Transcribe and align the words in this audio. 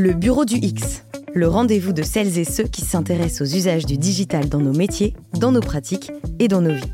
Le 0.00 0.12
Bureau 0.12 0.44
du 0.44 0.54
X, 0.54 1.02
le 1.34 1.48
rendez-vous 1.48 1.92
de 1.92 2.04
celles 2.04 2.38
et 2.38 2.44
ceux 2.44 2.62
qui 2.62 2.82
s'intéressent 2.82 3.40
aux 3.40 3.56
usages 3.56 3.84
du 3.84 3.98
digital 3.98 4.48
dans 4.48 4.60
nos 4.60 4.72
métiers, 4.72 5.16
dans 5.40 5.50
nos 5.50 5.60
pratiques 5.60 6.12
et 6.38 6.46
dans 6.46 6.60
nos 6.60 6.72
vies. 6.72 6.92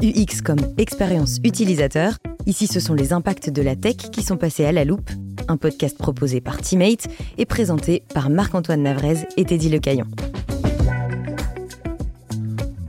UX 0.00 0.40
comme 0.40 0.60
expérience 0.78 1.38
utilisateur, 1.42 2.16
ici 2.46 2.68
ce 2.68 2.78
sont 2.78 2.94
les 2.94 3.12
impacts 3.12 3.50
de 3.50 3.60
la 3.60 3.74
tech 3.74 3.96
qui 3.96 4.22
sont 4.22 4.36
passés 4.36 4.64
à 4.64 4.70
la 4.70 4.84
loupe, 4.84 5.10
un 5.48 5.56
podcast 5.56 5.98
proposé 5.98 6.40
par 6.40 6.58
Teammate 6.58 7.08
et 7.38 7.44
présenté 7.44 8.04
par 8.14 8.30
Marc-Antoine 8.30 8.84
Navrez 8.84 9.26
et 9.36 9.44
Teddy 9.44 9.68
Lecaillon. 9.68 10.06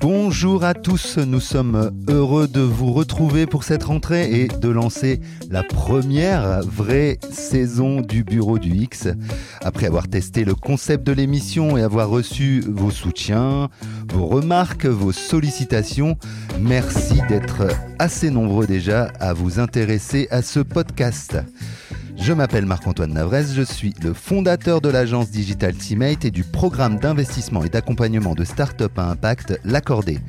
Bonjour 0.07 0.63
à 0.63 0.75
tous, 0.75 1.17
nous 1.17 1.39
sommes 1.39 1.91
heureux 2.07 2.47
de 2.47 2.61
vous 2.61 2.93
retrouver 2.93 3.47
pour 3.47 3.63
cette 3.63 3.85
rentrée 3.85 4.39
et 4.39 4.47
de 4.47 4.69
lancer 4.69 5.19
la 5.49 5.63
première 5.63 6.61
vraie 6.61 7.17
saison 7.31 8.01
du 8.01 8.23
Bureau 8.23 8.59
du 8.59 8.69
X. 8.69 9.07
Après 9.63 9.87
avoir 9.87 10.07
testé 10.07 10.45
le 10.45 10.53
concept 10.53 11.07
de 11.07 11.11
l'émission 11.11 11.75
et 11.75 11.81
avoir 11.81 12.07
reçu 12.07 12.63
vos 12.67 12.91
soutiens, 12.91 13.69
vos 14.13 14.27
remarques, 14.27 14.85
vos 14.85 15.11
sollicitations, 15.11 16.19
merci 16.59 17.19
d'être 17.27 17.63
assez 17.97 18.29
nombreux 18.29 18.67
déjà 18.67 19.05
à 19.19 19.33
vous 19.33 19.59
intéresser 19.59 20.27
à 20.29 20.43
ce 20.43 20.59
podcast. 20.59 21.35
Je 22.17 22.33
m'appelle 22.33 22.65
Marc-Antoine 22.65 23.13
Navrez, 23.13 23.45
je 23.53 23.61
suis 23.61 23.93
le 24.01 24.13
fondateur 24.13 24.81
de 24.81 24.89
l'agence 24.89 25.29
Digital 25.29 25.75
Teammate 25.75 26.25
et 26.25 26.31
du 26.31 26.43
programme 26.43 26.97
d'investissement 26.97 27.63
et 27.63 27.69
d'accompagnement 27.69 28.33
de 28.33 28.43
start-up 28.43 28.97
à 28.97 29.09
impact 29.09 29.59
L'Accordé. 29.63 30.19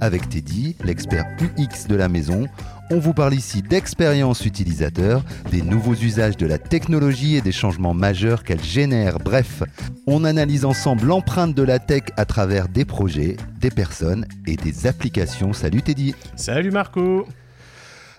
Avec 0.00 0.28
Teddy, 0.28 0.76
l'expert 0.84 1.24
UX 1.40 1.86
de 1.88 1.94
la 1.94 2.08
maison, 2.08 2.48
on 2.90 2.98
vous 2.98 3.14
parle 3.14 3.34
ici 3.34 3.62
d'expérience 3.62 4.44
utilisateur, 4.44 5.24
des 5.50 5.62
nouveaux 5.62 5.94
usages 5.94 6.36
de 6.36 6.46
la 6.46 6.58
technologie 6.58 7.36
et 7.36 7.40
des 7.40 7.52
changements 7.52 7.94
majeurs 7.94 8.42
qu'elle 8.42 8.62
génère. 8.62 9.18
Bref, 9.18 9.62
on 10.06 10.24
analyse 10.24 10.64
ensemble 10.64 11.06
l'empreinte 11.06 11.54
de 11.54 11.62
la 11.62 11.78
tech 11.78 12.02
à 12.16 12.24
travers 12.24 12.68
des 12.68 12.84
projets, 12.84 13.36
des 13.60 13.70
personnes 13.70 14.26
et 14.46 14.56
des 14.56 14.86
applications. 14.86 15.52
Salut 15.52 15.82
Teddy 15.82 16.14
Salut 16.36 16.70
Marco 16.70 17.26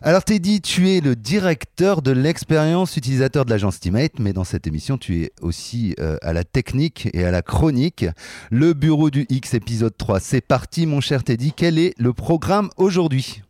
alors 0.01 0.23
Teddy, 0.23 0.61
tu 0.61 0.89
es 0.89 0.99
le 0.99 1.15
directeur 1.15 2.01
de 2.01 2.11
l'expérience 2.11 2.97
utilisateur 2.97 3.45
de 3.45 3.49
l'agence 3.49 3.79
Teammate, 3.79 4.19
mais 4.19 4.33
dans 4.33 4.43
cette 4.43 4.67
émission, 4.67 4.97
tu 4.97 5.23
es 5.23 5.31
aussi 5.41 5.95
euh, 5.99 6.17
à 6.21 6.33
la 6.33 6.43
technique 6.43 7.07
et 7.13 7.23
à 7.23 7.31
la 7.31 7.41
chronique. 7.41 8.05
Le 8.51 8.73
bureau 8.73 9.09
du 9.09 9.25
X 9.29 9.53
épisode 9.53 9.95
3, 9.97 10.19
c'est 10.19 10.41
parti 10.41 10.85
mon 10.85 10.99
cher 10.99 11.23
Teddy, 11.23 11.53
quel 11.55 11.79
est 11.79 11.93
le 11.97 12.13
programme 12.13 12.69
aujourd'hui? 12.77 13.41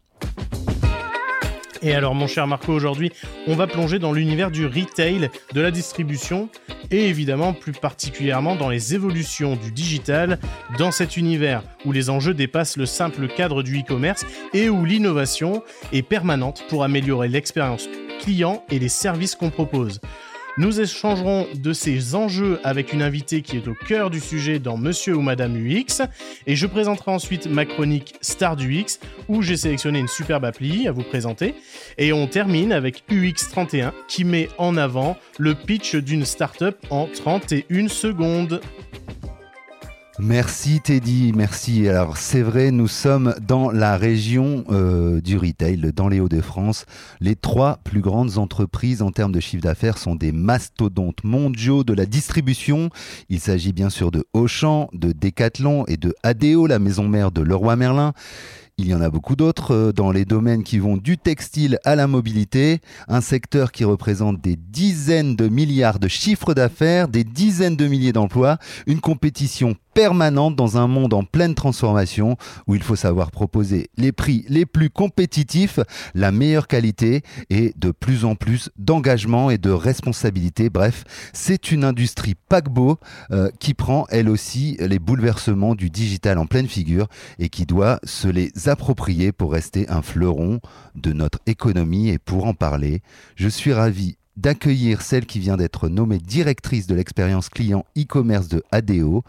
Et 1.85 1.93
alors 1.93 2.15
mon 2.15 2.25
cher 2.25 2.47
Marco, 2.47 2.73
aujourd'hui, 2.73 3.11
on 3.47 3.55
va 3.55 3.67
plonger 3.67 3.99
dans 3.99 4.11
l'univers 4.11 4.49
du 4.49 4.65
retail, 4.65 5.29
de 5.53 5.61
la 5.61 5.69
distribution 5.69 6.49
et 6.89 7.07
évidemment 7.09 7.53
plus 7.53 7.73
particulièrement 7.73 8.55
dans 8.55 8.69
les 8.69 8.95
évolutions 8.95 9.55
du 9.55 9.71
digital 9.71 10.39
dans 10.79 10.89
cet 10.89 11.15
univers 11.15 11.61
où 11.85 11.91
les 11.91 12.09
enjeux 12.09 12.33
dépassent 12.33 12.77
le 12.77 12.87
simple 12.87 13.27
cadre 13.27 13.61
du 13.61 13.79
e-commerce 13.79 14.25
et 14.53 14.67
où 14.67 14.83
l'innovation 14.83 15.61
est 15.93 16.01
permanente 16.01 16.63
pour 16.69 16.83
améliorer 16.83 17.27
l'expérience 17.27 17.87
client 18.19 18.65
et 18.71 18.79
les 18.79 18.89
services 18.89 19.35
qu'on 19.35 19.51
propose. 19.51 20.01
Nous 20.57 20.79
échangerons 20.79 21.47
de 21.53 21.73
ces 21.73 22.15
enjeux 22.15 22.61
avec 22.63 22.93
une 22.93 23.01
invitée 23.01 23.41
qui 23.41 23.57
est 23.57 23.67
au 23.67 23.73
cœur 23.73 24.09
du 24.09 24.21
sujet 24.21 24.57
dans 24.57 24.77
Monsieur 24.77 25.13
ou 25.17 25.21
Madame 25.21 25.57
UX. 25.57 26.01
Et 26.47 26.55
je 26.55 26.65
présenterai 26.65 27.11
ensuite 27.11 27.47
ma 27.47 27.65
chronique 27.65 28.15
Star 28.21 28.55
du 28.55 28.85
où 29.27 29.41
j'ai 29.41 29.57
sélectionné 29.57 29.99
une 29.99 30.07
superbe 30.07 30.45
appli 30.45 30.87
à 30.87 30.93
vous 30.93 31.03
présenter. 31.03 31.55
Et 31.97 32.13
on 32.13 32.27
termine 32.27 32.71
avec 32.71 33.03
UX31 33.09 33.91
qui 34.07 34.23
met 34.23 34.47
en 34.57 34.77
avant 34.77 35.17
le 35.37 35.55
pitch 35.55 35.95
d'une 35.95 36.23
startup 36.23 36.77
en 36.89 37.07
31 37.07 37.89
secondes. 37.89 38.61
Merci 40.19 40.79
Teddy, 40.79 41.33
merci. 41.35 41.89
Alors 41.89 42.15
c'est 42.15 42.41
vrai, 42.41 42.71
nous 42.71 42.87
sommes 42.87 43.35
dans 43.45 43.69
la 43.69 43.97
région 43.97 44.63
euh, 44.71 45.19
du 45.19 45.37
retail, 45.37 45.91
dans 45.93 46.07
les 46.07 46.21
Hauts-de-France. 46.21 46.85
Les 47.19 47.35
trois 47.35 47.79
plus 47.83 47.99
grandes 47.99 48.37
entreprises 48.37 49.01
en 49.01 49.11
termes 49.11 49.33
de 49.33 49.41
chiffre 49.41 49.63
d'affaires 49.63 49.97
sont 49.97 50.15
des 50.15 50.31
mastodontes 50.31 51.25
mondiaux 51.25 51.83
de 51.83 51.93
la 51.93 52.05
distribution. 52.05 52.91
Il 53.27 53.41
s'agit 53.41 53.73
bien 53.73 53.89
sûr 53.89 54.09
de 54.09 54.23
Auchan, 54.31 54.89
de 54.93 55.11
Decathlon 55.11 55.83
et 55.87 55.97
de 55.97 56.15
ADO, 56.23 56.65
la 56.65 56.79
maison 56.79 57.09
mère 57.09 57.31
de 57.31 57.41
Leroy 57.41 57.75
Merlin. 57.75 58.13
Il 58.77 58.87
y 58.87 58.93
en 58.93 58.99
a 58.99 59.09
beaucoup 59.09 59.37
d'autres 59.37 59.73
euh, 59.73 59.91
dans 59.93 60.11
les 60.11 60.25
domaines 60.25 60.63
qui 60.63 60.79
vont 60.79 60.97
du 60.97 61.17
textile 61.17 61.79
à 61.85 61.95
la 61.95 62.07
mobilité, 62.07 62.81
un 63.07 63.21
secteur 63.21 63.71
qui 63.71 63.85
représente 63.85 64.41
des 64.41 64.57
dizaines 64.57 65.37
de 65.37 65.47
milliards 65.47 65.97
de 65.97 66.09
chiffres 66.09 66.53
d'affaires, 66.53 67.07
des 67.07 67.23
dizaines 67.23 67.77
de 67.77 67.87
milliers 67.87 68.11
d'emplois, 68.11 68.57
une 68.85 68.99
compétition 68.99 69.75
permanente 69.95 70.57
dans 70.57 70.77
un 70.77 70.87
monde 70.87 71.13
en 71.13 71.23
pleine 71.23 71.55
transformation 71.55 72.35
où 72.67 72.75
il 72.75 72.83
faut 72.83 72.97
savoir 72.97 73.31
proposer 73.31 73.89
les 73.97 74.11
prix 74.11 74.45
les 74.49 74.65
plus 74.65 74.89
compétitifs, 74.89 75.79
la 76.13 76.33
meilleure 76.33 76.67
qualité 76.67 77.23
et 77.49 77.73
de 77.77 77.91
plus 77.91 78.25
en 78.25 78.35
plus 78.35 78.69
d'engagement 78.77 79.49
et 79.49 79.57
de 79.57 79.71
responsabilité. 79.71 80.69
Bref, 80.69 81.05
c'est 81.31 81.71
une 81.71 81.85
industrie 81.85 82.35
paquebot 82.49 82.99
euh, 83.31 83.49
qui 83.59 83.73
prend 83.73 84.05
elle 84.09 84.27
aussi 84.27 84.75
les 84.81 84.99
bouleversements 84.99 85.75
du 85.75 85.89
digital 85.89 86.37
en 86.39 86.45
pleine 86.45 86.67
figure 86.67 87.07
et 87.39 87.47
qui 87.47 87.65
doit 87.65 87.99
se 88.03 88.27
les 88.27 88.51
approprier 88.67 89.31
pour 89.31 89.53
rester 89.53 89.89
un 89.89 90.01
fleuron 90.01 90.59
de 90.95 91.13
notre 91.13 91.39
économie 91.45 92.09
et 92.09 92.19
pour 92.19 92.45
en 92.47 92.53
parler, 92.53 93.01
je 93.37 93.47
suis 93.47 93.71
ravi 93.71 94.17
d'accueillir 94.35 95.01
celle 95.01 95.25
qui 95.25 95.39
vient 95.39 95.55
d'être 95.55 95.87
nommée 95.87 96.17
directrice 96.17 96.87
de 96.87 96.95
l'expérience 96.95 97.49
client 97.49 97.85
e-commerce 97.97 98.49
de 98.49 98.63
ADO. 98.71 99.23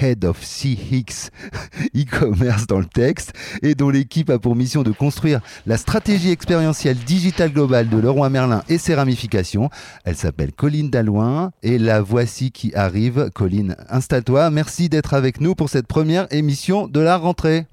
Head 0.00 0.24
of 0.24 0.40
CX 0.40 1.30
e-commerce 1.96 2.66
dans 2.66 2.78
le 2.78 2.84
texte, 2.84 3.32
et 3.62 3.74
dont 3.74 3.90
l'équipe 3.90 4.30
a 4.30 4.38
pour 4.38 4.56
mission 4.56 4.82
de 4.82 4.92
construire 4.92 5.40
la 5.66 5.76
stratégie 5.76 6.30
expérientielle 6.30 6.96
digitale 6.98 7.52
globale 7.52 7.88
de 7.88 7.98
Leroy 7.98 8.28
Merlin 8.30 8.62
et 8.68 8.78
ses 8.78 8.94
ramifications. 8.94 9.70
Elle 10.04 10.16
s'appelle 10.16 10.52
Colline 10.52 10.90
Dalloin, 10.90 11.52
et 11.62 11.78
la 11.78 12.00
voici 12.02 12.50
qui 12.50 12.74
arrive. 12.74 13.30
Colline, 13.34 13.76
installe-toi. 13.88 14.50
Merci 14.50 14.88
d'être 14.88 15.14
avec 15.14 15.40
nous 15.40 15.54
pour 15.54 15.68
cette 15.68 15.86
première 15.86 16.26
émission 16.32 16.88
de 16.88 17.00
la 17.00 17.16
rentrée. 17.16 17.66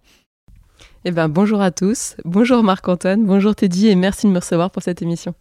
Eh 1.04 1.12
ben, 1.12 1.30
bonjour 1.30 1.62
à 1.62 1.72
tous, 1.72 2.16
bonjour 2.26 2.64
Marc-Antoine, 2.64 3.26
bonjour 3.26 3.56
Teddy 3.56 3.88
et 3.88 3.96
merci 3.96 4.28
de 4.28 4.32
me 4.32 4.38
recevoir 4.38 4.70
pour 4.70 4.84
cette 4.84 5.02
émission. 5.02 5.34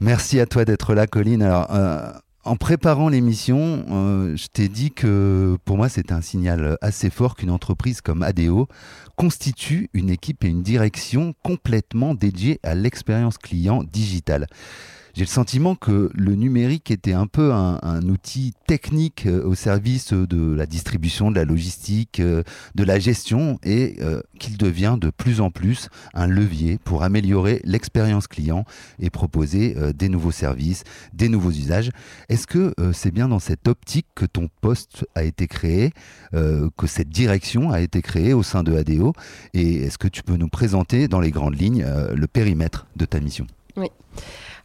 Merci 0.00 0.40
à 0.40 0.46
toi 0.46 0.64
d'être 0.64 0.94
là, 0.94 1.06
Colline. 1.06 1.42
Alors, 1.42 1.66
euh, 1.74 2.10
en 2.44 2.56
préparant 2.56 3.08
l'émission, 3.08 3.84
euh, 3.90 4.36
je 4.36 4.46
t'ai 4.48 4.68
dit 4.68 4.90
que 4.90 5.56
pour 5.64 5.76
moi, 5.76 5.88
c'était 5.88 6.12
un 6.12 6.20
signal 6.20 6.76
assez 6.80 7.10
fort 7.10 7.36
qu'une 7.36 7.50
entreprise 7.50 8.00
comme 8.00 8.22
ADO 8.22 8.68
constitue 9.16 9.88
une 9.94 10.10
équipe 10.10 10.44
et 10.44 10.48
une 10.48 10.62
direction 10.62 11.34
complètement 11.42 12.14
dédiée 12.14 12.60
à 12.62 12.74
l'expérience 12.74 13.38
client 13.38 13.82
digitale 13.84 14.46
j'ai 15.14 15.22
le 15.22 15.28
sentiment 15.28 15.76
que 15.76 16.10
le 16.12 16.34
numérique 16.34 16.90
était 16.90 17.12
un 17.12 17.28
peu 17.28 17.52
un, 17.52 18.02
outil 18.08 18.52
technique 18.66 19.26
euh, 19.26 19.44
au 19.44 19.54
service 19.54 20.12
de 20.12 20.52
la 20.54 20.66
distribution, 20.66 21.30
de 21.30 21.36
la 21.36 21.44
logistique, 21.44 22.18
euh, 22.18 22.42
de 22.74 22.82
la 22.82 22.98
gestion 22.98 23.58
et 23.62 23.96
euh, 24.00 24.20
qu'il 24.40 24.58
devient 24.58 24.96
de 25.00 25.10
plus 25.10 25.40
en 25.40 25.50
plus 25.50 25.88
un 26.14 26.26
levier 26.26 26.78
pour 26.82 27.04
améliorer 27.04 27.60
l'expérience 27.64 28.26
client 28.26 28.64
et 28.98 29.08
proposer 29.08 29.76
des 29.94 30.08
nouveaux 30.08 30.32
services, 30.32 30.82
des 31.12 31.28
nouveaux 31.28 31.50
usages. 31.50 31.90
Est-ce 32.28 32.46
que 32.46 32.74
c'est 32.92 33.12
bien 33.12 33.28
dans 33.28 33.38
cette 33.38 33.68
optique 33.68 34.06
que 34.14 34.26
ton 34.26 34.48
poste 34.60 35.06
a 35.14 35.22
été 35.22 35.46
créé, 35.46 35.92
que 36.32 36.86
cette 36.86 37.08
direction 37.08 37.70
a 37.70 37.80
été 37.80 38.02
créée 38.02 38.32
au 38.32 38.42
sein 38.42 38.62
de 38.62 38.76
ADO 38.76 39.12
et 39.52 39.84
est-ce 39.84 39.98
que 39.98 40.08
tu 40.08 40.22
peux 40.22 40.36
nous 40.36 40.48
présenter 40.48 41.08
dans 41.08 41.20
les 41.20 41.30
grandes 41.30 41.58
lignes 41.58 41.86
le 42.14 42.26
périmètre 42.26 42.86
de 42.96 43.04
ta 43.04 43.20
mission? 43.20 43.46
Oui. 43.76 43.88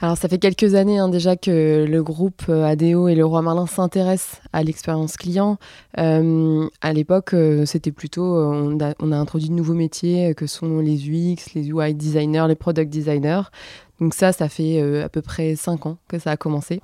Alors 0.01 0.17
ça 0.17 0.29
fait 0.29 0.37
quelques 0.37 0.75
années 0.75 0.97
hein, 0.97 1.09
déjà 1.09 1.35
que 1.35 1.85
le 1.85 2.03
groupe 2.03 2.43
euh, 2.47 2.63
ADO 2.63 3.09
et 3.09 3.15
le 3.15 3.25
Roi 3.25 3.41
Merlin 3.41 3.67
s'intéressent 3.67 4.41
à 4.53 4.63
l'expérience 4.63 5.17
client. 5.17 5.57
Euh, 5.97 6.69
à 6.81 6.93
l'époque, 6.93 7.33
euh, 7.33 7.65
c'était 7.65 7.91
plutôt, 7.91 8.23
on 8.23 8.79
a, 8.79 8.93
on, 9.01 9.11
a, 9.11 9.17
introduit 9.17 9.49
de 9.49 9.55
nouveaux 9.55 9.73
métiers 9.73 10.33
que 10.35 10.47
sont 10.47 10.79
les 10.79 11.09
UX, 11.09 11.53
les 11.53 11.67
UI 11.67 11.93
designers, 11.95 12.45
les 12.47 12.55
product 12.55 12.89
designers. 12.89 13.41
Donc 13.99 14.13
ça, 14.13 14.31
ça 14.31 14.47
fait 14.47 14.81
à 15.01 15.09
peu 15.09 15.21
près 15.21 15.57
cinq 15.57 15.85
ans 15.85 15.97
que 16.07 16.19
ça 16.19 16.31
a 16.31 16.37
commencé. 16.37 16.79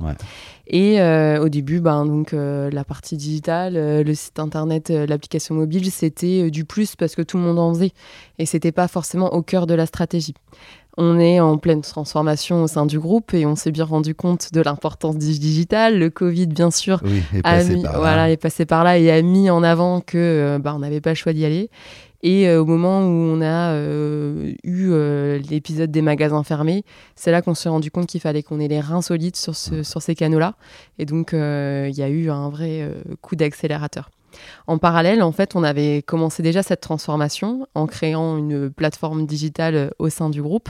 Et 0.68 1.02
au 1.40 1.48
début, 1.48 1.80
ben, 1.80 2.06
donc, 2.06 2.34
la 2.34 2.84
partie 2.84 3.16
digitale, 3.16 4.04
le 4.04 4.14
site 4.14 4.38
internet, 4.38 4.90
l'application 4.90 5.56
mobile, 5.56 5.90
c'était 5.92 6.52
du 6.52 6.66
plus 6.66 6.98
parce 6.98 7.16
que 7.16 7.22
tout 7.22 7.38
le 7.38 7.44
monde 7.44 7.58
en 7.58 7.74
faisait. 7.74 7.94
Et 8.38 8.46
c'était 8.46 8.74
pas 8.74 8.90
forcément 8.90 9.34
au 9.34 9.44
cœur 9.44 9.66
de 9.66 9.74
la 9.74 9.86
stratégie. 9.86 10.34
On 10.98 11.20
est 11.20 11.40
en 11.40 11.58
pleine 11.58 11.82
transformation 11.82 12.64
au 12.64 12.68
sein 12.68 12.86
du 12.86 13.00
groupe 13.00 13.34
et 13.34 13.46
on 13.46 13.56
s'est 13.56 13.72
bien 13.72 13.86
rendu 13.86 14.16
compte 14.16 14.54
de 14.54 14.62
l'importance 14.62 15.18
du 15.18 15.40
digital. 15.40 16.00
Le 16.00 16.10
Covid, 16.10 16.48
bien 16.48 16.72
sûr, 16.72 17.02
est, 17.34 17.42
passé 17.42 17.82
par 17.82 17.94
là. 17.94 18.00
Voilà, 18.00 18.32
est 18.32 18.38
passé 18.38 18.66
par 18.66 18.84
là 18.84 18.98
et 18.98 19.12
a 19.12 19.22
mis 19.22 19.50
en 19.50 19.62
avant 19.64 20.00
que 20.02 20.18
euh, 20.18 20.60
bah, 20.60 20.74
on 20.76 20.80
n'avait 20.80 21.02
pas 21.02 21.12
le 21.12 21.16
choix 21.16 21.34
d'y 21.34 21.46
aller. 21.46 21.70
Et 22.24 22.52
au 22.56 22.66
moment 22.66 23.02
où 23.02 23.12
on 23.12 23.40
a 23.40 23.78
eu 24.64 24.92
l'épisode 25.48 25.92
des 25.92 26.02
magasins 26.02 26.44
fermés, 26.44 26.84
c'est 27.16 27.30
là 27.30 27.44
qu'on 27.44 27.54
s'est 27.54 27.70
rendu 27.70 27.92
compte 27.92 28.08
qu'il 28.08 28.20
fallait 28.20 28.42
qu'on 28.42 28.60
ait 28.60 28.68
les 28.68 28.80
reins 28.80 29.04
solides 29.04 29.36
sur, 29.36 29.56
ce, 29.56 29.84
sur 29.84 30.02
ces 30.02 30.16
canaux-là. 30.16 30.56
Et 30.98 31.06
donc, 31.06 31.34
il 31.34 31.94
y 31.96 32.02
a 32.02 32.10
eu 32.10 32.32
un 32.32 32.50
vrai 32.50 32.90
coup 33.22 33.36
d'accélérateur. 33.36 34.10
En 34.68 34.78
parallèle, 34.78 35.22
en 35.22 35.32
fait, 35.32 35.56
on 35.56 35.64
avait 35.64 36.02
commencé 36.02 36.44
déjà 36.44 36.64
cette 36.64 36.82
transformation 36.82 37.68
en 37.76 37.88
créant 37.88 38.38
une 38.38 38.70
plateforme 38.70 39.26
digitale 39.26 39.92
au 40.00 40.10
sein 40.10 40.30
du 40.30 40.42
groupe 40.42 40.70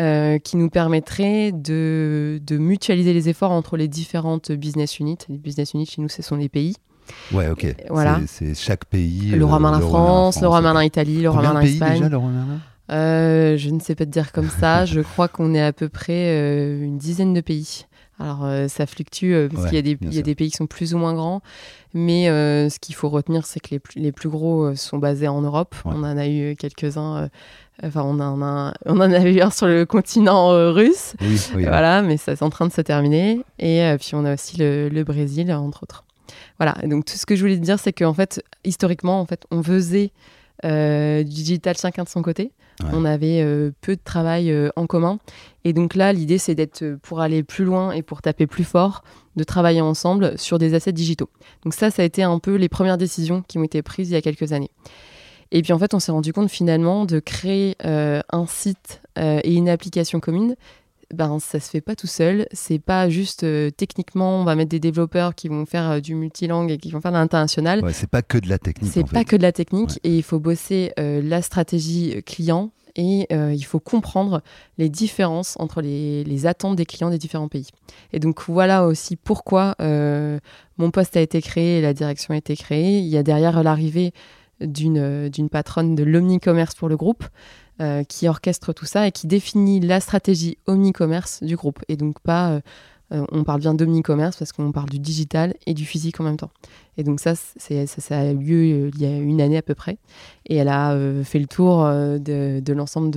euh, 0.00 0.38
qui 0.38 0.56
nous 0.56 0.70
permettrait 0.70 1.52
de, 1.52 2.40
mutualiser 2.50 3.12
les 3.12 3.28
efforts 3.28 3.52
entre 3.52 3.76
les 3.76 3.86
différentes 3.86 4.50
business 4.50 4.98
units. 4.98 5.18
Les 5.28 5.38
business 5.38 5.72
units, 5.74 5.86
chez 5.86 6.02
nous, 6.02 6.08
ce 6.08 6.20
sont 6.20 6.34
les 6.34 6.48
pays. 6.48 6.74
Ouais, 7.32 7.48
ok. 7.48 7.76
Voilà. 7.90 8.18
C'est 8.26 8.56
chaque 8.56 8.86
pays. 8.86 9.30
Le 9.30 9.44
roi 9.44 9.60
Merlin 9.60 9.78
France, 9.78 10.40
le 10.40 10.48
roi 10.48 10.60
Merlin 10.62 10.82
Italie, 10.82 11.22
le 11.22 11.30
roi 11.30 11.42
Merlin 11.42 11.60
Espagne. 11.60 11.92
Déjà, 11.94 12.08
le 12.08 12.16
roi 12.16 12.30
Merlin 12.30 12.60
euh, 12.92 13.56
je 13.56 13.70
ne 13.70 13.80
sais 13.80 13.94
pas 13.94 14.04
te 14.04 14.10
dire 14.10 14.30
comme 14.30 14.50
ça. 14.50 14.84
je 14.84 15.00
crois 15.00 15.26
qu'on 15.26 15.54
est 15.54 15.62
à 15.62 15.72
peu 15.72 15.88
près 15.88 16.36
euh, 16.36 16.84
une 16.84 16.98
dizaine 16.98 17.32
de 17.32 17.40
pays. 17.40 17.86
Alors 18.20 18.46
ça 18.68 18.86
fluctue 18.86 19.32
parce 19.52 19.70
qu'il 19.70 19.74
y, 19.74 20.18
a 20.18 20.22
des 20.22 20.34
pays 20.36 20.50
qui 20.50 20.56
sont 20.56 20.68
plus 20.68 20.94
ou 20.94 20.98
moins 20.98 21.14
grands, 21.14 21.40
mais 21.94 22.26
ce 22.26 22.78
qu'il 22.78 22.94
faut 22.94 23.08
retenir, 23.08 23.46
c'est 23.46 23.60
que 23.60 23.70
les 23.70 23.78
plus, 23.78 24.00
les 24.00 24.12
plus, 24.12 24.28
gros 24.28 24.74
sont 24.74 24.98
basés 24.98 25.28
en 25.28 25.40
Europe. 25.40 25.74
On 25.84 26.02
en 26.02 26.16
a 26.16 26.26
eu 26.26 26.56
quelques-uns 26.56 27.30
Enfin, 27.82 28.02
on 28.04 28.20
en 28.20 28.40
a, 28.40 28.72
on 28.86 29.00
en 29.00 29.12
a 29.12 29.20
eu 29.20 29.40
un 29.40 29.50
sur 29.50 29.66
le 29.66 29.84
continent 29.84 30.52
euh, 30.52 30.70
russe. 30.70 31.14
voilà, 31.52 32.02
mais 32.02 32.16
ça 32.16 32.36
c'est 32.36 32.44
en 32.44 32.50
train 32.50 32.66
de 32.66 32.72
se 32.72 32.80
terminer. 32.80 33.40
Et 33.58 33.82
euh, 33.82 33.96
puis 33.98 34.10
on 34.14 34.24
a 34.24 34.34
aussi 34.34 34.56
le, 34.58 35.02
Brésil, 35.02 35.52
entre 35.52 35.82
autres. 35.82 36.04
Voilà. 36.58 36.74
donc 36.84 37.04
tout 37.04 37.16
ce 37.16 37.26
que 37.26 37.34
je 37.34 37.40
voulais 37.40 37.56
te 37.56 37.62
dire, 37.62 37.78
c'est 37.78 37.92
qu'en 37.92 38.14
fait, 38.14 38.42
historiquement, 38.64 39.20
en 39.20 39.26
fait, 39.26 39.44
on 39.50 39.62
faisait 39.62 40.12
euh, 40.64 41.24
du 41.24 41.30
digital 41.30 41.76
chacun 41.76 42.04
de 42.04 42.08
son 42.08 42.22
côté. 42.22 42.52
On 42.92 43.04
avait 43.04 43.44
peu 43.82 43.94
de 43.94 44.00
travail 44.02 44.52
en 44.74 44.86
commun. 44.88 45.20
Et 45.62 45.72
donc 45.72 45.94
là, 45.94 46.12
l'idée, 46.12 46.38
c'est 46.38 46.56
d'être, 46.56 46.96
pour 47.02 47.20
aller 47.20 47.44
plus 47.44 47.64
loin 47.64 47.92
et 47.92 48.02
pour 48.02 48.20
taper 48.20 48.48
plus 48.48 48.64
fort, 48.64 49.04
de 49.36 49.44
travailler 49.44 49.80
ensemble 49.80 50.38
sur 50.38 50.58
des 50.58 50.74
assets 50.74 50.92
digitaux. 50.92 51.28
Donc 51.64 51.74
ça, 51.74 51.90
ça 51.90 52.02
a 52.02 52.04
été 52.04 52.22
un 52.22 52.38
peu 52.38 52.54
les 52.54 52.68
premières 52.68 52.98
décisions 52.98 53.42
qui 53.46 53.58
ont 53.58 53.64
été 53.64 53.82
prises 53.82 54.10
il 54.10 54.14
y 54.14 54.16
a 54.16 54.22
quelques 54.22 54.52
années. 54.52 54.70
Et 55.52 55.62
puis 55.62 55.72
en 55.72 55.78
fait, 55.78 55.94
on 55.94 56.00
s'est 56.00 56.12
rendu 56.12 56.32
compte 56.32 56.50
finalement 56.50 57.04
de 57.04 57.20
créer 57.20 57.76
euh, 57.84 58.20
un 58.32 58.46
site 58.46 59.00
euh, 59.18 59.40
et 59.44 59.54
une 59.54 59.68
application 59.68 60.20
commune. 60.20 60.56
Ben, 61.12 61.38
ça 61.38 61.60
se 61.60 61.70
fait 61.70 61.80
pas 61.80 61.94
tout 61.94 62.06
seul. 62.06 62.46
C'est 62.52 62.80
pas 62.80 63.08
juste 63.08 63.44
euh, 63.44 63.70
techniquement, 63.70 64.40
on 64.40 64.44
va 64.44 64.56
mettre 64.56 64.70
des 64.70 64.80
développeurs 64.80 65.34
qui 65.34 65.48
vont 65.48 65.64
faire 65.64 66.00
du 66.00 66.14
multilangue 66.14 66.72
et 66.72 66.78
qui 66.78 66.90
vont 66.90 67.00
faire 67.00 67.12
de 67.12 67.18
l'international. 67.18 67.84
Ouais, 67.84 67.92
c'est 67.92 68.10
pas 68.10 68.22
que 68.22 68.38
de 68.38 68.48
la 68.48 68.58
technique. 68.58 68.90
C'est 68.92 69.08
pas 69.08 69.24
que 69.24 69.36
de 69.36 69.42
la 69.42 69.52
technique 69.52 70.00
et 70.02 70.16
il 70.16 70.22
faut 70.22 70.40
bosser 70.40 70.92
la 70.96 71.42
stratégie 71.42 72.22
client 72.24 72.72
et 72.96 73.26
il 73.30 73.64
faut 73.64 73.80
comprendre 73.80 74.42
les 74.78 74.88
différences 74.88 75.56
entre 75.58 75.80
les, 75.82 76.46
attentes 76.46 76.76
des 76.76 76.86
clients 76.86 77.10
des 77.10 77.18
différents 77.18 77.48
pays. 77.48 77.68
Et 78.12 78.20
donc 78.20 78.42
voilà 78.48 78.86
aussi 78.86 79.16
pourquoi 79.16 79.74
mon 79.80 80.90
poste 80.92 81.16
a 81.16 81.20
été 81.20 81.42
créé 81.42 81.78
et 81.78 81.82
la 81.82 81.94
direction 81.94 82.34
a 82.34 82.36
été 82.36 82.56
créée. 82.56 82.98
Il 82.98 83.06
y 83.06 83.16
a 83.16 83.22
derrière 83.22 83.62
l'arrivée 83.62 84.12
euh, 84.62 85.28
d'une 85.28 85.48
patronne 85.48 85.94
de 85.94 86.04
l'omnicommerce 86.04 86.74
pour 86.74 86.88
le 86.88 86.96
groupe, 86.96 87.24
euh, 87.80 88.04
qui 88.04 88.28
orchestre 88.28 88.72
tout 88.72 88.84
ça 88.84 89.08
et 89.08 89.12
qui 89.12 89.26
définit 89.26 89.80
la 89.80 89.98
stratégie 90.00 90.58
omnicommerce 90.66 91.42
du 91.42 91.56
groupe. 91.56 91.80
Et 91.88 91.96
donc 91.96 92.20
pas, 92.20 92.50
euh, 92.50 92.60
on 93.30 93.44
parle 93.44 93.60
bien 93.60 93.74
d'omnicommerce 93.74 94.36
parce 94.36 94.52
qu'on 94.52 94.72
parle 94.72 94.88
du 94.88 94.98
digital 94.98 95.54
et 95.66 95.74
du 95.74 95.84
physique 95.84 96.20
en 96.20 96.24
même 96.24 96.36
temps. 96.36 96.50
Et 96.96 97.04
donc 97.04 97.20
ça, 97.20 97.34
ça, 97.34 98.18
a 98.18 98.32
eu 98.32 98.36
lieu 98.36 98.90
il 98.94 99.00
y 99.00 99.06
a 99.06 99.16
une 99.16 99.40
année 99.40 99.56
à 99.56 99.62
peu 99.62 99.74
près. 99.74 99.98
Et 100.46 100.56
elle 100.56 100.68
a 100.68 100.96
fait 101.24 101.38
le 101.38 101.46
tour 101.46 101.84
de, 101.84 102.72
l'ensemble 102.72 103.10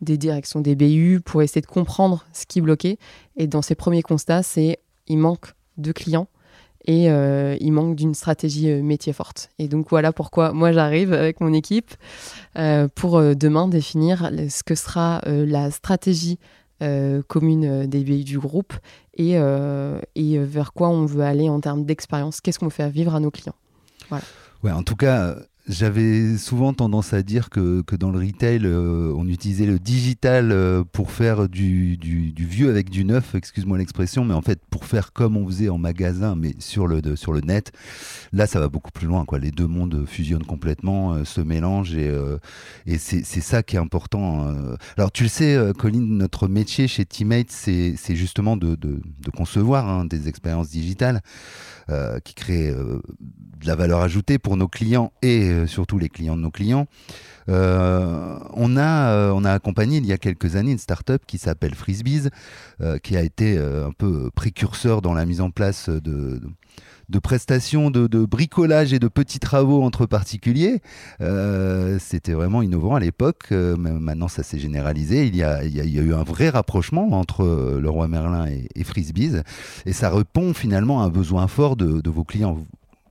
des 0.00 0.18
directions 0.18 0.60
des 0.60 0.74
BU 0.74 1.20
pour 1.24 1.42
essayer 1.42 1.60
de 1.60 1.66
comprendre 1.66 2.24
ce 2.32 2.46
qui 2.46 2.60
bloquait. 2.60 2.98
Et 3.36 3.46
dans 3.46 3.62
ses 3.62 3.74
premiers 3.74 4.02
constats, 4.02 4.42
c'est 4.42 4.78
il 5.08 5.18
manque 5.18 5.54
de 5.78 5.92
clients 5.92 6.28
et 6.86 7.10
euh, 7.10 7.56
il 7.60 7.72
manque 7.72 7.96
d'une 7.96 8.14
stratégie 8.14 8.70
euh, 8.70 8.82
métier 8.82 9.12
forte. 9.12 9.50
Et 9.58 9.68
donc 9.68 9.90
voilà 9.90 10.12
pourquoi 10.12 10.52
moi 10.52 10.72
j'arrive 10.72 11.12
avec 11.12 11.40
mon 11.40 11.52
équipe 11.52 11.92
euh, 12.58 12.88
pour 12.94 13.20
demain 13.20 13.68
définir 13.68 14.30
ce 14.48 14.62
que 14.62 14.74
sera 14.74 15.20
la 15.26 15.70
stratégie 15.70 16.38
commune 17.28 17.86
des 17.86 18.04
BI 18.04 18.22
du 18.22 18.38
groupe 18.38 18.74
et, 19.16 19.34
et 20.14 20.38
vers 20.38 20.72
quoi 20.72 20.88
on 20.88 21.06
veut 21.06 21.24
aller 21.24 21.48
en 21.48 21.60
termes 21.60 21.84
d'expérience, 21.84 22.40
qu'est-ce 22.40 22.58
qu'on 22.58 22.66
veut 22.66 22.70
faire 22.70 22.90
vivre 22.90 23.14
à 23.14 23.20
nos 23.20 23.30
clients? 23.30 23.54
Voilà. 24.08 24.24
Ouais, 24.62 24.72
en 24.72 24.82
tout 24.82 24.96
cas, 24.96 25.36
j'avais 25.68 26.36
souvent 26.36 26.72
tendance 26.72 27.12
à 27.12 27.22
dire 27.22 27.50
que, 27.50 27.82
que 27.82 27.96
dans 27.96 28.10
le 28.10 28.18
retail, 28.18 28.60
euh, 28.64 29.12
on 29.16 29.26
utilisait 29.26 29.66
le 29.66 29.78
digital 29.78 30.52
euh, 30.52 30.84
pour 30.84 31.10
faire 31.10 31.48
du, 31.48 31.96
du, 31.96 32.32
vieux 32.46 32.70
avec 32.70 32.88
du 32.88 33.04
neuf, 33.04 33.34
excuse-moi 33.34 33.76
l'expression, 33.78 34.24
mais 34.24 34.34
en 34.34 34.42
fait 34.42 34.60
pour 34.70 34.84
faire 34.84 35.12
comme 35.12 35.36
on 35.36 35.46
faisait 35.46 35.68
en 35.68 35.78
magasin, 35.78 36.36
mais 36.36 36.54
sur 36.60 36.86
le, 36.86 37.16
sur 37.16 37.32
le 37.32 37.40
net. 37.40 37.72
Là, 38.32 38.46
ça 38.46 38.60
va 38.60 38.68
beaucoup 38.68 38.92
plus 38.92 39.06
loin. 39.06 39.24
Quoi. 39.24 39.38
Les 39.38 39.50
deux 39.50 39.66
mondes 39.66 40.04
fusionnent 40.06 40.46
complètement, 40.46 41.14
euh, 41.14 41.24
se 41.24 41.40
mélangent 41.40 41.96
et, 41.96 42.12
et 42.86 42.98
c'est 42.98 43.22
ça 43.22 43.62
qui 43.62 43.76
est 43.76 43.78
important. 43.78 44.54
Alors 44.96 45.10
tu 45.12 45.24
le 45.24 45.28
sais, 45.28 45.58
Colline, 45.78 46.18
notre 46.18 46.48
métier 46.48 46.88
chez 46.88 47.04
Teammate, 47.04 47.50
c'est 47.50 47.96
justement 48.16 48.56
de, 48.56 48.74
de, 48.74 49.00
de 49.00 49.30
concevoir 49.30 49.88
hein, 49.88 50.04
des 50.04 50.28
expériences 50.28 50.70
digitales 50.70 51.20
qui 52.24 52.34
créent 52.34 52.72
de 52.72 53.66
la 53.66 53.76
valeur 53.76 54.00
ajoutée 54.00 54.38
pour 54.38 54.56
nos 54.56 54.68
clients 54.68 55.12
et 55.22 55.55
euh, 55.56 55.66
surtout 55.66 55.98
les 55.98 56.08
clients 56.08 56.36
de 56.36 56.42
nos 56.42 56.50
clients. 56.50 56.86
Euh, 57.48 58.38
on, 58.54 58.76
a, 58.76 59.10
euh, 59.10 59.30
on 59.34 59.44
a 59.44 59.52
accompagné 59.52 59.98
il 59.98 60.06
y 60.06 60.12
a 60.12 60.18
quelques 60.18 60.56
années 60.56 60.72
une 60.72 60.78
start-up 60.78 61.22
qui 61.26 61.38
s'appelle 61.38 61.74
Frisbees, 61.74 62.30
qui 63.02 63.16
a 63.16 63.22
été 63.22 63.58
un 63.58 63.92
peu 63.92 64.30
précurseur 64.34 65.00
dans 65.00 65.14
la 65.14 65.24
mise 65.24 65.40
en 65.40 65.50
place 65.50 65.88
de, 65.88 66.40
de 67.08 67.18
prestations 67.18 67.90
de, 67.90 68.24
bricolage 68.24 68.92
et 68.92 68.98
de 68.98 69.08
petits 69.08 69.38
travaux 69.38 69.82
entre 69.82 70.06
particuliers. 70.06 70.82
C'était 71.98 72.32
vraiment 72.32 72.62
innovant 72.62 72.96
à 72.96 73.00
l'époque. 73.00 73.50
maintenant, 73.50 74.28
ça 74.28 74.42
s'est 74.42 74.58
généralisé. 74.58 75.26
Il 75.26 75.36
y, 75.36 75.42
a, 75.42 75.64
il, 75.64 75.74
y 75.74 75.98
a, 75.98 76.02
eu 76.02 76.12
un 76.12 76.24
vrai 76.24 76.50
rapprochement 76.50 77.12
entre 77.12 77.78
le 77.80 77.88
roi 77.88 78.08
Merlin 78.08 78.46
et, 78.46 78.84
Frisbees. 78.84 79.42
Et 79.86 79.92
ça 79.92 80.10
répond 80.10 80.52
finalement 80.52 81.02
à 81.02 81.06
un 81.06 81.10
besoin 81.10 81.46
fort 81.48 81.76
de 81.76 82.10
vos 82.10 82.24
clients 82.24 82.58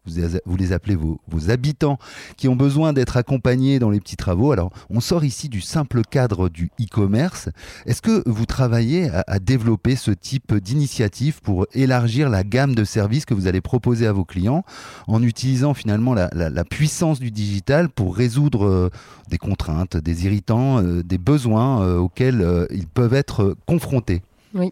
vous, 0.06 0.57
les 0.57 0.74
appelez 0.74 0.96
vos, 0.96 1.19
habitants, 1.50 2.00
qui 2.38 2.48
ont 2.48 2.56
besoin 2.56 2.94
d'être 2.94 3.18
accompagnés 3.18 3.80
dans 3.80 3.90
les 3.90 4.00
petits 4.00 4.16
travaux. 4.16 4.52
Alors, 4.52 4.72
on 4.90 5.00
sort 5.00 5.24
ici 5.24 5.50
du 5.50 5.62
simple 5.62 6.02
cadre 6.04 6.50
du 6.50 6.72
e-commerce. 6.81 7.50
Est-ce 7.86 8.02
que 8.02 8.24
vous 8.28 8.46
travaillez 8.46 9.10
à, 9.10 9.40
développer 9.40 9.96
ce 9.96 10.12
type 10.12 10.56
d'initiative 10.56 11.42
pour 11.42 11.68
élargir 11.74 12.30
la 12.30 12.44
gamme 12.44 12.74
de 12.74 12.84
services 12.84 13.25
que 13.25 13.34
vous 13.34 13.48
allez 13.48 13.62
proposer 13.62 14.07
à 14.07 14.12
vos 14.12 14.25
clients 14.25 14.64
en 15.07 15.21
utilisant 15.21 15.74
finalement 15.74 16.14
la, 16.14 16.30
puissance 16.66 17.19
du 17.19 17.31
digital 17.31 17.90
pour 17.90 18.16
résoudre 18.16 18.66
euh, 18.66 18.90
des 19.30 19.38
contraintes, 19.38 19.97
des 19.97 20.26
irritants, 20.26 20.81
euh, 20.81 21.04
des 21.04 21.18
besoins 21.18 21.83
euh, 21.83 21.97
auxquels 21.97 22.68
ils 22.71 22.88
peuvent 22.88 23.14
être 23.14 23.56
confrontés? 23.66 24.24
Oui. 24.54 24.71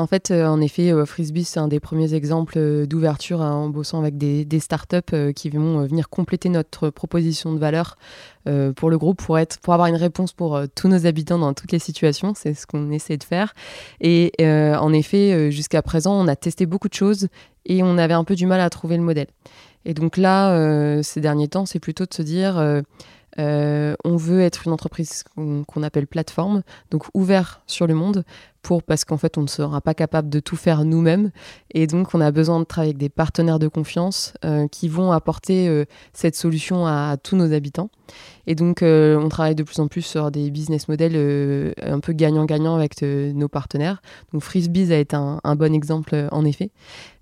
En 0.00 0.06
fait, 0.06 0.30
euh, 0.30 0.46
en 0.46 0.62
effet, 0.62 0.94
euh, 0.94 1.04
Frisbee, 1.04 1.44
c'est 1.44 1.60
un 1.60 1.68
des 1.68 1.78
premiers 1.78 2.14
exemples 2.14 2.54
euh, 2.56 2.86
d'ouverture 2.86 3.42
hein, 3.42 3.52
en 3.52 3.68
bossant 3.68 3.98
avec 3.98 4.16
des, 4.16 4.46
startups 4.58 5.32
qui 5.34 5.50
vont 5.50 5.86
venir 5.86 6.08
compléter 6.08 6.48
notre 6.48 6.88
proposition 6.88 7.52
de 7.52 7.58
valeur 7.58 7.96
pour 8.76 8.90
le 8.90 8.98
groupe, 8.98 9.22
pour, 9.22 9.38
être, 9.38 9.58
pour 9.60 9.74
avoir 9.74 9.88
une 9.88 9.96
réponse 9.96 10.32
pour 10.32 10.60
tous 10.74 10.88
nos 10.88 11.06
habitants 11.06 11.38
dans 11.38 11.54
toutes 11.54 11.72
les 11.72 11.78
situations. 11.78 12.32
C'est 12.34 12.54
ce 12.54 12.66
qu'on 12.66 12.90
essaie 12.90 13.16
de 13.16 13.24
faire. 13.24 13.54
Et 14.00 14.32
en 14.38 14.92
effet, 14.92 15.50
jusqu'à 15.50 15.80
présent, 15.82 16.12
on 16.12 16.28
a 16.28 16.36
testé 16.36 16.66
beaucoup 16.66 16.88
de 16.88 16.94
choses 16.94 17.28
et 17.64 17.82
on 17.82 17.96
avait 17.96 18.14
un 18.14 18.24
peu 18.24 18.34
du 18.34 18.46
mal 18.46 18.60
à 18.60 18.68
trouver 18.68 18.96
le 18.96 19.02
modèle. 19.02 19.28
Et 19.86 19.94
donc 19.94 20.16
là, 20.18 21.02
ces 21.02 21.20
derniers 21.20 21.48
temps, 21.48 21.64
c'est 21.64 21.80
plutôt 21.80 22.04
de 22.04 22.12
se 22.12 22.22
dire 22.22 22.82
on 23.38 24.16
veut 24.16 24.40
être 24.40 24.66
une 24.66 24.72
entreprise 24.72 25.24
qu'on 25.34 25.82
appelle 25.82 26.06
plateforme, 26.06 26.62
donc 26.90 27.04
ouvert 27.14 27.62
sur 27.66 27.86
le 27.86 27.94
monde, 27.94 28.24
pour 28.62 28.82
parce 28.82 29.04
qu'en 29.04 29.16
fait 29.16 29.38
on 29.38 29.42
ne 29.42 29.46
sera 29.46 29.80
pas 29.80 29.94
capable 29.94 30.28
de 30.28 30.40
tout 30.40 30.56
faire 30.56 30.84
nous-mêmes, 30.84 31.30
et 31.72 31.86
donc 31.86 32.14
on 32.14 32.20
a 32.20 32.30
besoin 32.30 32.60
de 32.60 32.64
travailler 32.64 32.90
avec 32.90 32.98
des 32.98 33.08
partenaires 33.08 33.58
de 33.58 33.68
confiance 33.68 34.34
euh, 34.44 34.68
qui 34.68 34.88
vont 34.88 35.12
apporter 35.12 35.68
euh, 35.68 35.84
cette 36.12 36.36
solution 36.36 36.86
à, 36.86 37.16
tous 37.22 37.36
nos 37.36 37.52
habitants. 37.52 37.90
Et 38.46 38.54
donc 38.54 38.82
on 38.82 39.28
travaille 39.28 39.54
de 39.54 39.62
plus 39.62 39.78
en 39.78 39.86
plus 39.86 40.02
sur 40.02 40.32
des 40.32 40.50
business 40.50 40.88
models 40.88 41.74
un 41.80 42.00
peu 42.00 42.12
gagnant-gagnant 42.12 42.74
avec 42.74 43.00
nos 43.02 43.46
partenaires. 43.46 44.02
Donc 44.32 44.42
Frisbees 44.42 44.90
a 44.92 44.98
été 44.98 45.14
un 45.14 45.54
bon 45.54 45.72
exemple 45.72 46.28
en 46.32 46.44
effet. 46.44 46.70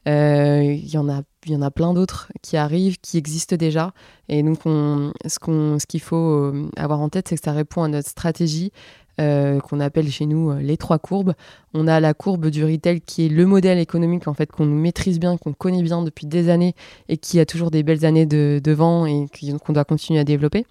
Il 0.06 0.88
y 0.88 0.96
en 0.96 1.08
a 1.08 1.22
y 1.50 1.56
en 1.56 1.62
a 1.62 1.70
plein 1.70 1.94
d'autres 1.94 2.30
qui 2.42 2.56
arrivent, 2.56 2.98
qui 3.00 3.18
existent 3.18 3.56
déjà. 3.56 3.92
Et 4.28 4.42
donc, 4.42 4.60
ce 4.64 5.86
qu'il 5.86 6.00
faut 6.00 6.16
euh, 6.16 6.70
avoir 6.76 7.00
en 7.00 7.08
tête, 7.08 7.28
c'est 7.28 7.36
que 7.36 7.44
ça 7.44 7.52
répond 7.52 7.82
à 7.82 7.88
notre 7.88 8.08
stratégie 8.08 8.72
qu'on 9.20 9.80
appelle 9.80 10.08
chez 10.12 10.26
nous 10.26 10.56
les 10.58 10.76
trois 10.76 11.00
courbes. 11.00 11.34
On 11.74 11.88
a 11.88 11.98
la 11.98 12.14
courbe 12.14 12.50
du 12.50 12.64
retail 12.64 13.00
qui 13.00 13.26
est 13.26 13.28
le 13.28 13.46
modèle 13.46 13.78
économique 13.78 14.28
en 14.28 14.32
fait 14.32 14.52
qu'on 14.52 14.64
maîtrise 14.64 15.18
bien, 15.18 15.36
qu'on 15.36 15.52
connaît 15.52 15.82
bien 15.82 16.02
depuis 16.02 16.26
des 16.26 16.48
années 16.48 16.76
et 17.08 17.16
qui 17.16 17.40
a 17.40 17.44
toujours 17.44 17.72
des 17.72 17.82
belles 17.82 18.04
années 18.04 18.26
de, 18.26 18.60
devant 18.62 19.06
et 19.06 19.26
qu'on 19.66 19.72
doit 19.72 19.84
continuer 19.84 20.20
à 20.20 20.24
développer. 20.24 20.66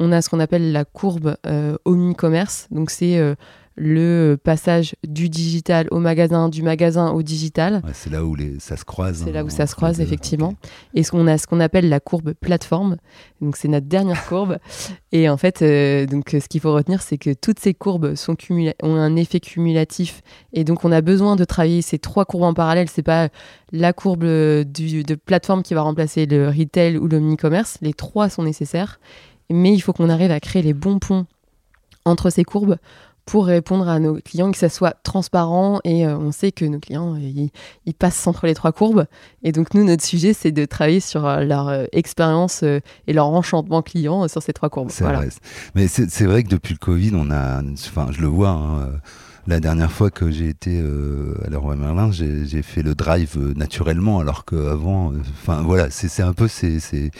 On 0.00 0.10
a 0.10 0.22
ce 0.22 0.28
qu'on 0.28 0.40
appelle 0.40 0.72
la 0.72 0.84
courbe 0.84 1.36
omni-commerce, 1.84 2.66
donc 2.72 2.90
c'est 2.90 3.36
le 3.76 4.36
passage 4.42 4.94
du 5.06 5.28
digital 5.28 5.88
au 5.90 5.98
magasin, 5.98 6.48
du 6.48 6.62
magasin 6.62 7.10
au 7.10 7.22
digital. 7.22 7.82
c'est 7.92 8.10
là 8.10 8.24
où 8.24 8.34
les, 8.34 8.60
ça 8.60 8.76
se 8.76 8.84
croise. 8.84 9.22
C'est 9.24 9.32
là 9.32 9.44
où 9.44 9.50
ça 9.50 9.66
se 9.66 9.74
croise, 9.74 10.00
effectivement. 10.00 10.54
Et 10.94 11.02
ce 11.02 11.10
qu'on 11.10 11.26
a 11.26 11.38
ce 11.38 11.46
qu'on 11.46 11.60
appelle 11.60 11.88
la 11.88 11.98
courbe 11.98 12.34
plateforme. 12.34 12.96
Donc, 13.40 13.56
c'est 13.56 13.68
notre 13.68 13.86
dernière 13.86 14.24
courbe. 14.28 14.58
Et 15.10 15.28
en 15.28 15.36
fait, 15.36 15.62
euh, 15.62 16.06
donc, 16.06 16.30
ce 16.30 16.48
qu'il 16.48 16.60
faut 16.60 16.72
retenir, 16.72 17.02
c'est 17.02 17.18
que 17.18 17.32
toutes 17.32 17.58
ces 17.58 17.74
courbes 17.74 18.14
sont 18.14 18.36
ont 18.82 18.96
un 18.96 19.16
effet 19.16 19.40
cumulatif. 19.40 20.22
Et 20.52 20.64
donc, 20.64 20.84
on 20.84 20.92
a 20.92 21.00
besoin 21.00 21.34
de 21.34 21.44
travailler 21.44 21.82
ces 21.82 21.98
trois 21.98 22.24
courbes 22.24 22.44
en 22.44 22.54
parallèle. 22.54 22.88
C'est 22.88 23.02
pas 23.02 23.28
la 23.72 23.92
courbe 23.92 24.24
du, 24.24 25.02
de 25.02 25.14
plateforme 25.16 25.62
qui 25.62 25.74
va 25.74 25.82
remplacer 25.82 26.26
le 26.26 26.48
retail 26.48 26.96
ou 26.96 27.08
l'omni-commerce. 27.08 27.78
Les 27.80 27.92
trois 27.92 28.28
sont 28.28 28.44
nécessaires. 28.44 29.00
Mais 29.50 29.72
il 29.72 29.80
faut 29.80 29.92
qu'on 29.92 30.08
arrive 30.08 30.30
à 30.30 30.40
créer 30.40 30.62
les 30.62 30.74
bons 30.74 30.98
ponts 30.98 31.26
entre 32.04 32.30
ces 32.30 32.44
courbes 32.44 32.76
pour 33.26 33.46
répondre 33.46 33.88
à 33.88 33.98
nos 33.98 34.16
clients, 34.16 34.52
que 34.52 34.58
ça 34.58 34.68
soit 34.68 34.96
transparent 35.02 35.80
et 35.84 36.06
euh, 36.06 36.16
on 36.16 36.30
sait 36.30 36.52
que 36.52 36.64
nos 36.64 36.78
clients, 36.78 37.14
euh, 37.14 37.48
ils, 37.86 37.94
passent 37.94 38.26
entre 38.26 38.46
les 38.46 38.54
trois 38.54 38.72
courbes. 38.72 39.06
Et 39.42 39.52
donc 39.52 39.72
nous, 39.74 39.84
notre 39.84 40.04
sujet, 40.04 40.34
c'est 40.34 40.52
de 40.52 40.64
travailler 40.64 41.00
sur 41.00 41.26
euh, 41.26 41.40
leur 41.40 41.86
expérience 41.92 42.62
et 42.62 43.12
leur 43.12 43.26
enchantement 43.26 43.82
client 43.82 44.28
sur 44.28 44.42
ces 44.42 44.52
trois 44.52 44.68
courbes. 44.68 44.90
Vrai. 44.90 45.28
Mais 45.74 45.88
c'est 45.88 46.24
vrai 46.24 46.42
que 46.42 46.48
depuis 46.48 46.74
le 46.74 46.78
Covid, 46.78 47.12
on 47.14 47.30
a, 47.30 47.62
enfin, 47.62 48.08
je 48.10 48.20
le 48.20 48.26
vois, 48.26 48.50
hein, 48.50 48.90
la 49.46 49.60
dernière 49.60 49.92
fois 49.92 50.10
que 50.10 50.30
j'ai 50.30 50.48
été 50.48 50.80
euh, 50.80 51.34
à 51.44 51.50
Leroy 51.50 51.76
Merlin, 51.76 52.10
j'ai 52.12 52.62
fait 52.62 52.82
le 52.82 52.94
drive 52.94 53.36
euh, 53.36 53.52
naturellement, 53.54 54.20
alors 54.20 54.44
qu'avant, 54.44 55.12
euh, 55.12 55.18
enfin 55.42 55.62
voilà, 55.62 55.90
c'est 55.90 56.22
un 56.22 56.32
peu 56.32 56.48
ces, 56.48 56.80
ces, 56.80 57.10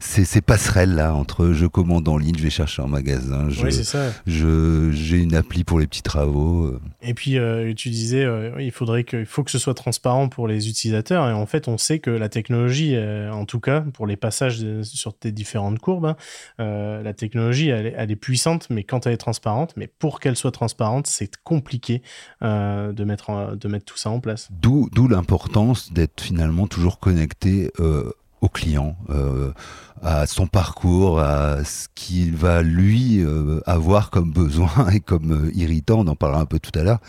ces, 0.00 0.40
passerelles 0.40 0.94
là 0.94 1.14
entre 1.14 1.52
je 1.52 1.66
commande 1.66 2.08
en 2.08 2.18
ligne, 2.18 2.34
je 2.36 2.42
vais 2.42 2.50
chercher 2.50 2.82
en 2.82 2.88
magasin, 2.88 3.48
je, 3.48 4.90
j'ai 4.92 5.18
une 5.18 5.34
appli 5.34 5.62
pour 5.62 5.78
les 5.78 5.86
petits 5.86 6.02
travaux. 6.02 6.78
Et 7.00 7.14
puis 7.14 7.38
tu 7.76 7.90
disais, 7.90 8.26
il 8.58 8.72
faudrait 8.72 9.04
que, 9.04 9.24
faut 9.24 9.44
que 9.44 9.50
ce 9.50 9.58
soit 9.58 9.74
transparent 9.74 10.28
pour 10.28 10.48
les 10.48 10.68
utilisateurs. 10.68 11.28
Et 11.28 11.32
en 11.32 11.46
fait, 11.46 11.68
on 11.68 11.78
sait 11.78 12.00
que 12.00 12.10
la 12.10 12.28
technologie, 12.28 12.96
en 12.98 13.44
tout 13.44 13.60
cas 13.60 13.82
pour 13.92 14.06
les 14.06 14.16
passages 14.16 14.64
sur 14.82 15.16
tes 15.16 15.30
différentes 15.30 15.78
courbes, 15.78 16.14
hein, 16.58 17.02
la 17.02 17.12
technologie, 17.14 17.68
elle, 17.68 17.94
elle, 17.96 18.10
est 18.10 18.16
puissante, 18.16 18.68
mais 18.70 18.82
quand 18.82 19.06
elle 19.06 19.12
est 19.12 19.18
transparente, 19.18 19.74
mais 19.76 19.86
pour 19.86 20.18
qu'elle 20.18 20.36
soit 20.36 20.50
transparente, 20.50 21.06
c'est 21.06 21.30
compliqué 21.52 22.02
euh, 22.42 22.92
de, 22.92 23.04
mettre 23.04 23.56
de 23.56 23.68
mettre 23.68 23.84
tout 23.84 23.98
ça 23.98 24.10
en 24.10 24.20
place. 24.20 24.48
D'où 24.50 24.88
l'importance 25.08 25.92
d'être 25.92 26.20
finalement 26.20 26.66
toujours 26.66 26.98
connecté 26.98 27.70
euh, 27.78 28.10
au 28.40 28.48
client, 28.48 28.96
euh, 29.10 29.52
à 30.02 30.26
son 30.26 30.46
parcours, 30.46 31.20
à 31.20 31.64
ce 31.64 31.86
qu'il 31.94 32.34
va 32.34 32.62
lui 32.62 33.24
avoir 33.66 34.10
comme 34.10 34.32
besoin 34.32 34.90
et 34.92 35.00
comme 35.00 35.50
irritant. 35.54 36.00
On 36.00 36.06
en 36.06 36.16
parlera 36.16 36.40
un 36.40 36.46
peu 36.46 36.58
tout 36.58 36.76
à 36.78 36.82
l'heure. 36.82 37.00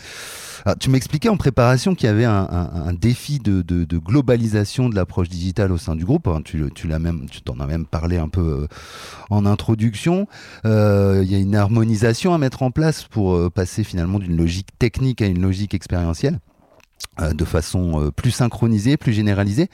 Tu 0.80 0.88
m'expliquais 0.88 1.28
en 1.28 1.36
préparation 1.36 1.94
qu'il 1.94 2.06
y 2.06 2.10
avait 2.10 2.24
un, 2.24 2.92
défi 2.98 3.38
de, 3.38 3.98
globalisation 3.98 4.88
de 4.88 4.94
l'approche 4.94 5.28
digitale 5.28 5.72
au 5.72 5.78
sein 5.78 5.94
du 5.96 6.04
groupe. 6.04 6.28
Hein. 6.28 6.40
Tu, 6.44 6.64
tu 6.74 6.88
l'as 6.88 6.98
même, 6.98 7.28
tu 7.28 7.42
t'en 7.42 7.60
as 7.60 7.66
même 7.66 7.86
parlé 7.86 8.16
un 8.16 8.28
peu 8.28 8.62
euh, 8.62 8.66
en 9.30 9.46
introduction. 9.46 10.26
Euh, 10.64 11.20
il 11.22 11.30
y 11.30 11.34
a 11.34 11.38
une 11.38 11.54
harmonisation 11.54 12.34
à 12.34 12.38
mettre 12.38 12.62
en 12.62 12.70
place 12.70 13.04
pour 13.04 13.34
euh, 13.34 13.50
passer 13.50 13.84
finalement 13.84 14.18
d'une 14.18 14.36
logique 14.36 14.68
technique 14.78 15.22
à 15.22 15.26
une 15.26 15.42
logique 15.42 15.74
expérientielle 15.74 16.38
de 17.32 17.44
façon 17.44 18.10
plus 18.16 18.30
synchronisée, 18.30 18.96
plus 18.96 19.12
généralisée. 19.12 19.68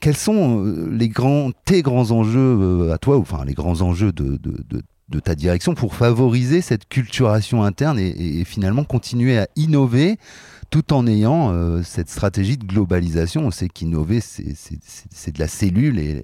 quels 0.00 0.16
sont 0.16 0.64
les 0.90 1.08
grands, 1.08 1.50
tes 1.64 1.82
grands 1.82 2.10
enjeux 2.10 2.90
à 2.92 2.98
toi, 2.98 3.16
ou 3.16 3.20
enfin 3.20 3.44
les 3.44 3.54
grands 3.54 3.80
enjeux 3.80 4.12
de, 4.12 4.38
ta 5.20 5.34
direction 5.34 5.74
pour 5.74 5.94
favoriser 5.94 6.60
cette 6.60 6.88
culturation 6.88 7.62
interne 7.62 7.98
et, 7.98 8.44
finalement 8.44 8.84
continuer 8.84 9.38
à 9.38 9.48
innover 9.56 10.18
tout 10.70 10.92
en 10.92 11.06
ayant 11.06 11.52
euh, 11.52 11.82
cette 11.82 12.10
stratégie 12.10 12.56
de 12.56 12.64
globalisation? 12.64 13.46
On 13.46 13.50
sait 13.50 13.68
qu'innover, 13.68 14.20
c'est 14.20 15.32
de 15.32 15.38
la 15.38 15.48
cellule 15.48 15.98
et, 15.98 16.22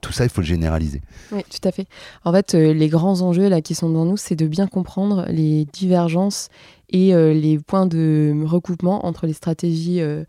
tout 0.00 0.12
ça, 0.12 0.24
il 0.24 0.30
faut 0.30 0.40
le 0.40 0.46
généraliser. 0.46 1.00
Oui, 1.32 1.42
tout 1.48 1.66
à 1.66 1.72
fait. 1.72 1.86
En 2.24 2.32
fait, 2.32 2.54
euh, 2.54 2.72
les 2.72 2.88
grands 2.88 3.20
enjeux 3.20 3.48
là 3.48 3.60
qui 3.60 3.74
sont 3.74 3.88
devant 3.88 4.04
nous, 4.04 4.16
c'est 4.16 4.36
de 4.36 4.46
bien 4.46 4.66
comprendre 4.66 5.26
les 5.28 5.64
divergences 5.66 6.48
et 6.90 7.14
euh, 7.14 7.32
les 7.32 7.58
points 7.58 7.86
de 7.86 8.34
recoupement 8.44 9.06
entre 9.06 9.26
les 9.26 9.32
stratégies 9.32 10.00
euh, 10.00 10.24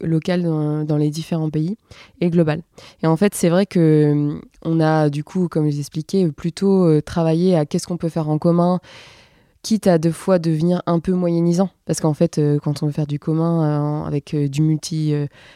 locales 0.00 0.42
dans, 0.42 0.96
les 0.96 1.10
différents 1.10 1.50
pays 1.50 1.76
et 2.20 2.30
globales. 2.30 2.62
Et 3.02 3.06
en 3.06 3.16
fait, 3.16 3.34
c'est 3.34 3.48
vrai 3.48 3.66
que 3.66 4.40
on 4.64 4.80
a 4.80 5.10
du 5.10 5.24
coup, 5.24 5.48
comme 5.48 5.70
je 5.70 5.76
l'expliquais, 5.76 6.28
plutôt 6.30 7.00
travaillé 7.02 7.56
à 7.56 7.64
qu'est-ce 7.64 7.86
qu'on 7.86 7.98
peut 7.98 8.08
faire 8.08 8.28
en 8.28 8.38
commun 8.38 8.80
quitte 9.62 9.86
à 9.86 9.98
deux 9.98 10.12
fois 10.12 10.38
devenir 10.38 10.82
un 10.86 11.00
peu 11.00 11.12
moyennisant. 11.12 11.70
Parce 11.84 12.00
qu'en 12.00 12.12
fait, 12.12 12.38
euh, 12.38 12.58
quand 12.58 12.82
on 12.82 12.86
veut 12.86 12.92
faire 12.92 13.06
du 13.06 13.18
commun 13.18 14.02
euh, 14.02 14.06
avec 14.06 14.34
euh, 14.34 14.46
du 14.46 14.60
multi, 14.60 15.14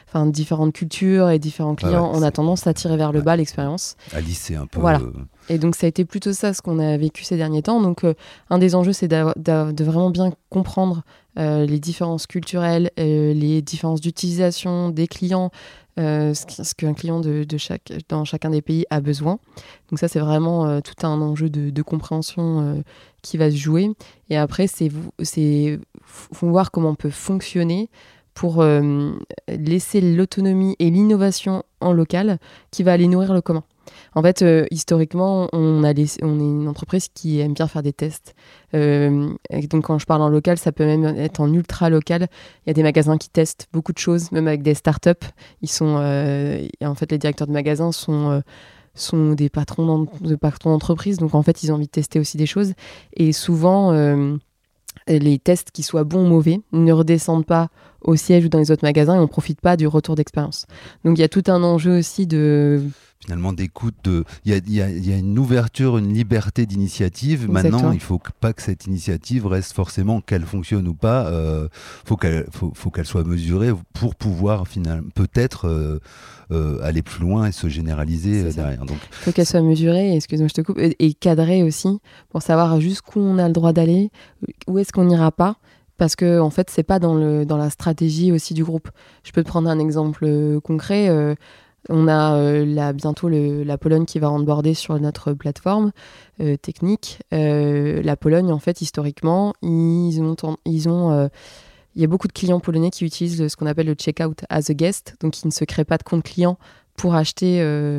enfin 0.09 0.26
différentes 0.26 0.73
cultures 0.73 1.30
et 1.30 1.38
différents 1.38 1.75
clients, 1.75 2.11
on 2.12 2.23
a 2.23 2.30
tendance 2.30 2.66
à 2.66 2.75
tirer 2.75 2.97
vers 2.97 3.12
le 3.12 3.21
bas 3.21 3.37
l'expérience. 3.37 3.97
Alice, 4.12 4.40
c'est 4.40 4.56
un 4.56 4.66
peu. 4.66 4.80
Voilà. 4.80 5.00
Et 5.49 5.59
donc, 5.59 5.76
ça 5.76 5.87
a 5.87 5.88
été 5.88 6.04
plutôt 6.04 6.32
ça 6.32 6.54
ce 6.54 6.62
qu'on 6.62 6.78
a 6.78 6.97
vécu 6.97 7.25
ces 7.25 7.37
derniers 7.37 7.62
temps. 7.62 7.80
Donc, 7.80 8.06
un 8.49 8.59
des 8.59 8.75
enjeux, 8.75 8.92
c'est 8.92 9.09
de 9.09 9.85
vraiment 9.85 10.11
bien 10.11 10.32
comprendre 10.49 11.02
les 11.37 11.78
différences 11.78 12.26
culturelles, 12.26 12.90
les 12.97 13.62
différences 13.62 14.00
d'utilisation 14.00 14.90
des 14.90 15.09
clients, 15.09 15.50
ce 15.97 16.75
qu'un 16.75 16.95
client 16.95 17.21
de, 17.21 17.45
chaque, 17.57 17.93
dans 18.09 18.25
chacun 18.25 18.51
des 18.51 18.63
pays 18.63 18.85
a 18.91 19.01
besoin. 19.01 19.39
Donc 19.91 19.99
ça, 19.99 20.09
c'est 20.09 20.21
vraiment 20.21 20.81
tout 20.81 21.07
un 21.07 21.21
enjeu 21.21 21.51
de, 21.51 21.83
compréhension 21.83 22.83
qui 23.23 23.37
va 23.37 23.51
se 23.51 23.57
jouer. 23.57 23.91
Et 24.31 24.37
après, 24.37 24.67
c'est 24.67 24.91
voir 26.41 26.71
comment 26.71 26.91
on 26.91 26.95
peut 26.95 27.11
fonctionner 27.11 27.91
pour 28.35 28.63
euh, 28.63 29.13
laisser 29.49 30.01
l'autonomie 30.01 30.77
et 30.79 30.91
l'innovation 30.91 31.65
en 31.81 31.93
local 31.93 32.39
qui 32.71 32.83
va 32.83 32.93
aller 32.93 33.09
nourrir 33.09 33.35
le 33.35 33.41
commun. 33.41 33.65
En 34.15 34.23
fait, 34.23 34.43
euh, 34.43 34.67
historiquement, 34.71 35.49
on, 35.53 35.85
est 35.85 36.23
une 36.23 36.69
entreprise 36.69 37.09
qui 37.12 37.41
aime 37.41 37.55
bien 37.55 37.67
faire 37.67 37.83
des 37.83 37.93
tests. 37.93 38.35
Euh, 38.75 39.31
donc, 39.71 39.85
quand 39.85 39.99
je 39.99 40.07
parle 40.07 40.23
en 40.23 40.29
local, 40.29 40.59
ça 40.59 40.73
peut 40.73 40.85
même 40.85 41.05
être 41.05 41.41
en 41.41 41.53
ultra 41.53 41.91
local. 41.91 42.29
Il 42.65 42.69
y 42.69 42.71
a 42.71 42.75
des 42.75 42.83
magasins 42.83 43.19
qui 43.19 43.31
testent 43.31 43.69
beaucoup 43.73 43.93
de 43.93 43.99
choses, 43.99 44.33
même 44.33 44.49
avec 44.49 44.62
des 44.62 44.75
startups. 44.75 45.11
Ils 45.62 45.71
sont, 45.71 45.97
en 45.97 46.95
fait, 46.95 47.11
les 47.11 47.19
directeurs 47.19 47.47
de 47.47 47.53
magasins 47.53 47.93
sont 47.93 48.43
des 49.35 49.49
patrons 49.49 50.07
de 50.21 50.39
d'entreprise, 50.65 51.19
donc 51.19 51.35
en 51.35 51.43
fait 51.43 51.62
ils 51.62 51.73
ont 51.73 51.77
envie 51.77 51.87
de 51.87 51.91
tester 51.91 52.19
aussi 52.21 52.37
des 52.37 52.47
choses. 52.47 52.75
Et 53.17 53.33
souvent, 53.33 53.93
euh, 53.93 54.37
les 55.09 55.39
tests, 55.39 55.71
qui 55.71 55.83
soient 55.83 56.05
bons 56.05 56.27
ou 56.27 56.29
mauvais, 56.29 56.61
ne 56.73 56.93
redescendent 56.93 57.47
pas 57.47 57.69
au 58.03 58.17
siège 58.17 58.45
ou 58.45 58.49
dans 58.49 58.59
les 58.59 58.71
autres 58.71 58.85
magasins 58.85 59.15
et 59.15 59.19
on 59.19 59.23
ne 59.23 59.27
profite 59.27 59.61
pas 59.61 59.77
du 59.77 59.87
retour 59.87 60.15
d'expérience. 60.15 60.67
Donc 61.05 61.19
il 61.19 61.21
y 61.21 61.25
a 61.25 61.29
tout 61.29 61.45
un 61.47 61.62
enjeu 61.62 61.99
aussi 61.99 62.27
de 62.27 62.83
finalement 63.23 63.52
d'écoute. 63.52 63.95
De... 64.05 64.25
Il, 64.45 64.52
y 64.52 64.81
a, 64.81 64.88
y 64.88 65.12
a, 65.12 65.17
une 65.17 65.38
ouverture, 65.38 65.99
une 65.99 66.12
liberté 66.12 66.67
d'initiative. 66.67 67.49
Maintenant, 67.50 67.93
il 67.93 68.00
faut 68.00 68.21
pas 68.41 68.52
que 68.52 68.62
cette 68.62 68.87
initiative 68.87 69.47
reste 69.47 69.73
forcément 69.73 70.21
qu'elle 70.21 70.45
fonctionne 70.45 70.88
ou 70.88 70.95
pas. 70.95 71.26
Euh, 71.26 71.69
faut 72.05 72.17
qu'elle 72.17 72.47
faut, 72.50 72.73
faut 72.75 72.91
qu'elle 72.91 73.07
soit 73.07 73.25
mesurée 73.25 73.71
pour 73.93 74.14
pouvoir 74.14 74.67
finalement 74.67 75.09
peut-être 75.14 75.69
euh, 75.69 76.00
euh, 76.50 76.79
aller 76.83 77.02
plus 77.02 77.21
loin 77.21 77.47
et 77.47 77.52
se 77.52 77.69
généraliser 77.69 78.52
derrière. 78.52 78.85
Donc, 78.85 78.99
faut 79.11 79.33
qu'elle 79.33 79.47
soit 79.47 79.62
mesurée. 79.62 80.17
Excuse-moi, 80.17 80.49
je 80.49 80.55
te 80.55 80.61
coupe 80.61 80.79
et, 80.79 81.14
cadrée 81.14 81.62
aussi 81.62 82.00
pour 82.31 82.43
savoir 82.43 82.81
jusqu'où 82.81 83.21
on 83.21 83.38
a 83.38 83.47
le 83.47 83.52
droit 83.52 83.73
d'aller, 83.73 84.11
où 84.67 84.79
est-ce 84.79 84.93
qu'on 84.93 85.05
n'ira 85.05 85.31
pas 85.31 85.57
parce 85.99 86.17
que 86.17 86.41
en 86.41 86.50
fait 86.50 86.69
c'est 86.69 86.83
pas 86.83 86.99
dans 86.99 87.14
le 87.14 87.45
dans 87.45 87.59
la 87.59 87.71
stratégie 87.71 88.33
aussi 88.33 88.55
du 88.55 88.64
groupe. 88.64 88.88
Je 89.23 89.31
peux 89.31 89.45
te 89.45 89.49
prendre 89.49 89.69
un 89.69 89.79
exemple 89.79 90.59
concret. 90.64 91.37
On 91.89 92.07
a 92.09 92.37
euh, 92.37 92.93
bientôt 92.93 93.29
la 93.29 93.79
Pologne 93.79 94.05
qui 94.05 94.19
va 94.19 94.31
onboarder 94.31 94.75
sur 94.75 94.99
notre 95.01 95.33
plateforme 95.33 95.93
euh, 96.41 96.57
technique. 96.57 97.21
Euh, 97.33 98.03
la 98.03 98.17
Pologne, 98.17 98.53
en 98.53 98.59
fait, 98.59 98.81
historiquement, 98.81 99.53
ils 99.62 100.21
ont, 100.21 100.57
ils 100.65 100.89
ont 100.89 101.31
il 101.95 102.01
y 102.01 102.05
a 102.05 102.09
beaucoup 102.09 102.29
de 102.29 102.33
clients 102.33 102.61
polonais 102.61 102.91
qui 102.91 103.05
utilisent 103.05 103.49
ce 103.49 103.57
qu'on 103.57 103.67
appelle 103.67 103.87
le 103.87 103.95
checkout 103.95 104.45
as 104.49 104.71
a 104.71 104.75
guest, 104.75 105.17
donc 105.21 105.43
ils 105.43 105.49
ne 105.49 105.53
se 105.53 105.65
créent 105.65 105.85
pas 105.85 105.99
de 105.99 106.03
compte 106.03 106.23
client 106.23 106.57
pour 106.97 107.15
acheter 107.15 107.59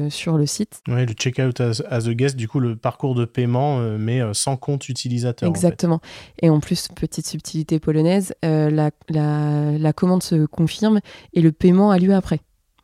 sur 0.10 0.38
le 0.38 0.48
site. 0.48 0.82
Oui, 0.88 1.06
le 1.06 1.14
checkout 1.14 1.60
as, 1.62 1.82
as, 1.88 2.08
a 2.08 2.14
guest, 2.16 2.36
du 2.36 2.48
coup, 2.48 2.60
le 2.60 2.76
parcours 2.76 3.14
de 3.14 3.26
paiement, 3.26 3.80
mais 4.00 4.22
sans 4.34 4.58
compte 4.58 4.90
utilisateur. 4.90 5.48
Exactement. 5.48 6.00
Et 6.42 6.50
en 6.50 6.60
plus, 6.60 6.88
petite 6.96 7.28
subtilité 7.28 7.80
polonaise, 7.80 8.34
la, 8.42 8.90
la, 9.10 9.94
commande 9.94 10.24
se 10.24 10.46
confirme 10.48 11.00
et 11.34 11.42
le 11.42 11.52
paiement 11.52 11.92
a 11.92 12.00
lieu 12.00 12.16
après. 12.16 12.40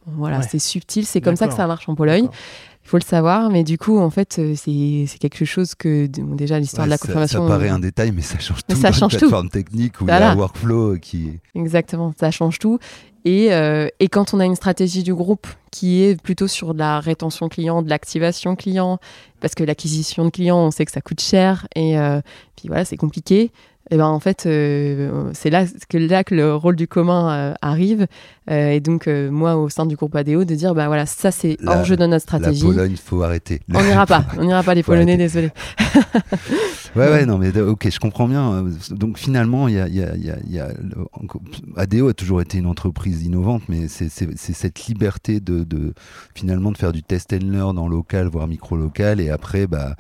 Voilà, 0.05 0.41
c'est 0.41 0.59
subtil, 0.59 1.05
c'est 1.05 1.21
comme 1.21 1.35
ça 1.35 1.47
que 1.47 1.53
ça 1.53 1.67
marche 1.67 1.87
en 1.89 1.95
Pologne. 1.95 2.27
Il 2.83 2.89
faut 2.89 2.97
le 2.97 3.03
savoir, 3.03 3.51
mais 3.51 3.63
du 3.63 3.77
coup, 3.77 3.99
en 3.99 4.09
fait, 4.09 4.39
euh, 4.39 4.55
c'est 4.55 5.19
quelque 5.19 5.45
chose 5.45 5.75
que 5.75 6.07
déjà 6.07 6.57
l'histoire 6.57 6.87
de 6.87 6.89
la 6.89 6.97
confirmation. 6.97 7.43
Ça, 7.43 7.47
paraît 7.47 7.69
un 7.69 7.77
détail, 7.77 8.11
mais 8.11 8.23
ça 8.23 8.39
change 8.39 8.65
tout. 8.67 8.75
Ça 8.75 8.91
change 8.91 9.13
tout. 9.13 9.19
Plateforme 9.19 9.49
technique 9.49 10.01
ou 10.01 10.05
voilà. 10.05 10.33
il 10.33 10.39
workflow 10.39 10.97
qui. 10.97 11.39
Exactement, 11.53 12.13
ça 12.19 12.31
change 12.31 12.57
tout. 12.57 12.79
Et, 13.25 13.53
euh, 13.53 13.89
et, 13.99 14.07
quand 14.07 14.33
on 14.33 14.39
a 14.39 14.45
une 14.45 14.55
stratégie 14.55 15.03
du 15.03 15.13
groupe 15.13 15.45
qui 15.71 16.01
est 16.01 16.19
plutôt 16.19 16.47
sur 16.47 16.73
de 16.73 16.79
la 16.79 16.99
rétention 16.99 17.49
client, 17.49 17.81
de 17.81 17.89
l'activation 17.89 18.55
client, 18.55 18.97
parce 19.41 19.55
que 19.55 19.63
l'acquisition 19.63 20.25
de 20.25 20.29
clients, 20.29 20.57
on 20.57 20.71
sait 20.71 20.85
que 20.85 20.91
ça 20.91 21.01
coûte 21.01 21.19
cher 21.21 21.67
et 21.75 21.99
euh, 21.99 22.21
puis 22.55 22.69
voilà, 22.69 22.85
c'est 22.85 22.97
compliqué 22.97 23.51
et 23.91 23.95
eh 23.95 23.97
ben 23.97 24.05
en 24.05 24.19
fait 24.19 24.45
euh, 24.45 25.31
c'est 25.33 25.49
là 25.49 25.65
que 25.89 25.97
là 25.97 26.23
que 26.23 26.35
le 26.35 26.53
rôle 26.53 26.75
du 26.75 26.87
commun 26.87 27.31
euh, 27.31 27.53
arrive 27.63 28.05
euh, 28.51 28.69
et 28.69 28.79
donc 28.81 29.07
moi 29.07 29.55
au 29.55 29.67
sein 29.67 29.87
du 29.87 29.95
groupe 29.95 30.15
ADO 30.15 30.43
de 30.43 30.53
dire 30.53 30.75
bah 30.75 30.85
voilà 30.85 31.07
ça 31.07 31.31
c'est 31.31 31.57
hors 31.65 31.83
jeu 31.83 31.97
de 31.97 32.05
notre 32.05 32.21
stratégie. 32.21 32.67
La 32.67 32.73
Pologne 32.73 32.95
faut 33.03 33.23
arrêter. 33.23 33.61
On 33.73 33.81
n'ira 33.81 34.05
pas, 34.05 34.25
on 34.37 34.43
n'ira 34.43 34.61
pas 34.61 34.75
les 34.75 34.83
Polonais 34.89 35.17
désolé. 35.17 35.49
ouais 36.95 37.09
ouais 37.09 37.25
non 37.25 37.39
mais 37.39 37.57
ok 37.59 37.89
je 37.89 37.99
comprends 37.99 38.27
bien 38.27 38.63
donc 38.91 39.17
finalement 39.17 39.67
il 39.67 39.73
y 39.73 39.79
a, 39.79 39.87
y 39.87 40.03
a, 40.03 40.15
y 40.15 40.59
a 40.59 40.67
ADO 41.75 42.09
a 42.09 42.13
toujours 42.13 42.41
été 42.41 42.59
une 42.59 42.67
entreprise 42.67 43.23
innovante 43.23 43.63
mais 43.69 43.87
c'est 43.87 44.09
cette 44.09 44.85
liberté 44.85 45.39
de, 45.39 45.63
de, 45.63 45.93
finalement 46.35 46.71
de 46.71 46.77
faire 46.77 46.91
du 46.91 47.01
test 47.01 47.33
and 47.33 47.51
learn 47.51 47.79
en 47.79 47.87
local 47.87 48.27
voire 48.27 48.47
micro 48.47 48.77
local 48.77 49.19
et 49.19 49.31
après 49.31 49.65
bah 49.65 49.95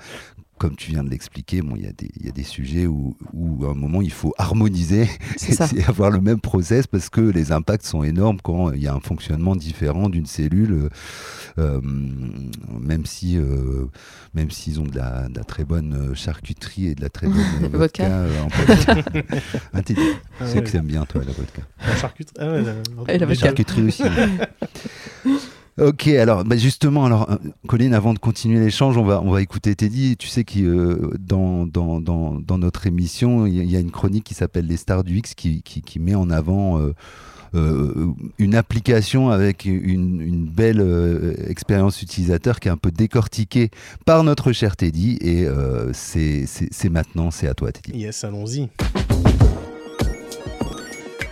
comme 0.59 0.75
tu 0.75 0.91
viens 0.91 1.03
de 1.03 1.09
l'expliquer, 1.09 1.61
bon, 1.61 1.75
il 1.75 1.83
y, 1.83 2.25
y, 2.25 2.27
a 2.27 2.31
des 2.31 2.43
sujets 2.43 2.85
où, 2.85 3.15
où, 3.33 3.65
à 3.65 3.69
un 3.69 3.73
moment 3.73 4.01
il 4.01 4.11
faut 4.11 4.33
harmoniser 4.37 5.07
et, 5.75 5.83
avoir 5.85 6.11
le 6.11 6.19
même 6.19 6.41
process 6.41 6.85
parce 6.85 7.09
que 7.09 7.21
les 7.21 7.51
impacts 7.51 7.85
sont 7.85 8.03
énormes 8.03 8.39
quand 8.43 8.71
il 8.73 8.83
y 8.83 8.87
a 8.87 8.93
un 8.93 8.99
fonctionnement 8.99 9.55
différent 9.55 10.09
d'une 10.09 10.25
cellule, 10.25 10.89
euh, 11.57 11.79
même 11.81 13.05
si 13.05 13.37
euh, 13.37 13.85
même 14.33 14.51
s'ils 14.51 14.79
ont 14.81 14.85
de 14.85 14.97
la, 14.97 15.29
très 15.47 15.63
bonne 15.63 16.13
charcuterie 16.13 16.87
et 16.87 16.95
de 16.95 17.01
la 17.01 17.09
très 17.09 17.27
bonne 17.61 17.71
vodka, 17.71 18.05
euh, 18.05 18.41
en 18.43 18.49
ah, 19.73 19.81
tu 19.81 19.95
sais 20.45 20.61
que 20.61 20.77
aimes 20.77 20.85
bien 20.85 21.05
toi 21.05 21.21
la 21.25 21.31
vodka. 21.31 21.61
La 21.87 21.95
charcuterie, 21.95 22.35
ah 22.39 22.51
ouais, 22.51 23.17
la, 23.17 23.25
la 23.25 23.33
charcuterie 23.33 23.83
aussi. 23.83 24.03
Ok, 25.81 26.07
alors 26.07 26.43
bah 26.43 26.57
justement, 26.57 27.05
alors 27.05 27.29
euh, 27.31 27.37
Colline, 27.67 27.93
avant 27.93 28.13
de 28.13 28.19
continuer 28.19 28.59
l'échange, 28.59 28.97
on 28.97 29.03
va, 29.03 29.21
on 29.21 29.31
va 29.31 29.41
écouter 29.41 29.75
Teddy. 29.75 30.17
Tu 30.17 30.27
sais 30.27 30.43
que 30.43 30.59
euh, 30.59 31.11
dans, 31.19 31.65
dans, 31.65 32.01
dans, 32.01 32.35
dans, 32.35 32.57
notre 32.57 32.87
émission, 32.87 33.45
il 33.45 33.69
y, 33.69 33.75
a 33.75 33.79
une 33.79 33.91
chronique 33.91 34.23
qui 34.25 34.33
s'appelle 34.33 34.67
Les 34.67 34.77
Stars 34.77 35.03
du 35.03 35.17
X 35.17 35.33
qui, 35.33 35.61
qui, 35.61 35.99
met 35.99 36.15
en 36.15 36.29
avant 36.29 36.79
euh, 37.55 38.13
une 38.37 38.55
application 38.55 39.29
avec 39.29 39.65
une 39.65 40.45
belle 40.45 41.35
expérience 41.47 42.01
utilisateur 42.01 42.59
qui 42.59 42.67
est 42.67 42.71
un 42.71 42.77
peu 42.77 42.91
décortiquée 42.91 43.69
par 44.05 44.23
notre 44.23 44.51
cher 44.51 44.75
Teddy. 44.75 45.17
Et 45.21 45.47
c'est 45.93 46.89
maintenant, 46.89 47.31
c'est 47.31 47.47
à 47.47 47.53
toi 47.53 47.71
Teddy. 47.71 47.97
Yes, 47.97 48.23
allons-y. 48.23 48.69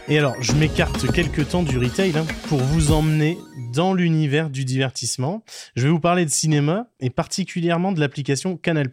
Et 0.09 0.17
alors, 0.17 0.41
je 0.41 0.53
m'écarte 0.53 1.11
quelques 1.11 1.49
temps 1.49 1.63
du 1.63 1.77
retail 1.77 2.17
hein, 2.17 2.25
pour 2.47 2.59
vous 2.59 2.93
emmener 2.93 3.37
dans 3.73 3.93
l'univers 3.93 4.49
du 4.49 4.63
divertissement. 4.63 5.43
Je 5.75 5.83
vais 5.83 5.89
vous 5.89 5.99
parler 5.99 6.23
de 6.23 6.29
cinéma 6.29 6.87
et 7.01 7.09
particulièrement 7.09 7.91
de 7.91 7.99
l'application 7.99 8.55
Canal+. 8.55 8.89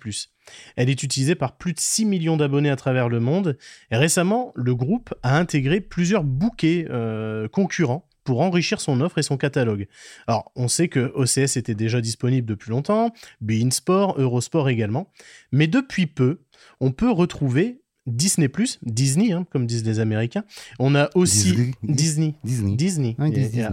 Elle 0.74 0.90
est 0.90 1.02
utilisée 1.04 1.36
par 1.36 1.56
plus 1.56 1.72
de 1.72 1.78
6 1.78 2.04
millions 2.04 2.36
d'abonnés 2.36 2.68
à 2.68 2.74
travers 2.74 3.08
le 3.08 3.20
monde. 3.20 3.56
Et 3.92 3.96
récemment, 3.96 4.50
le 4.56 4.74
groupe 4.74 5.14
a 5.22 5.38
intégré 5.38 5.80
plusieurs 5.80 6.24
bouquets 6.24 6.88
euh, 6.90 7.46
concurrents 7.46 8.08
pour 8.24 8.40
enrichir 8.40 8.80
son 8.80 9.00
offre 9.00 9.18
et 9.18 9.22
son 9.22 9.36
catalogue. 9.36 9.86
Alors, 10.26 10.50
on 10.56 10.66
sait 10.66 10.88
que 10.88 11.12
OCS 11.14 11.56
était 11.56 11.76
déjà 11.76 12.00
disponible 12.00 12.48
depuis 12.48 12.70
longtemps, 12.70 13.12
Bein 13.40 13.70
Sport, 13.70 14.18
Eurosport 14.18 14.68
également, 14.68 15.12
mais 15.52 15.68
depuis 15.68 16.08
peu, 16.08 16.40
on 16.80 16.90
peut 16.90 17.10
retrouver 17.10 17.83
Disney+, 18.06 18.50
Disney, 18.82 19.32
hein, 19.32 19.46
comme 19.50 19.66
disent 19.66 19.84
les 19.84 19.98
Américains. 20.00 20.44
On 20.78 20.94
a 20.94 21.08
aussi 21.14 21.74
Disney. 21.82 22.34
Disney. 22.44 22.76
Disney. 22.76 23.16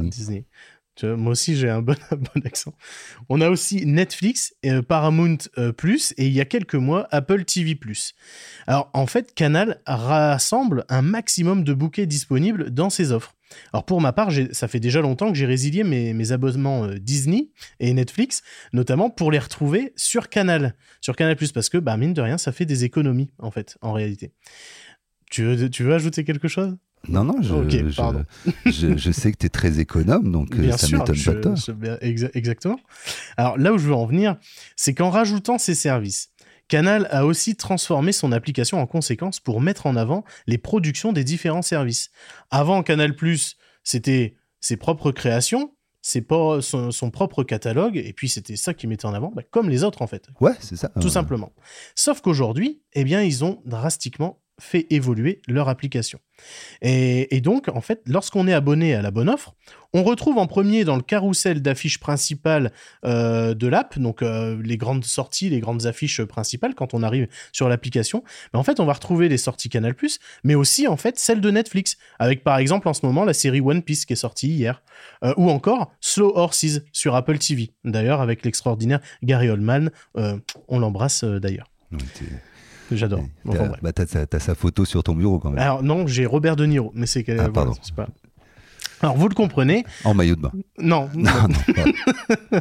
Disney. 0.03 0.45
moi 1.03 1.31
aussi, 1.31 1.55
j'ai 1.55 1.69
un 1.69 1.81
bon, 1.81 1.95
bon, 2.11 2.41
accent. 2.45 2.73
On 3.29 3.41
a 3.41 3.49
aussi 3.49 3.85
Netflix, 3.85 4.53
euh, 4.65 4.81
Paramount 4.81 5.37
euh, 5.57 5.71
Plus 5.71 6.13
et 6.17 6.27
il 6.27 6.33
y 6.33 6.41
a 6.41 6.45
quelques 6.45 6.75
mois, 6.75 7.07
Apple 7.11 7.43
TV 7.43 7.75
Plus. 7.75 8.13
Alors, 8.67 8.89
en 8.93 9.05
fait, 9.05 9.33
Canal 9.33 9.81
rassemble 9.85 10.85
un 10.89 11.01
maximum 11.01 11.63
de 11.63 11.73
bouquets 11.73 12.05
disponibles 12.05 12.71
dans 12.71 12.89
ses 12.89 13.11
offres. 13.11 13.35
Alors 13.73 13.85
pour 13.85 14.01
ma 14.01 14.13
part, 14.13 14.29
ça 14.51 14.67
fait 14.67 14.79
déjà 14.79 15.01
longtemps 15.01 15.31
que 15.31 15.37
j'ai 15.37 15.45
résilié 15.45 15.83
mes, 15.83 16.31
abonnements 16.31 16.85
euh, 16.85 16.99
Disney 16.99 17.49
et 17.79 17.93
Netflix, 17.93 18.41
notamment 18.73 19.09
pour 19.09 19.31
les 19.31 19.39
retrouver 19.39 19.93
sur 19.95 20.29
Canal, 20.29 20.75
sur 21.01 21.15
Canal+, 21.15 21.35
parce 21.53 21.69
que 21.69 21.77
bah, 21.77 21.97
mine 21.97 22.13
de 22.13 22.21
rien, 22.21 22.37
ça 22.37 22.51
fait 22.51 22.65
des 22.65 22.83
économies 22.83 23.31
en 23.39 23.51
fait, 23.51 23.77
en 23.81 23.93
réalité. 23.93 24.31
Tu 25.29 25.43
veux, 25.43 25.69
tu 25.69 25.83
veux 25.83 25.93
ajouter 25.93 26.23
quelque 26.23 26.47
chose? 26.47 26.77
Non, 27.07 27.23
non, 27.23 27.41
je, 27.41 27.53
je, 28.65 28.97
je, 28.97 29.11
sais 29.11 29.31
que 29.31 29.37
tu 29.37 29.45
es 29.47 29.49
très 29.49 29.79
économe, 29.79 30.31
donc 30.31 30.55
euh, 30.55 30.71
ça 30.73 30.87
m'étonne 30.87 31.17
pas 31.17 31.33
de 31.33 31.41
toi. 31.41 31.97
exactement. 32.01 32.79
Alors 33.37 33.57
là 33.57 33.73
où 33.73 33.77
je 33.77 33.87
veux 33.87 33.95
en 33.95 34.05
venir, 34.05 34.37
c'est 34.75 34.93
qu'en 34.93 35.09
rajoutant 35.09 35.57
ces 35.57 35.73
services, 35.73 36.29
Canal 36.71 37.09
a 37.11 37.25
aussi 37.25 37.57
transformé 37.57 38.13
son 38.13 38.31
application 38.31 38.79
en 38.79 38.87
conséquence 38.87 39.41
pour 39.41 39.59
mettre 39.59 39.87
en 39.87 39.97
avant 39.97 40.23
les 40.47 40.57
productions 40.57 41.11
des 41.11 41.25
différents 41.25 41.61
services. 41.61 42.11
Avant 42.49 42.81
Canal+, 42.81 43.13
c'était 43.83 44.37
ses 44.61 44.77
propres 44.77 45.11
créations, 45.11 45.75
c'est 46.01 46.21
pas 46.21 46.61
son, 46.61 47.11
propre 47.11 47.43
catalogue, 47.43 47.97
et 47.97 48.13
puis 48.13 48.29
c'était 48.29 48.55
ça 48.55 48.73
qui 48.73 48.87
mettait 48.87 49.05
en 49.05 49.13
avant, 49.13 49.33
bah, 49.35 49.43
comme 49.51 49.69
les 49.69 49.83
autres 49.83 50.01
en 50.01 50.07
fait. 50.07 50.29
Ouais, 50.39 50.53
c'est 50.61 50.77
ça. 50.77 50.87
Tout 51.01 51.09
simplement. 51.09 51.51
Sauf 51.93 52.21
qu'aujourd'hui, 52.21 52.81
eh 52.93 53.03
bien, 53.03 53.21
ils 53.21 53.43
ont 53.43 53.61
drastiquement 53.65 54.40
fait 54.61 54.87
évoluer 54.89 55.41
leur 55.47 55.69
application. 55.69 56.19
Et, 56.81 57.41
donc, 57.41 57.67
en 57.67 57.81
fait, 57.81 58.01
lorsqu'on 58.05 58.47
est 58.47 58.53
abonné 58.53 58.95
à 58.95 59.01
la 59.01 59.11
bonne 59.11 59.29
offre, 59.29 59.55
on 59.93 60.03
retrouve 60.03 60.37
en 60.37 60.47
premier 60.47 60.83
dans 60.83 60.95
le 60.95 61.01
carrousel 61.01 61.61
d'affiches 61.61 61.99
principales 61.99 62.71
euh, 63.05 63.53
de 63.53 63.67
l'app, 63.67 63.99
donc 63.99 64.21
euh, 64.21 64.59
les 64.63 64.77
grandes 64.77 65.03
sorties, 65.03 65.49
les 65.49 65.59
grandes 65.59 65.85
affiches 65.85 66.23
principales 66.23 66.75
quand 66.75 66.93
on 66.93 67.03
arrive 67.03 67.27
sur 67.51 67.67
l'application. 67.67 68.23
Mais 68.53 68.59
en 68.59 68.63
fait, 68.63 68.79
on 68.79 68.85
va 68.85 68.93
retrouver 68.93 69.27
les 69.27 69.37
sorties 69.37 69.69
Canal+, 69.69 69.93
mais 70.43 70.55
aussi 70.55 70.87
en 70.87 70.97
fait 70.97 71.19
celles 71.19 71.41
de 71.41 71.51
Netflix, 71.51 71.97
avec 72.19 72.43
par 72.43 72.57
exemple 72.57 72.87
en 72.87 72.93
ce 72.93 73.05
moment 73.05 73.25
la 73.25 73.33
série 73.33 73.61
One 73.61 73.83
Piece 73.83 74.05
qui 74.05 74.13
est 74.13 74.17
sortie 74.17 74.49
hier, 74.49 74.81
euh, 75.23 75.33
ou 75.37 75.49
encore 75.49 75.91
Slow 75.99 76.31
Horses 76.35 76.81
sur 76.93 77.15
Apple 77.15 77.37
TV. 77.37 77.71
D'ailleurs, 77.83 78.21
avec 78.21 78.45
l'extraordinaire 78.45 79.01
Gary 79.23 79.49
Oldman, 79.49 79.91
on 80.15 80.79
l'embrasse 80.79 81.23
d'ailleurs. 81.23 81.67
J'adore. 82.91 83.23
T'as 83.49 83.69
bah, 83.81 84.39
sa 84.39 84.55
photo 84.55 84.85
sur 84.85 85.03
ton 85.03 85.15
bureau 85.15 85.39
quand 85.39 85.49
même. 85.49 85.59
Alors 85.59 85.83
non, 85.83 86.07
j'ai 86.07 86.25
Robert 86.25 86.55
De 86.55 86.65
Niro, 86.65 86.91
mais 86.95 87.05
c'est 87.05 87.27
ah, 87.39 87.49
pardon. 87.49 87.73
pas... 87.95 88.07
Alors 89.01 89.17
vous 89.17 89.27
le 89.27 89.33
comprenez. 89.33 89.83
En 90.03 90.13
maillot 90.13 90.35
de 90.35 90.41
bain. 90.41 90.51
Non. 90.77 91.09
non, 91.15 91.31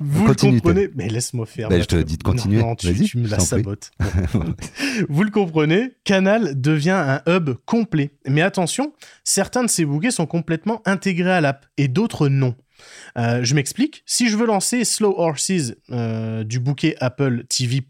vous 0.00 0.26
le 0.26 0.34
comprenez. 0.34 0.88
Mais 0.96 1.08
laisse-moi 1.08 1.46
faire. 1.46 1.68
Bah, 1.68 1.78
je 1.78 1.84
te 1.84 1.96
dis 1.96 2.16
de 2.16 2.22
continuer. 2.22 2.60
Non, 2.60 2.74
tu, 2.74 2.92
tu 3.04 3.18
me 3.18 3.28
la 3.28 3.38
sabotes. 3.38 3.92
vous 5.08 5.22
le 5.22 5.30
comprenez. 5.30 5.92
Canal 6.04 6.60
devient 6.60 6.90
un 6.90 7.22
hub 7.28 7.50
complet. 7.64 8.10
Mais 8.26 8.42
attention, 8.42 8.92
certains 9.22 9.62
de 9.62 9.68
ces 9.68 9.84
bouquets 9.84 10.10
sont 10.10 10.26
complètement 10.26 10.82
intégrés 10.84 11.32
à 11.32 11.40
l'app 11.40 11.66
et 11.76 11.86
d'autres 11.86 12.28
non. 12.28 12.54
Euh, 13.16 13.40
je 13.42 13.54
m'explique. 13.54 14.02
Si 14.06 14.28
je 14.28 14.36
veux 14.36 14.46
lancer 14.46 14.84
Slow 14.84 15.14
Horses 15.18 15.74
euh, 15.90 16.44
du 16.44 16.60
bouquet 16.60 16.96
Apple 17.00 17.44
TV+, 17.48 17.82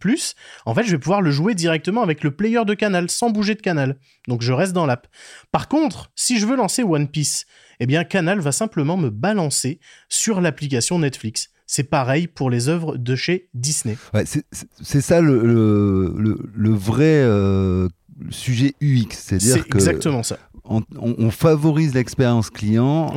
en 0.66 0.74
fait, 0.74 0.85
je 0.85 0.90
vais 0.90 0.98
pouvoir 0.98 1.22
le 1.22 1.31
jouer 1.31 1.55
directement 1.55 2.03
avec 2.03 2.24
le 2.24 2.31
player 2.31 2.64
de 2.64 2.74
Canal, 2.74 3.11
sans 3.11 3.31
bouger 3.31 3.55
de 3.55 3.61
Canal. 3.61 3.96
Donc, 4.27 4.42
je 4.42 4.53
reste 4.53 4.72
dans 4.72 4.87
l'app. 4.87 5.07
Par 5.53 5.68
contre, 5.68 6.11
si 6.14 6.38
je 6.38 6.46
veux 6.46 6.57
lancer 6.57 6.83
One 6.83 7.09
Piece, 7.09 7.46
eh 7.81 7.87
bien, 7.87 8.05
Canal 8.05 8.40
va 8.40 8.53
simplement 8.53 8.96
me 8.96 9.11
balancer 9.11 9.81
sur 10.09 10.40
l'application 10.40 10.98
Netflix. 10.98 11.51
C'est 11.66 11.85
pareil 11.85 12.27
pour 12.27 12.48
les 12.48 12.68
œuvres 12.70 12.96
de 12.96 13.14
chez 13.14 13.51
Disney. 13.53 13.98
c'est 14.24 15.01
ça 15.03 15.20
le, 15.20 15.42
le, 16.55 16.70
vrai 16.70 17.05
euh, 17.05 17.88
sujet 18.31 18.74
UX. 18.81 19.09
C'est-à-dire 19.11 19.68
que 19.68 19.77
exactement 19.77 20.22
ça. 20.22 20.38
On, 20.64 21.31
favorise 21.31 21.94
l'expérience 21.94 22.51
client 22.51 23.12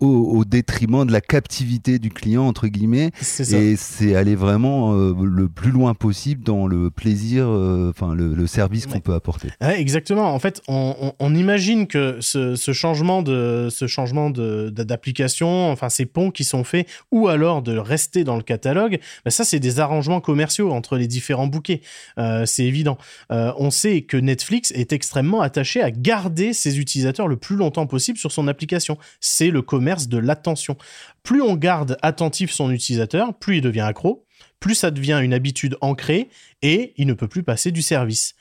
au, 0.00 0.44
détriment 0.44 1.04
de 1.04 1.12
la 1.12 1.20
captivité 1.20 1.98
du 1.98 2.10
client 2.10 2.46
entre 2.46 2.68
guillemets. 2.68 3.10
Et 3.52 3.76
c'est 3.76 4.14
aller 4.14 4.34
vraiment 4.34 4.94
euh, 4.94 5.14
le 5.22 5.48
plus 5.48 5.70
loin 5.70 5.94
possible 5.94 6.44
dans 6.44 6.66
le 6.66 6.90
plaisir 6.90 7.46
euh, 7.48 7.90
enfin 7.90 8.14
le, 8.14 8.46
service 8.46 8.86
qu'on 8.86 9.00
peut 9.00 9.14
apporter. 9.14 9.48
Exactement. 9.60 10.32
En 10.32 10.38
fait 10.38 10.62
on, 10.68 11.34
imagine 11.34 11.86
que 11.86 12.18
ce, 12.20 12.54
changement 12.72 13.22
de 13.22 13.68
ce 13.70 13.86
changement 13.86 14.30
d'application 14.30 15.70
enfin 15.70 15.88
ces 15.88 16.06
ponts 16.06 16.30
qui 16.30 16.44
sont 16.44 16.64
faits 16.64 16.86
ou 17.10 17.28
alors 17.28 17.62
de 17.62 17.76
rester 17.76 18.24
dans 18.24 18.36
le 18.36 18.42
catalogue 18.42 18.98
ben 19.24 19.30
ça 19.30 19.44
c'est 19.44 19.60
des 19.60 19.80
arrangements 19.80 20.20
commerciaux 20.20 20.72
entre 20.72 20.96
les 20.96 21.06
différents 21.06 21.46
bouquets. 21.46 21.82
Euh, 22.18 22.46
c'est 22.46 22.64
évident. 22.64 22.98
On 23.30 23.70
sait 23.70 24.02
que 24.02 24.16
Netflix 24.16 24.72
est 24.72 24.92
extrêmement 24.92 25.40
attaché 25.40 25.82
à 25.82 25.90
garder 25.90 26.52
ses 26.52 26.78
utilisateurs 26.78 27.28
le 27.28 27.36
plus 27.36 27.56
longtemps 27.56 27.86
possible 27.86 28.18
sur 28.18 28.32
son 28.32 28.48
application. 28.48 28.98
C'est 29.20 29.50
le 29.50 29.62
commerce 29.62 29.87
de 29.96 30.18
l'attention. 30.18 30.76
Plus 31.22 31.42
on 31.42 31.56
garde 31.56 31.96
attentif 32.02 32.50
son 32.50 32.70
utilisateur, 32.70 33.34
plus 33.34 33.56
il 33.56 33.60
devient 33.62 33.80
accro, 33.80 34.26
plus 34.60 34.74
ça 34.74 34.90
devient 34.90 35.20
une 35.22 35.32
habitude 35.32 35.76
ancrée 35.80 36.28
et 36.62 36.92
il 36.96 37.06
ne 37.06 37.12
peut 37.12 37.28
plus 37.28 37.42
passer 37.42 37.70
du 37.70 37.82
service. 37.82 38.34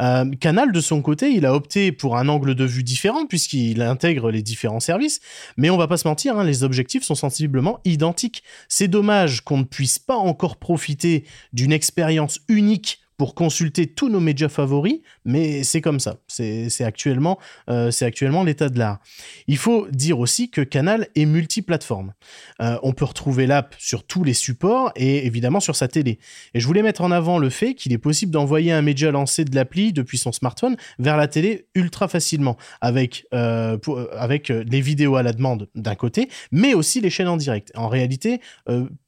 Euh, 0.00 0.30
Canal, 0.40 0.72
de 0.72 0.80
son 0.80 1.02
côté, 1.02 1.30
il 1.30 1.46
a 1.46 1.54
opté 1.54 1.90
pour 1.90 2.16
un 2.16 2.28
angle 2.28 2.54
de 2.54 2.64
vue 2.64 2.84
différent 2.84 3.26
puisqu'il 3.26 3.82
intègre 3.82 4.30
les 4.30 4.42
différents 4.42 4.80
services, 4.80 5.20
mais 5.56 5.70
on 5.70 5.76
va 5.76 5.88
pas 5.88 5.96
se 5.96 6.06
mentir, 6.06 6.38
hein, 6.38 6.44
les 6.44 6.62
objectifs 6.62 7.02
sont 7.02 7.14
sensiblement 7.14 7.80
identiques. 7.84 8.42
C'est 8.68 8.88
dommage 8.88 9.40
qu'on 9.40 9.58
ne 9.58 9.64
puisse 9.64 9.98
pas 9.98 10.16
encore 10.16 10.56
profiter 10.56 11.24
d'une 11.52 11.72
expérience 11.72 12.40
unique 12.48 13.00
pour 13.16 13.34
consulter 13.34 13.86
tous 13.86 14.08
nos 14.08 14.20
médias 14.20 14.48
favoris, 14.48 15.00
mais 15.24 15.62
c'est 15.62 15.80
comme 15.80 16.00
ça. 16.00 16.16
C'est 16.26 16.84
actuellement, 16.84 17.38
euh, 17.70 17.90
actuellement 18.00 18.42
l'état 18.42 18.68
de 18.68 18.78
l'art. 18.78 19.00
Il 19.46 19.56
faut 19.56 19.86
dire 19.90 20.18
aussi 20.18 20.50
que 20.50 20.60
Canal 20.60 21.08
est 21.14 21.26
multiplateforme. 21.26 22.12
Euh, 22.60 22.78
on 22.82 22.92
peut 22.92 23.04
retrouver 23.04 23.46
l'app 23.46 23.74
sur 23.78 24.04
tous 24.04 24.24
les 24.24 24.34
supports 24.34 24.92
et 24.96 25.26
évidemment 25.26 25.60
sur 25.60 25.76
sa 25.76 25.88
télé. 25.88 26.18
Et 26.54 26.60
je 26.60 26.66
voulais 26.66 26.82
mettre 26.82 27.02
en 27.02 27.10
avant 27.10 27.38
le 27.38 27.50
fait 27.50 27.74
qu'il 27.74 27.92
est 27.92 27.98
possible 27.98 28.32
d'envoyer 28.32 28.72
un 28.72 28.82
média 28.82 29.10
lancé 29.10 29.44
de 29.44 29.54
l'appli 29.54 29.92
depuis 29.92 30.18
son 30.18 30.32
smartphone 30.32 30.76
vers 30.98 31.16
la 31.16 31.28
télé 31.28 31.66
ultra 31.74 32.08
facilement, 32.08 32.56
avec, 32.80 33.26
euh, 33.32 33.78
avec 34.16 34.48
les 34.48 34.80
vidéos 34.80 35.16
à 35.16 35.22
la 35.22 35.32
demande 35.32 35.68
d'un 35.74 35.94
côté, 35.94 36.28
mais 36.50 36.74
aussi 36.74 37.00
les 37.00 37.10
chaînes 37.10 37.28
en 37.28 37.36
direct. 37.36 37.70
En 37.74 37.88
réalité, 37.88 38.40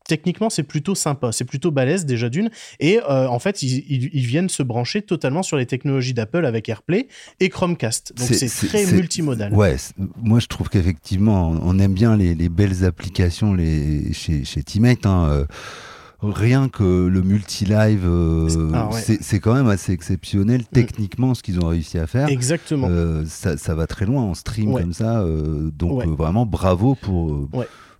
techniquement, 0.06 0.50
c'est 0.50 0.62
plutôt 0.62 0.94
sympa, 0.94 1.32
c'est 1.32 1.44
plutôt 1.44 1.70
balèze 1.70 2.06
déjà 2.06 2.28
d'une. 2.28 2.50
Et 2.80 2.98
euh, 2.98 3.28
en 3.28 3.38
fait, 3.38 3.62
ils, 3.62 4.26
viennent 4.26 4.48
se 4.48 4.62
brancher 4.62 5.02
totalement 5.02 5.42
sur 5.42 5.56
les 5.56 5.66
technologies 5.66 6.14
d'Apple 6.14 6.46
avec 6.46 6.68
AirPlay 6.68 7.08
et 7.40 7.48
Chromecast. 7.48 8.12
Donc 8.16 8.28
c'est 8.28 8.66
très 8.68 8.86
multimodal. 8.86 9.52
Ouais, 9.54 9.76
moi 10.22 10.40
je 10.40 10.46
trouve 10.46 10.68
qu'effectivement, 10.68 11.50
on 11.62 11.78
aime 11.78 11.94
bien 11.94 12.16
les, 12.16 12.48
belles 12.48 12.84
applications 12.84 13.54
les, 13.54 14.12
chez, 14.12 14.44
chez 14.44 14.62
Teammate. 14.62 15.06
Hein, 15.06 15.28
euh, 15.28 15.44
rien 16.22 16.68
que 16.68 17.06
le 17.06 17.22
multi-live, 17.22 18.04
euh, 18.06 18.70
ah, 18.74 18.90
c'est 18.92 19.40
quand 19.40 19.54
même 19.54 19.68
assez 19.68 19.92
exceptionnel 19.92 20.62
mm. 20.62 20.64
techniquement 20.72 21.34
ce 21.34 21.42
qu'ils 21.42 21.60
ont 21.60 21.68
réussi 21.68 21.98
à 21.98 22.06
faire. 22.06 22.28
Exactement. 22.28 22.88
ça, 23.26 23.74
va 23.74 23.86
très 23.86 24.06
loin 24.06 24.22
en 24.22 24.34
stream 24.34 24.72
comme 24.72 24.92
ça. 24.92 25.24
donc 25.72 26.04
vraiment 26.06 26.46
bravo 26.46 26.94
pour 26.94 27.48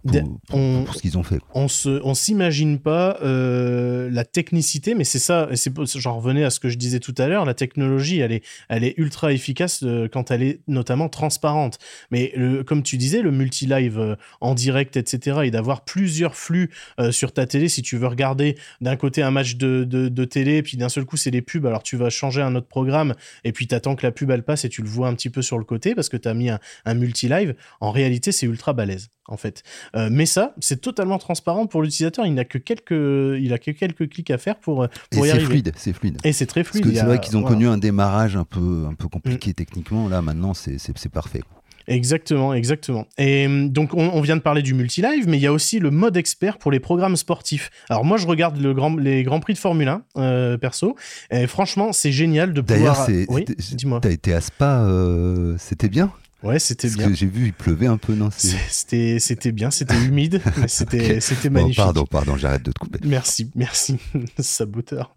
pour, 0.06 0.94
ce 0.94 1.00
qu'ils 1.00 1.18
ont 1.18 1.22
fait. 1.22 1.38
On 1.54 1.68
se, 1.68 2.00
on 2.04 2.14
s'imagine 2.14 2.78
pas 2.78 3.18
euh, 3.22 4.08
la 4.10 4.24
technicité, 4.24 4.94
mais 4.94 5.04
c'est 5.04 5.18
ça. 5.18 5.48
C'est, 5.54 5.72
j'en 5.98 6.16
revenais 6.16 6.44
à 6.44 6.50
ce 6.50 6.60
que 6.60 6.68
je 6.68 6.76
disais 6.76 7.00
tout 7.00 7.14
à 7.18 7.26
l'heure. 7.26 7.44
La 7.44 7.54
technologie, 7.54 8.20
elle 8.20 8.32
est, 8.32 8.44
elle 8.68 8.84
est 8.84 8.94
ultra 8.96 9.32
efficace 9.32 9.82
euh, 9.82 10.08
quand 10.08 10.30
elle 10.30 10.42
est 10.42 10.60
notamment 10.68 11.08
transparente. 11.08 11.78
Mais 12.10 12.32
le, 12.36 12.62
comme 12.64 12.82
tu 12.82 12.96
disais, 12.96 13.22
le 13.22 13.30
multi-live 13.30 13.98
euh, 13.98 14.16
en 14.40 14.54
direct, 14.54 14.96
etc., 14.96 15.40
et 15.44 15.50
d'avoir 15.50 15.84
plusieurs 15.84 16.34
flux 16.34 16.70
sur 17.10 17.32
ta 17.32 17.46
télé, 17.46 17.68
si 17.68 17.82
tu 17.82 17.96
veux 17.96 18.06
regarder 18.06 18.56
d'un 18.80 18.96
côté 18.96 19.22
un 19.22 19.30
match 19.30 19.56
de, 19.56 19.84
de, 19.84 20.08
de 20.08 20.24
télé, 20.24 20.62
puis 20.62 20.76
d'un 20.76 20.88
seul 20.88 21.04
coup 21.04 21.16
c'est 21.16 21.30
les 21.30 21.42
pubs, 21.42 21.66
alors 21.66 21.82
tu 21.82 21.96
vas 21.96 22.10
changer 22.10 22.42
un 22.42 22.54
autre 22.54 22.68
programme, 22.68 23.14
et 23.44 23.52
puis 23.52 23.66
tu 23.66 23.74
attends 23.74 23.96
que 23.96 24.06
la 24.06 24.12
pub 24.12 24.30
elle 24.30 24.42
passe 24.42 24.64
et 24.64 24.68
tu 24.68 24.82
le 24.82 24.88
vois 24.88 25.08
un 25.08 25.14
petit 25.14 25.30
peu 25.30 25.42
sur 25.42 25.58
le 25.58 25.64
côté 25.64 25.94
parce 25.94 26.08
que 26.08 26.16
tu 26.16 26.28
as 26.28 26.34
mis 26.34 26.50
un, 26.50 26.58
un 26.84 26.94
multi-live. 26.94 27.54
En 27.80 27.90
réalité, 27.90 28.32
c'est 28.32 28.46
ultra 28.46 28.72
balèze 28.72 29.08
en 29.28 29.36
fait. 29.36 29.62
Euh, 29.94 30.08
mais 30.10 30.26
ça, 30.26 30.54
c'est 30.60 30.80
totalement 30.80 31.18
transparent 31.18 31.66
pour 31.66 31.82
l'utilisateur. 31.82 32.26
Il 32.26 32.34
n'a 32.34 32.44
que 32.44 32.58
quelques, 32.58 32.90
il 32.90 33.52
a 33.52 33.58
que 33.58 33.70
quelques 33.70 34.08
clics 34.08 34.30
à 34.30 34.38
faire 34.38 34.56
pour, 34.56 34.86
pour 35.10 35.24
et 35.24 35.28
y 35.28 35.30
arriver. 35.30 35.46
Fluide, 35.46 35.72
c'est 35.76 35.92
fluide. 35.92 36.18
Et 36.24 36.32
c'est 36.32 36.46
très 36.46 36.64
fluide. 36.64 36.94
C'est 36.94 37.04
vrai 37.04 37.20
qu'ils 37.20 37.36
ont 37.36 37.42
connu 37.42 37.66
un 37.66 37.78
démarrage 37.78 38.36
un 38.36 38.44
peu, 38.44 38.86
un 38.88 38.94
peu 38.94 39.08
compliqué 39.08 39.50
mm. 39.50 39.54
techniquement. 39.54 40.08
Là, 40.08 40.22
maintenant, 40.22 40.54
c'est 40.54 41.08
parfait. 41.08 41.42
Exactement, 41.88 42.52
exactement. 42.52 43.06
Et 43.16 43.46
hum, 43.46 43.70
donc, 43.70 43.94
on, 43.94 44.20
vient 44.20 44.36
de 44.36 44.42
parler 44.42 44.62
du 44.62 44.74
multi-live, 44.74 45.28
mais 45.28 45.36
il 45.36 45.42
y 45.42 45.46
a 45.46 45.52
aussi 45.52 45.78
le 45.78 45.90
mode 45.90 46.16
expert 46.16 46.58
pour 46.58 46.72
les 46.72 46.80
programmes 46.80 47.16
sportifs. 47.16 47.70
Alors, 47.88 48.04
moi, 48.04 48.16
je 48.16 48.26
regarde 48.26 48.58
le 48.58 48.74
grand, 48.74 48.96
les 48.96 49.22
Grands 49.22 49.40
Prix 49.40 49.54
de 49.54 49.58
Formule 49.58 49.88
1, 49.88 50.02
euh, 50.16 50.58
perso, 50.58 50.96
et 51.30 51.46
franchement, 51.46 51.92
c'est 51.92 52.12
génial 52.12 52.52
de 52.52 52.60
pouvoir... 52.60 53.06
D'ailleurs, 53.06 53.26
oui, 53.28 53.44
dis-moi. 53.72 54.00
T'as 54.00 54.10
été 54.10 54.34
à 54.34 54.40
Spa, 54.40 54.82
euh, 54.82 55.54
c'était 55.58 55.88
bien? 55.88 56.10
Ouais, 56.42 56.58
c'était 56.58 56.90
bien. 56.90 57.12
j'ai 57.14 57.26
vu, 57.26 57.46
il 57.46 57.52
pleuvait 57.52 57.86
un 57.86 57.96
peu, 57.96 58.14
non 58.14 58.28
C'était, 58.30 59.18
c'était 59.18 59.52
bien, 59.52 59.70
c'était 59.70 59.96
humide, 59.96 60.42
mais 60.58 60.68
c'était, 60.68 61.20
c'était 61.20 61.50
magnifique. 61.50 61.78
pardon, 61.78 62.04
pardon, 62.04 62.36
j'arrête 62.36 62.62
de 62.62 62.72
te 62.72 62.78
couper. 62.78 62.98
Merci, 63.04 63.50
merci, 63.54 63.96
saboteur. 64.38 65.16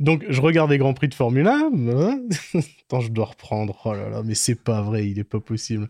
Donc, 0.00 0.24
je 0.28 0.40
regarde 0.40 0.70
les 0.70 0.78
Grands 0.78 0.94
Prix 0.94 1.08
de 1.08 1.14
Formule 1.14 1.46
1. 1.46 1.70
Hein. 1.90 2.20
Attends, 2.88 3.00
je 3.00 3.10
dois 3.10 3.26
reprendre. 3.26 3.78
Oh 3.84 3.92
là 3.92 4.08
là, 4.08 4.22
mais 4.24 4.34
c'est 4.34 4.54
pas 4.54 4.82
vrai, 4.82 5.08
il 5.08 5.18
est 5.18 5.24
pas 5.24 5.40
possible 5.40 5.88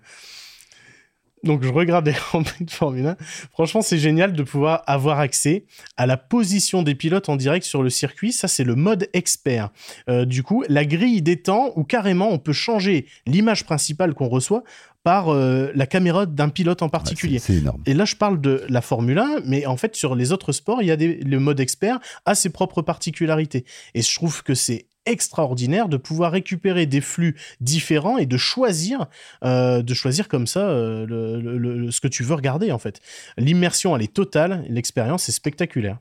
donc 1.44 1.62
je 1.62 1.68
regarde 1.68 2.06
les 2.06 2.12
Grands 2.30 2.42
Prix 2.42 2.64
de 2.64 2.70
Formule 2.70 3.06
1. 3.06 3.16
Franchement, 3.50 3.82
c'est 3.82 3.98
génial 3.98 4.32
de 4.32 4.42
pouvoir 4.42 4.82
avoir 4.86 5.18
accès 5.18 5.64
à 5.96 6.06
la 6.06 6.16
position 6.16 6.82
des 6.82 6.94
pilotes 6.94 7.28
en 7.28 7.36
direct 7.36 7.64
sur 7.66 7.82
le 7.82 7.90
circuit. 7.90 8.32
Ça, 8.32 8.48
c'est 8.48 8.64
le 8.64 8.74
mode 8.74 9.08
expert. 9.12 9.70
Euh, 10.08 10.24
du 10.24 10.42
coup, 10.42 10.64
la 10.68 10.84
grille 10.84 11.22
des 11.22 11.40
temps 11.40 11.72
où 11.76 11.84
carrément 11.84 12.30
on 12.30 12.38
peut 12.38 12.52
changer 12.52 13.06
l'image 13.26 13.64
principale 13.64 14.14
qu'on 14.14 14.28
reçoit 14.28 14.62
par 15.02 15.30
euh, 15.30 15.72
la 15.74 15.86
caméra 15.86 16.26
d'un 16.26 16.48
pilote 16.48 16.82
en 16.82 16.88
particulier. 16.88 17.40
c'est 17.40 17.54
énorme. 17.54 17.82
Et 17.86 17.94
là, 17.94 18.04
je 18.04 18.14
parle 18.14 18.40
de 18.40 18.64
la 18.68 18.80
Formule 18.80 19.18
1, 19.18 19.40
mais 19.44 19.66
en 19.66 19.76
fait, 19.76 19.96
sur 19.96 20.14
les 20.14 20.30
autres 20.32 20.52
sports, 20.52 20.80
il 20.80 20.86
y 20.86 20.90
a 20.92 20.96
des, 20.96 21.16
le 21.16 21.40
mode 21.40 21.58
expert 21.58 21.98
a 22.24 22.34
ses 22.34 22.50
propres 22.50 22.82
particularités. 22.82 23.64
Et 23.94 24.02
je 24.02 24.14
trouve 24.14 24.42
que 24.42 24.54
c'est 24.54 24.86
extraordinaire 25.06 25.88
de 25.88 25.96
pouvoir 25.96 26.32
récupérer 26.32 26.86
des 26.86 27.00
flux 27.00 27.36
différents 27.60 28.18
et 28.18 28.26
de 28.26 28.36
choisir, 28.36 29.06
euh, 29.44 29.82
de 29.82 29.94
choisir 29.94 30.28
comme 30.28 30.46
ça 30.46 30.68
euh, 30.68 31.90
ce 31.90 32.00
que 32.00 32.08
tu 32.08 32.22
veux 32.22 32.34
regarder 32.34 32.72
en 32.72 32.78
fait. 32.78 33.00
L'immersion 33.36 33.96
elle 33.96 34.02
est 34.02 34.12
totale, 34.12 34.64
l'expérience 34.68 35.28
est 35.28 35.32
spectaculaire. 35.32 35.98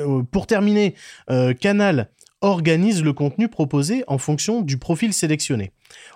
Euh, 0.00 0.22
pour 0.22 0.46
terminer, 0.46 0.94
Canal 1.60 2.10
organise 2.40 3.02
le 3.02 3.12
contenu 3.12 3.48
proposé 3.48 4.02
en 4.06 4.18
fonction 4.18 4.62
du 4.62 4.78
profil 4.78 5.12
sélectionné. 5.12 5.72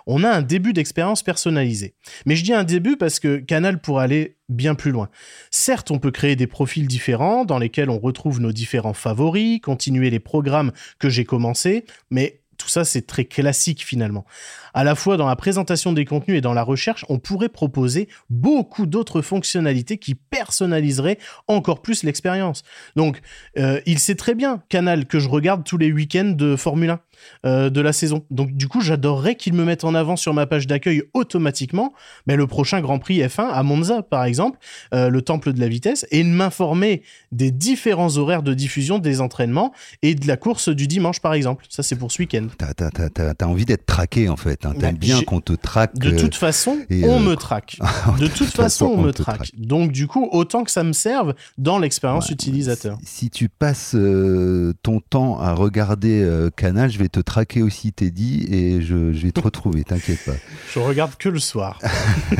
On 0.07 0.23
a 0.23 0.29
un 0.29 0.41
début 0.41 0.73
d'expérience 0.73 1.23
personnalisée. 1.23 1.95
Mais 2.25 2.35
je 2.35 2.43
dis 2.43 2.53
un 2.53 2.63
début 2.63 2.97
parce 2.97 3.19
que 3.19 3.37
Canal 3.37 3.79
pourrait 3.79 4.03
aller 4.03 4.37
bien 4.49 4.75
plus 4.75 4.91
loin. 4.91 5.09
Certes, 5.51 5.91
on 5.91 5.99
peut 5.99 6.11
créer 6.11 6.35
des 6.35 6.47
profils 6.47 6.87
différents 6.87 7.45
dans 7.45 7.57
lesquels 7.57 7.89
on 7.89 7.99
retrouve 7.99 8.39
nos 8.39 8.51
différents 8.51 8.93
favoris, 8.93 9.59
continuer 9.61 10.09
les 10.09 10.19
programmes 10.19 10.71
que 10.99 11.09
j'ai 11.09 11.25
commencés, 11.25 11.85
mais 12.09 12.41
tout 12.57 12.69
ça, 12.69 12.85
c'est 12.85 13.05
très 13.05 13.25
classique 13.25 13.83
finalement. 13.83 14.25
À 14.73 14.83
la 14.83 14.95
fois 14.95 15.17
dans 15.17 15.27
la 15.27 15.35
présentation 15.35 15.93
des 15.93 16.05
contenus 16.05 16.37
et 16.37 16.41
dans 16.41 16.53
la 16.53 16.63
recherche, 16.63 17.05
on 17.09 17.19
pourrait 17.19 17.49
proposer 17.49 18.07
beaucoup 18.29 18.85
d'autres 18.85 19.21
fonctionnalités 19.21 19.97
qui 19.97 20.15
personnaliseraient 20.15 21.17
encore 21.47 21.81
plus 21.81 22.03
l'expérience. 22.03 22.63
Donc, 22.95 23.21
euh, 23.57 23.81
il 23.85 23.99
sait 23.99 24.15
très 24.15 24.35
bien, 24.35 24.63
Canal, 24.69 25.05
que 25.05 25.19
je 25.19 25.29
regarde 25.29 25.63
tous 25.63 25.77
les 25.77 25.91
week-ends 25.91 26.33
de 26.35 26.55
Formule 26.55 26.91
1 26.91 26.99
euh, 27.45 27.69
de 27.69 27.81
la 27.81 27.93
saison. 27.93 28.25
Donc, 28.29 28.51
du 28.51 28.67
coup, 28.67 28.81
j'adorerais 28.81 29.35
qu'il 29.35 29.53
me 29.53 29.63
mette 29.63 29.83
en 29.83 29.95
avant 29.95 30.15
sur 30.15 30.33
ma 30.33 30.45
page 30.45 30.67
d'accueil 30.67 31.03
automatiquement 31.13 31.93
mais 32.27 32.35
le 32.35 32.47
prochain 32.47 32.81
Grand 32.81 32.99
Prix 32.99 33.19
F1 33.19 33.49
à 33.49 33.63
Monza, 33.63 34.01
par 34.01 34.23
exemple, 34.25 34.57
euh, 34.93 35.09
le 35.09 35.21
temple 35.21 35.53
de 35.53 35.59
la 35.59 35.67
vitesse, 35.67 36.05
et 36.11 36.23
m'informer 36.23 37.03
des 37.31 37.51
différents 37.51 38.17
horaires 38.17 38.43
de 38.43 38.53
diffusion 38.53 38.99
des 38.99 39.21
entraînements 39.21 39.73
et 40.01 40.15
de 40.15 40.27
la 40.27 40.37
course 40.37 40.69
du 40.69 40.87
dimanche, 40.87 41.19
par 41.19 41.33
exemple. 41.33 41.65
Ça, 41.69 41.83
c'est 41.83 41.95
pour 41.95 42.11
ce 42.11 42.21
week-end. 42.21 42.47
T'as 42.57 43.45
envie 43.45 43.65
d'être 43.65 43.85
traqué, 43.85 44.29
en 44.29 44.37
fait. 44.37 44.65
Hein. 44.65 44.73
T'aimes 44.79 44.97
bien 44.97 45.21
qu'on 45.21 45.41
te 45.41 45.53
traque. 45.53 45.97
De 45.97 46.11
toute 46.11 46.35
façon, 46.35 46.79
on 46.91 47.19
me 47.19 47.35
traque. 47.35 47.77
de 48.19 48.27
toute 48.27 48.49
façon, 48.49 48.85
on, 48.85 49.01
me 49.01 49.11
traque. 49.11 49.51
Donc, 49.57 49.91
du 49.91 50.07
coup, 50.07 50.27
autant 50.31 50.63
que 50.63 50.71
ça 50.71 50.83
me 50.83 50.93
serve 50.93 51.33
dans 51.57 51.79
l'expérience 51.79 52.29
utilisateur. 52.29 52.97
Si, 53.03 53.29
tu 53.29 53.49
passes 53.49 53.95
euh, 53.95 54.73
ton 54.83 54.99
temps 54.99 55.39
à 55.39 55.53
regarder 55.53 56.21
euh, 56.23 56.49
Canal, 56.49 56.89
je 56.89 56.99
vais 56.99 57.04
te 57.09 57.19
traquer 57.19 57.61
aussi, 57.61 57.93
Teddy, 57.93 58.47
et 58.49 58.81
je, 58.81 58.95
vais 58.95 59.31
te 59.31 59.39
retrouver, 59.41 59.83
t'inquiète 59.83 60.23
pas. 60.25 60.33
Je 60.73 60.79
regarde 60.79 61.15
que 61.17 61.29
le 61.29 61.39
soir. 61.39 61.79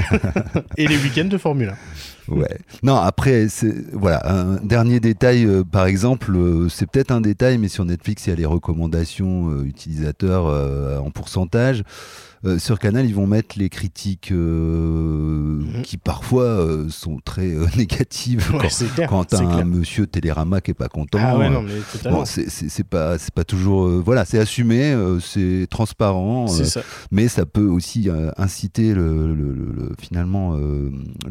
et 0.78 0.88
les 0.88 0.98
week-ends 0.98 1.26
de 1.26 1.38
Formule 1.38 1.74
1. 2.30 2.34
Ouais. 2.34 2.58
Non, 2.82 2.96
après, 2.96 3.48
voilà, 3.94 4.22
un 4.32 4.56
dernier 4.56 5.00
détail, 5.00 5.46
euh, 5.46 5.64
par 5.64 5.86
exemple, 5.86 6.36
c'est 6.70 6.90
peut-être 6.90 7.12
un 7.12 7.22
détail, 7.22 7.60
mais 7.60 7.68
sur 7.68 7.86
Netflix, 7.86 8.26
il 8.26 8.32
y 8.32 8.34
a 8.34 8.36
les 8.36 8.46
recommandations 8.46 9.64
utilisateurs 9.64 10.46
en 11.04 11.12
pourcentage. 11.12 11.84
Euh, 12.46 12.60
sur 12.60 12.78
Canal, 12.78 13.06
ils 13.06 13.16
vont 13.16 13.26
mettre 13.26 13.58
les 13.58 13.70
critiques 13.70 14.32
euh, 14.32 15.62
mhm. 15.62 15.82
qui 15.82 15.98
parfois 15.98 16.44
euh, 16.44 16.90
sont 16.90 17.20
très 17.24 17.48
négatives 17.78 18.52
quand, 19.08 19.34
un 19.34 19.64
monsieur 19.66 20.06
Télérama 20.06 20.62
qui 20.62 20.72
est 20.72 20.76
pas 20.76 20.88
content. 20.88 21.20
Ah 21.22 21.38
ouais, 21.38 21.50
c'est 22.26 22.84
pas 22.84 23.18
c'est 23.18 23.34
pas 23.34 23.44
toujours 23.44 23.88
voilà, 23.88 24.26
c'est 24.26 24.40
assumé, 24.40 24.96
c'est 25.22 25.68
transparent, 25.70 26.46
mais 27.12 27.28
ça 27.28 27.46
peut 27.46 27.66
aussi 27.66 28.10
inciter 28.38 28.94
le, 28.94 29.94
finalement 30.00 30.58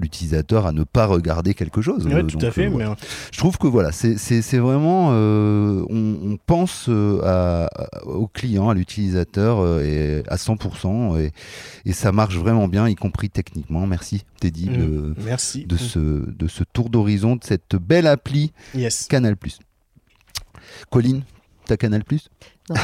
l'utilisateur 0.01 0.67
à 0.67 0.73
ne 0.73 0.85
pas 0.85 1.07
regarder 1.07 1.55
quelque 1.55 1.81
chose. 1.81 2.09
Tout 2.29 2.39
à 2.41 2.51
fait. 2.51 2.69
Mais... 2.69 2.85
Je 3.33 3.39
trouve 3.39 3.59
que 3.59 3.67
voilà, 3.67 3.93
c'est 3.93 4.59
vraiment 4.59 5.11
on, 5.11 6.37
pense 6.47 6.91
à, 7.23 7.69
au 8.05 8.27
client, 8.27 8.69
à 8.69 8.75
l'utilisateur 8.75 9.81
et 9.81 10.23
à 10.29 10.37
100%. 10.37 11.04
Vraiment 11.13 11.19
et, 11.19 11.33
et 11.85 11.93
ça 11.93 12.13
marche 12.13 12.37
vraiment 12.37 12.69
bien, 12.69 12.89
y 12.89 12.95
compris 12.95 13.31
techniquement. 13.31 13.87
Merci 13.87 14.25
Teddy 14.41 14.71
Mm. 14.71 14.77
de, 14.77 15.15
Merci. 15.25 15.65
de 15.67 15.77
ce, 15.77 15.99
de 15.99 16.49
ce 16.49 16.65
tour 16.73 16.91
d'horizon, 16.91 17.37
de 17.37 17.45
cette 17.45 17.77
belle 17.77 18.07
appli 18.07 18.53
Yes. 18.75 19.07
Canal+. 19.09 19.37
Colline, 20.91 21.23
t'as 21.67 21.77
Canal+. 21.77 22.03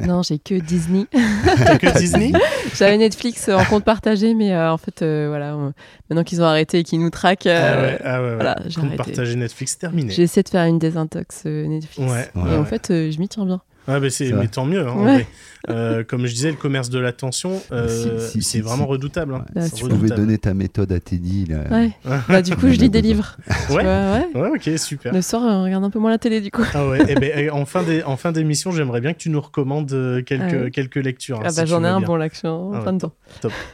Non, 0.00 0.22
j'ai 0.24 0.40
que 0.40 0.56
Disney. 0.56 1.06
T'as 1.12 1.78
que 1.78 1.96
Disney? 2.00 2.32
J'avais 2.76 2.98
Netflix 2.98 3.48
en 3.48 3.64
compte 3.64 3.84
partagé, 3.84 4.34
mais 4.34 4.52
euh, 4.52 4.72
en 4.72 4.76
fait, 4.76 5.02
euh, 5.02 5.26
voilà, 5.28 5.56
on- 5.56 5.72
maintenant 6.10 6.24
qu'ils 6.24 6.42
ont 6.42 6.46
arrêté 6.46 6.80
et 6.80 6.82
qu'ils 6.82 6.98
nous 6.98 7.10
traquent, 7.10 7.46
Ah 7.46 7.50
euh, 7.50 7.82
ouais, 7.92 8.00
ah 8.04 8.20
ouais, 8.20 8.28
ouais. 8.30 8.34
voilà, 8.34 8.56
j'ai 8.66 8.80
Compte 8.80 8.96
partager 8.96 9.36
Netflix 9.36 9.78
terminé. 9.78 10.12
j'ai 10.12 10.22
essayé 10.24 10.42
de 10.42 10.48
faire 10.48 10.64
une 10.64 10.80
désintox 10.80 11.44
euh, 11.46 11.68
Netflix. 11.68 12.10
Ouais, 12.10 12.28
Et 12.34 12.38
ouais, 12.40 12.56
en 12.56 12.64
fait, 12.64 12.90
euh, 12.90 13.12
je 13.12 13.20
m'y 13.20 13.28
tiens 13.28 13.46
bien. 13.46 13.60
Ah 13.88 13.98
bah 14.00 14.10
c'est 14.10 14.32
mais 14.32 14.46
tant 14.48 14.64
mieux. 14.66 14.86
hein, 14.86 14.94
Ouais. 14.96 15.26
Euh, 15.70 16.04
comme 16.04 16.24
je 16.26 16.32
disais, 16.32 16.50
le 16.50 16.56
commerce 16.56 16.88
de 16.88 17.00
l'attention, 17.00 17.60
euh, 17.72 18.20
Si, 18.20 18.30
si, 18.30 18.42
c'est 18.42 18.58
si, 18.58 18.60
vraiment 18.60 18.84
si. 18.84 18.90
redoutable. 18.90 19.34
hein. 19.34 19.44
Bah, 19.54 19.68
tu 19.68 19.84
pouvais 19.88 20.08
donner 20.08 20.38
ta 20.38 20.54
méthode 20.54 20.92
à 20.92 21.00
Teddy. 21.00 21.46
là. 21.46 21.62
Ouais. 21.70 21.90
Bah, 22.28 22.42
du 22.42 22.54
coup, 22.54 22.68
je 22.68 22.74
lis 22.78 22.90
des 22.90 23.02
livres. 23.02 23.36
Ouais. 23.70 23.82
vois, 23.82 23.82
ouais. 23.82 24.28
Ouais, 24.34 24.50
ok, 24.54 24.78
super. 24.78 25.12
Le 25.12 25.20
soir, 25.20 25.42
on 25.44 25.64
regarde 25.64 25.82
un 25.84 25.90
peu 25.90 25.98
moins 25.98 26.10
la 26.10 26.18
télé, 26.18 26.40
du 26.40 26.50
coup. 26.52 26.62
Ah 26.74 26.86
ouais, 26.86 27.00
eh 27.08 27.14
ben, 27.16 27.32
eh, 27.34 27.50
en 27.50 27.64
fin 27.66 27.82
d'é- 27.82 28.04
en 28.04 28.16
fin 28.16 28.30
d'émission, 28.30 28.70
j'aimerais 28.70 29.00
bien 29.00 29.12
que 29.14 29.18
tu 29.18 29.30
nous 29.30 29.40
recommandes 29.40 29.92
euh, 29.92 30.22
quelques, 30.22 30.42
Ah 30.54 30.62
ouais. 30.64 30.70
quelques 30.70 30.96
lectures. 30.96 31.38
hein, 31.40 31.44
Ah 31.46 31.50
bah, 31.56 31.64
j'en 31.66 31.82
ai 31.82 31.88
un 31.88 31.98
bien. 31.98 32.06
bon, 32.06 32.14
là, 32.16 32.28
que 32.28 32.34
je 32.34 32.38
suis 32.40 32.48
en 32.48 32.70
Ah 32.72 32.76
ouais. 32.76 32.82
plein 32.84 32.92
dedans. 32.92 33.12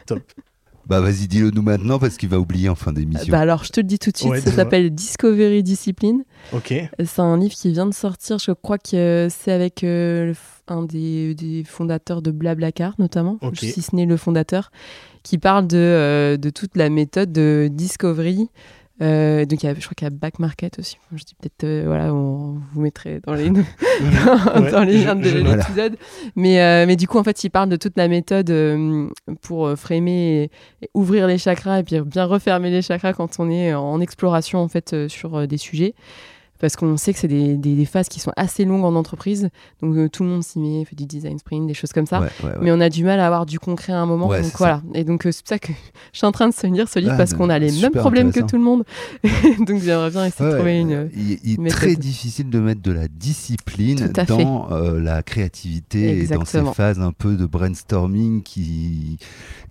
Top. 0.07 0.20
Bah 0.87 1.01
vas-y, 1.01 1.29
dis-le 1.29 1.51
nous 1.51 1.62
maintenant 1.62 1.99
parce 1.99 2.16
qu'il 2.16 2.29
va 2.29 2.38
oublier 2.38 2.68
en 2.68 2.75
fin 2.75 2.92
d'émission. 2.92 3.31
Bah, 3.31 3.40
alors, 3.40 3.64
je 3.64 3.70
te 3.70 3.81
le 3.81 3.87
dis 3.87 3.99
tout 3.99 4.11
de 4.11 4.16
suite, 4.16 4.31
Ouais, 4.31 4.40
ça 4.40 4.51
s'appelle 4.53 4.90
Discovery 4.90 5.62
Discipline. 5.62 6.25
Ok. 6.53 6.75
C'est 7.05 7.20
un 7.20 7.38
livre 7.38 7.55
qui 7.55 7.73
vient 7.73 7.87
de 7.87 7.94
sortir, 7.94 8.38
je 8.38 8.53
crois 8.53 8.79
que 8.79 9.29
c'est 9.31 9.53
avec 9.53 9.83
euh, 9.83 10.35
un 10.68 10.83
des, 10.83 11.35
des 11.35 11.64
fondateurs 11.64 12.23
de 12.23 12.31
Blablacar 12.31 12.94
notamment, 12.99 13.38
si 13.55 13.83
ce 13.83 13.97
n'est 13.97 14.07
le 14.07 14.16
fondateur, 14.16 14.70
qui 15.23 15.38
parle 15.38 15.66
de, 15.66 15.77
euh, 15.79 16.37
de 16.37 16.51
toute 16.51 16.77
la 16.77 16.90
méthode 16.90 17.33
de 17.33 17.68
Discovery. 17.73 18.51
Euh, 19.02 19.44
donc 19.44 19.62
il 19.62 19.66
y 19.66 19.68
a- 19.68 19.74
je 19.74 19.80
crois 19.80 19.94
qu'il 19.96 20.04
y 20.07 20.09
a 20.09 20.11
Back 20.11 20.38
Market 20.38 20.78
aussi. 20.78 20.98
Je 21.12 21.24
dis 21.24 21.35
peut-être, 21.35 21.64
euh, 21.64 21.83
voilà, 21.87 22.14
on 22.14 22.61
vous 22.72 22.80
mettrait 22.80 23.20
dans 23.26 23.35
les, 23.35 23.50
dans 24.70 24.85
les 24.85 25.04
liens 25.04 25.16
de 25.16 25.28
voilà. 25.28 25.57
l'épisode. 25.57 25.96
Mais, 26.37 26.61
euh, 26.61 26.85
mais 26.87 26.96
du 26.96 27.09
coup, 27.09 27.18
en 27.18 27.24
fait, 27.24 27.42
il 27.44 27.50
parle 27.50 27.68
de 27.68 27.76
toute 27.76 27.96
la 27.96 28.07
méthode 28.09 28.50
euh, 28.50 29.09
pour 29.42 29.70
framer 29.76 30.44
et, 30.44 30.85
et 30.85 30.90
ouvrir 30.94 31.26
les 31.26 31.38
chakras 31.38 31.80
et 31.80 31.83
puis 31.83 32.00
bien 32.00 32.24
refermer 32.24 32.70
les 32.70 32.83
chakras 32.83 33.12
quand 33.14 33.40
on 33.40 33.50
est 33.50 33.74
en 33.74 34.00
exploration 34.00 34.61
en 34.61 34.68
fait 34.68 35.09
sur 35.09 35.46
des 35.48 35.59
sujets. 35.59 35.94
Parce 36.60 36.76
qu'on 36.76 36.96
sait 36.96 37.12
que 37.12 37.18
c'est 37.18 37.28
des, 37.28 37.56
des- 37.56 37.74
des 37.74 37.84
phases 37.84 38.08
qui 38.08 38.20
sont 38.20 38.32
assez 38.36 38.64
longues 38.64 38.84
en 38.84 38.94
entreprise. 38.94 39.48
Donc 39.82 39.96
euh, 39.96 40.08
tout 40.08 40.22
le 40.22 40.28
monde 40.30 40.42
s'y 40.44 40.58
met, 40.60 40.84
fait 40.84 40.94
du 40.96 41.04
design 41.04 41.38
sprint, 41.38 41.66
des 41.66 41.74
choses 41.74 41.92
comme 41.92 42.06
ça. 42.06 42.20
Ouais, 42.20 42.28
ouais, 42.42 42.50
ouais. 42.50 42.56
Mais 42.62 42.72
on 42.72 42.80
a 42.80 42.88
du 42.88 43.04
mal 43.04 43.18
à 43.20 43.26
avoir 43.26 43.44
du 43.44 43.58
concret 43.58 43.92
à 43.92 44.00
un 44.00 44.06
moment. 44.06 44.28
Donc 44.28 44.44
ça. 44.44 44.56
voilà. 44.58 44.82
Et 44.94 45.04
donc 45.04 45.26
euh, 45.26 45.32
c'est 45.32 45.42
pour 45.42 45.48
ça 45.48 45.58
que 45.58 45.72
je 46.12 46.18
suis 46.18 46.26
en 46.26 46.32
train 46.32 46.48
de 46.48 46.54
se 46.54 46.66
lire 46.66 46.88
ce 46.88 46.98
livre 47.00 47.16
parce 47.16 47.34
qu'on 47.34 47.50
a 47.50 47.58
les 47.58 47.72
mêmes 47.72 47.90
problèmes 47.92 48.32
que 48.32 48.40
tout 48.40 48.56
le 48.56 48.62
monde. 48.62 48.84
donc 49.66 49.82
j'aimerais 49.82 50.10
bien 50.10 50.26
essayer 50.26 50.48
de 50.50 50.54
trouver 50.56 50.78
une. 50.80 51.10
il, 51.14 51.38
il 51.44 51.66
est 51.66 51.70
très 51.70 51.96
difficile 51.96 52.48
de 52.50 52.58
mettre 52.60 52.82
de 52.82 52.92
la 52.92 53.08
discipline 53.08 54.12
dans 54.28 54.70
euh, 54.70 55.00
la 55.00 55.22
créativité 55.22 56.20
et 56.20 56.26
dans 56.28 56.44
ces 56.44 56.62
phases 56.72 57.00
un 57.00 57.12
peu 57.12 57.34
de 57.36 57.46
brainstorming 57.46 58.42
qui, 58.42 59.18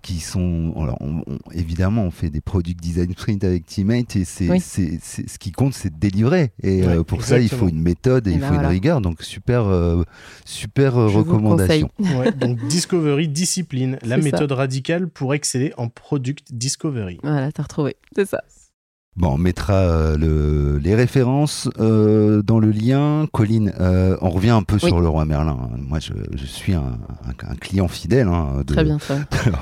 qui 0.04 0.20
sont. 0.20 0.72
alors, 0.76 0.98
on- 1.00 1.22
on- 1.26 1.38
évidemment, 1.52 2.02
on 2.04 2.10
fait 2.10 2.28
des 2.30 2.40
product 2.42 2.78
design 2.80 3.10
sprint 3.12 3.42
avec 3.42 3.64
Teammate 3.66 4.16
et 4.16 4.24
c'est, 4.24 4.48
Oui. 4.50 4.60
ce 4.60 5.38
qui 5.38 5.50
compte, 5.50 5.72
c'est 5.74 5.88
de 5.92 5.98
délivrer. 5.98 6.52
Et 6.62 6.82
Ouais, 6.82 6.98
euh, 6.98 7.02
pour 7.02 7.22
ça, 7.24 7.40
il 7.40 7.48
faut 7.48 7.68
une 7.68 7.80
méthode 7.80 8.26
et, 8.26 8.30
Et 8.30 8.34
il 8.34 8.40
ben 8.40 8.46
faut 8.46 8.52
une 8.52 8.58
voilà. 8.58 8.68
rigueur. 8.68 9.00
Donc, 9.00 9.22
super, 9.22 9.64
euh, 9.64 10.04
super 10.44 10.96
euh, 10.98 11.08
Je 11.08 11.16
recommandation. 11.18 11.90
conseille. 11.96 12.16
Ouais, 12.18 12.32
donc 12.32 12.58
Discovery 12.68 13.28
Discipline, 13.28 13.98
la 14.02 14.16
ça. 14.16 14.22
méthode 14.22 14.52
radicale 14.52 15.08
pour 15.08 15.34
exceller 15.34 15.72
en 15.78 15.88
product 15.88 16.52
discovery. 16.52 17.18
Voilà, 17.22 17.50
t'as 17.50 17.62
retrouvé. 17.62 17.96
C'est 18.14 18.28
ça. 18.28 18.42
Bon, 19.16 19.34
on 19.34 19.38
mettra 19.38 19.74
euh, 19.74 20.16
le- 20.18 20.78
les 20.78 20.96
références 20.96 21.68
euh, 21.78 22.42
dans 22.42 22.58
le 22.58 22.72
lien. 22.72 23.28
Colline, 23.32 23.72
euh, 23.78 24.16
on 24.20 24.28
revient 24.30 24.50
un 24.50 24.64
peu 24.64 24.74
Oui. 24.82 24.88
sur 24.88 25.00
le 25.00 25.06
roi 25.06 25.24
Merlin. 25.24 25.70
Moi, 25.78 26.00
je, 26.00 26.12
je 26.34 26.44
suis 26.44 26.72
un, 26.74 26.98
un- 27.24 27.48
un 27.48 27.54
client 27.54 27.86
fidèle. 27.86 28.26
hein, 28.26 28.62
de- 28.66 28.72
Très 28.74 28.82
bien, 28.82 28.98
bien. 29.08 29.24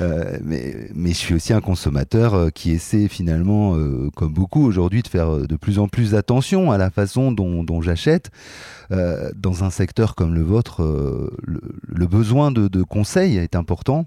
Euh, 0.00 0.38
mais, 0.42 0.88
mais 0.96 1.10
je 1.10 1.14
suis 1.16 1.34
aussi 1.34 1.52
un 1.52 1.60
consommateur 1.60 2.34
euh, 2.34 2.50
qui 2.50 2.72
essaie 2.72 3.06
finalement, 3.06 3.76
euh, 3.76 4.10
comme 4.16 4.32
beaucoup 4.32 4.64
aujourd'hui, 4.64 5.02
de 5.02 5.08
faire 5.08 5.46
de 5.46 5.56
plus 5.56 5.78
en 5.78 5.86
plus 5.86 6.16
attention 6.16 6.72
à 6.72 6.78
la 6.78 6.90
façon 6.90 7.30
dont, 7.30 7.62
dont 7.62 7.82
j'achète. 7.82 8.30
Euh, 8.90 9.30
dans 9.36 9.62
un 9.62 9.70
secteur 9.70 10.16
comme 10.16 10.34
le 10.34 10.42
vôtre, 10.42 10.82
euh, 10.82 11.30
le, 11.44 11.60
le 11.86 12.06
besoin 12.08 12.50
de, 12.50 12.66
de 12.66 12.82
conseils 12.82 13.36
est 13.36 13.54
important. 13.54 14.06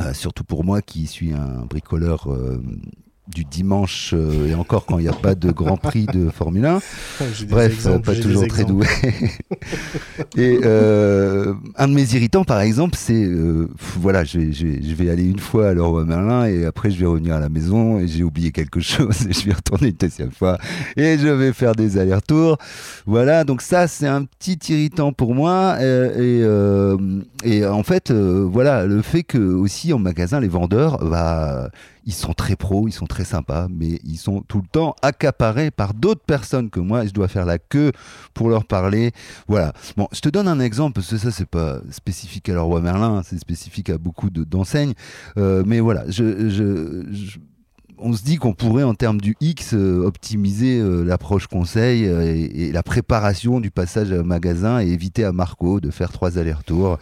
Euh, 0.00 0.12
surtout 0.14 0.44
pour 0.44 0.64
moi 0.64 0.80
qui 0.82 1.06
suis 1.06 1.32
un 1.34 1.66
bricoleur 1.68 2.32
euh, 2.32 2.60
du 3.26 3.44
dimanche 3.44 4.12
euh, 4.12 4.48
et 4.50 4.54
encore 4.54 4.84
quand 4.84 4.98
il 4.98 5.02
n'y 5.02 5.08
a 5.08 5.14
pas 5.14 5.34
de 5.34 5.50
Grand 5.50 5.78
Prix 5.78 6.04
de 6.06 6.28
Formule 6.28 6.66
1. 6.66 6.80
J'ai 7.34 7.46
des 7.46 7.50
Bref, 7.50 7.72
exemples, 7.72 8.00
pas 8.00 8.14
toujours 8.14 8.46
très 8.48 8.64
doué. 8.64 8.86
et 10.36 10.60
euh, 10.62 11.54
un 11.76 11.88
de 11.88 11.94
mes 11.94 12.14
irritants, 12.14 12.44
par 12.44 12.60
exemple, 12.60 12.96
c'est 12.98 13.24
euh, 13.24 13.68
voilà, 13.98 14.24
je 14.24 14.38
vais, 14.38 14.52
je, 14.52 14.66
vais, 14.66 14.82
je 14.82 14.94
vais 14.94 15.08
aller 15.08 15.24
une 15.24 15.38
fois 15.38 15.68
à 15.68 15.74
Leroy 15.74 16.04
Merlin 16.04 16.46
et 16.46 16.66
après 16.66 16.90
je 16.90 16.98
vais 16.98 17.06
revenir 17.06 17.34
à 17.34 17.40
la 17.40 17.48
maison 17.48 17.98
et 17.98 18.08
j'ai 18.08 18.24
oublié 18.24 18.52
quelque 18.52 18.80
chose 18.80 19.26
et 19.26 19.32
je 19.32 19.46
vais 19.46 19.54
retourner 19.54 19.88
une 19.88 19.96
deuxième 19.96 20.32
fois 20.32 20.58
et 20.96 21.16
je 21.16 21.28
vais 21.28 21.54
faire 21.54 21.74
des 21.74 21.96
allers-retours. 21.96 22.58
Voilà, 23.06 23.44
donc 23.44 23.62
ça 23.62 23.88
c'est 23.88 24.06
un 24.06 24.24
petit 24.24 24.58
irritant 24.70 25.14
pour 25.14 25.34
moi 25.34 25.78
et, 25.80 26.42
et 27.44 27.66
en 27.66 27.82
fait, 27.82 28.12
voilà, 28.12 28.84
le 28.84 29.00
fait 29.00 29.22
que 29.22 29.38
aussi 29.38 29.94
en 29.94 29.98
magasin 29.98 30.40
les 30.40 30.48
vendeurs, 30.48 30.98
bah, 31.08 31.70
ils 32.06 32.12
sont 32.14 32.32
très 32.34 32.56
pros, 32.56 32.88
ils 32.88 32.92
sont 32.92 33.06
très 33.06 33.24
sympas, 33.24 33.66
mais 33.70 33.98
ils 34.04 34.16
sont 34.18 34.42
tout 34.42 34.58
le 34.60 34.66
temps 34.66 34.94
accaparés 35.02 35.70
par 35.70 35.94
d'autres 35.94 36.24
personnes 36.24 36.70
que 36.70 36.80
moi 36.80 37.04
et 37.04 37.08
je 37.08 37.12
dois 37.14 37.28
faire 37.28 37.46
la 37.46 37.58
queue 37.58 37.92
pour 38.34 38.48
leur 38.48 38.64
parler. 38.64 39.12
Voilà. 39.48 39.72
Bon, 39.96 40.08
je 40.12 40.20
te 40.20 40.28
donne 40.28 40.48
un 40.48 40.60
exemple 40.60 40.94
parce 40.94 41.08
que 41.08 41.16
ça 41.16 41.30
c'est 41.30 41.48
pas 41.48 41.80
spécifique 41.90 42.48
à 42.48 42.54
Leroy 42.54 42.80
Merlin, 42.80 43.22
c'est 43.24 43.38
spécifique 43.38 43.90
à 43.90 43.98
beaucoup 43.98 44.30
de- 44.30 44.44
d'enseignes. 44.44 44.94
Euh, 45.38 45.62
mais 45.66 45.80
voilà, 45.80 46.04
je- 46.08 46.48
je- 46.50 47.38
on 47.98 48.12
se 48.12 48.22
dit 48.22 48.36
qu'on 48.36 48.52
pourrait 48.54 48.82
en 48.82 48.94
termes 48.94 49.20
du 49.20 49.36
X 49.40 49.74
euh, 49.74 50.04
optimiser 50.04 50.78
euh, 50.80 51.04
l'approche 51.04 51.46
conseil 51.46 52.06
euh, 52.06 52.22
et, 52.24 52.66
et 52.66 52.72
la 52.72 52.82
préparation 52.82 53.60
du 53.60 53.70
passage 53.70 54.10
au 54.12 54.24
magasin 54.24 54.80
et 54.80 54.88
éviter 54.88 55.24
à 55.24 55.32
Marco 55.32 55.80
de 55.80 55.90
faire 55.90 56.10
trois 56.12 56.38
allers-retours 56.38 56.98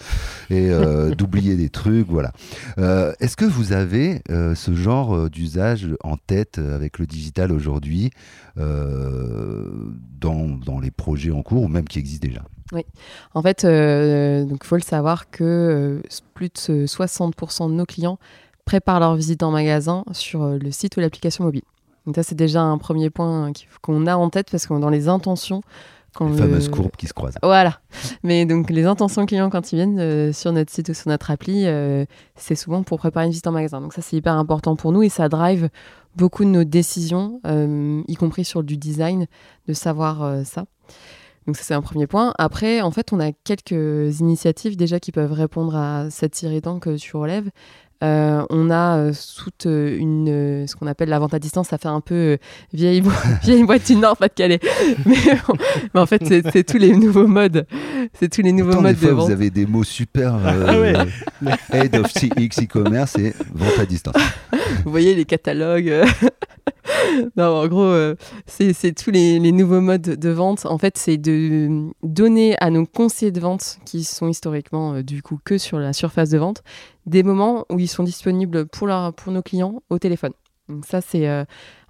et 0.51 0.71
euh, 0.71 1.15
d'oublier 1.15 1.57
des 1.57 1.69
trucs. 1.69 2.09
Voilà. 2.09 2.33
Euh, 2.79 3.13
Est-ce 3.21 3.37
que 3.37 3.45
vous 3.45 3.73
avez 3.73 4.23
euh, 4.31 4.55
ce 4.55 4.75
genre 4.75 5.31
d'usage 5.31 5.89
en 6.03 6.17
tête 6.17 6.59
avec 6.59 6.99
le 6.99 7.07
digital 7.07 7.53
aujourd'hui 7.53 8.11
dans, 8.57 10.47
dans 10.65 10.79
les 10.79 10.91
projets 10.91 11.31
en 11.31 11.43
cours 11.43 11.63
ou 11.63 11.69
même 11.69 11.87
qui 11.87 11.99
existent 11.99 12.27
déjà? 12.27 12.43
En 13.35 13.43
fait, 13.43 13.65
donc 13.65 14.65
faut 14.65 14.77
le 14.77 14.83
savoir 14.83 15.31
que 15.31 16.03
plus 16.35 16.49
de 16.69 16.87
60% 16.87 17.71
de 17.71 17.75
nos 17.75 17.87
clients 17.87 18.19
préparent 18.73 19.01
leur 19.01 19.15
visite 19.17 19.43
en 19.43 19.51
magasin 19.51 20.03
sur 20.13 20.43
euh, 20.43 20.59
le 20.59 20.71
site 20.71 20.97
ou 20.97 21.01
l'application 21.01 21.45
mobile. 21.45 21.63
Donc 22.07 22.17
ça, 22.17 22.23
c'est 22.23 22.35
déjà 22.35 22.63
un 22.63 22.79
premier 22.79 23.11
point 23.11 23.53
qu'on 23.83 24.07
a 24.07 24.17
en 24.17 24.31
tête 24.31 24.51
parce 24.51 24.67
que 24.67 24.73
dans 24.81 24.89
les 24.89 25.09
intentions, 25.09 25.61
quand 26.15 26.27
Les 26.27 26.33
le- 26.33 26.39
fameuses 26.39 26.69
courbes 26.71 26.97
qui 26.97 27.07
se 27.07 27.13
croisent. 27.13 27.37
Voilà. 27.43 27.81
Mais 28.23 28.47
donc 28.47 28.71
les 28.71 28.85
intentions 28.87 29.27
clients 29.27 29.51
quand 29.51 29.73
ils 29.73 29.77
viennent 29.77 30.01
euh, 30.01 30.33
sur 30.33 30.53
notre 30.53 30.73
site 30.73 30.89
ou 30.89 30.95
sur 30.95 31.09
notre 31.11 31.31
appli, 31.31 31.67
euh, 31.67 32.07
c'est 32.35 32.55
souvent 32.55 32.83
pour 32.83 32.99
préparer 32.99 33.27
une 33.27 33.31
visite 33.31 33.47
en 33.47 33.53
magasin. 33.53 33.81
Donc 33.83 33.93
ça 33.93 34.01
c'est 34.01 34.17
hyper 34.17 34.35
important 34.35 34.75
pour 34.75 34.91
nous 34.93 35.03
et 35.03 35.11
ça 35.11 35.29
drive 35.29 35.69
beaucoup 36.17 36.45
de 36.45 36.51
nos 36.51 36.65
décisions, 36.65 37.41
euh, 37.47 38.03
y 38.09 38.15
compris 38.17 38.45
sur 38.47 38.63
du 38.63 38.77
design, 38.79 39.27
de 39.69 39.73
savoir 39.75 40.45
ça. 40.47 40.65
Donc 41.47 41.57
ça 41.57 41.63
c'est 41.63 41.75
un 41.75 41.83
premier 41.83 42.07
point. 42.07 42.33
Après, 42.39 42.81
en 42.83 42.91
fait, 42.91 43.13
on 43.13 43.21
a 43.21 43.33
quelques 43.33 44.21
initiatives 44.21 44.77
déjà 44.77 44.99
qui 45.01 45.13
peuvent 45.13 45.33
répondre 45.33 45.75
à 45.77 46.09
cet 46.11 46.41
irritant 46.43 46.79
que 46.79 46.97
tu 46.97 47.17
relèves. 47.17 47.51
Euh, 48.03 48.43
on 48.51 48.69
a 48.71 48.97
euh, 48.99 49.13
toute 49.39 49.67
euh, 49.67 49.97
une, 49.97 50.29
euh, 50.29 50.67
ce 50.67 50.75
qu'on 50.75 50.87
appelle 50.89 51.09
la 51.09 51.19
vente 51.21 51.35
à 51.35 51.39
distance, 51.39 51.69
ça 51.69 51.79
fait 51.79 51.89
un 51.89 52.01
peu 52.01 52.15
euh, 52.15 52.37
vieille, 52.73 53.01
bo- 53.01 53.11
vieille 53.43 53.63
boîte 53.65 53.87
du 53.87 53.95
Nord, 53.97 54.17
Pas-de-Calais. 54.17 54.59
Mais, 55.07 55.17
mais 55.95 56.01
en 56.01 56.07
fait, 56.07 56.23
c'est 56.53 56.65
tous 56.65 56.79
les 56.79 56.97
nouveaux 56.97 57.27
modes. 57.29 57.67
C'est 58.19 58.29
tous 58.31 58.43
les 58.43 58.53
nouveaux 58.53 58.73
des 58.75 58.81
modes 58.81 58.95
de 58.97 59.01
fois, 59.07 59.13
vente. 59.15 59.27
vous 59.27 59.33
avez 59.33 59.51
des 59.51 59.67
mots 59.67 59.85
super 59.85 60.35
euh, 60.35 60.67
Ah 60.69 60.81
ouais. 60.81 61.57
Head 61.73 61.97
of 61.97 62.13
CX 62.13 62.63
e-commerce 62.65 63.17
et 63.19 63.35
vente 63.55 63.79
à 63.79 63.87
distance. 63.87 64.15
Vous 64.85 64.91
voyez 64.91 65.15
les 65.15 65.25
catalogues. 65.25 66.05
euh. 67.39 67.47
en 67.47 67.69
gros, 67.69 67.83
euh, 67.83 68.15
c'est 68.47 68.95
tous 68.95 69.11
les, 69.11 69.39
nouveaux 69.53 69.81
modes 69.81 70.03
de 70.03 70.31
vente. 70.31 70.67
En 70.67 70.79
fait, 70.79 70.99
c'est 70.99 71.17
de 71.17 71.91
donner 72.03 72.57
à 72.61 72.71
nos 72.71 72.87
conseillers 72.87 73.33
de 73.33 73.41
vente, 73.41 73.79
qui 73.85 74.05
sont 74.05 74.29
historiquement 74.29 74.95
euh, 74.95 75.03
du 75.03 75.23
coup 75.23 75.39
que 75.45 75.59
sur 75.59 75.79
la 75.79 75.93
surface 75.93 76.31
de 76.31 76.39
vente, 76.39 76.63
des 77.07 77.23
moments 77.23 77.65
où 77.71 77.79
ils 77.79 77.89
sont 77.89 78.05
disponibles 78.05 78.67
pour, 78.67 78.89
nos 78.89 79.43
clients 79.43 79.83
au 79.91 79.99
téléphone. 79.99 80.33
Donc 80.69 80.87
ça, 80.87 81.01
c'est 81.01 81.29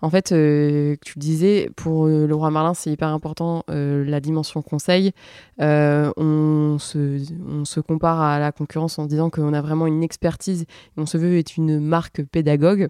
en 0.01 0.11
fait, 0.11 0.29
tu 0.29 0.35
le 0.35 1.19
disais, 1.21 1.71
pour 1.77 2.07
le 2.07 2.35
roi 2.35 2.51
Merlin, 2.51 2.75
c'est 2.75 2.91
hyper 2.91 3.09
important 3.09 3.65
la 3.69 4.21
dimension 4.21 4.63
conseil. 4.63 5.13
on, 5.59 6.77
se, 6.81 7.23
on 7.47 7.65
se 7.65 7.81
compare 7.81 8.21
à 8.21 8.41
la 8.41 8.51
concurrence 8.51 8.99
en 8.99 9.07
disant 9.07 9.29
qu'on 9.31 9.53
a 9.53 9.61
vraiment 9.61 9.87
une 9.87 10.03
expertise, 10.03 10.65
on 10.97 11.07
se 11.07 11.19
veut 11.19 11.39
être 11.39 11.57
une 11.59 11.79
marque 11.79 12.25
pédagogue. 12.25 12.89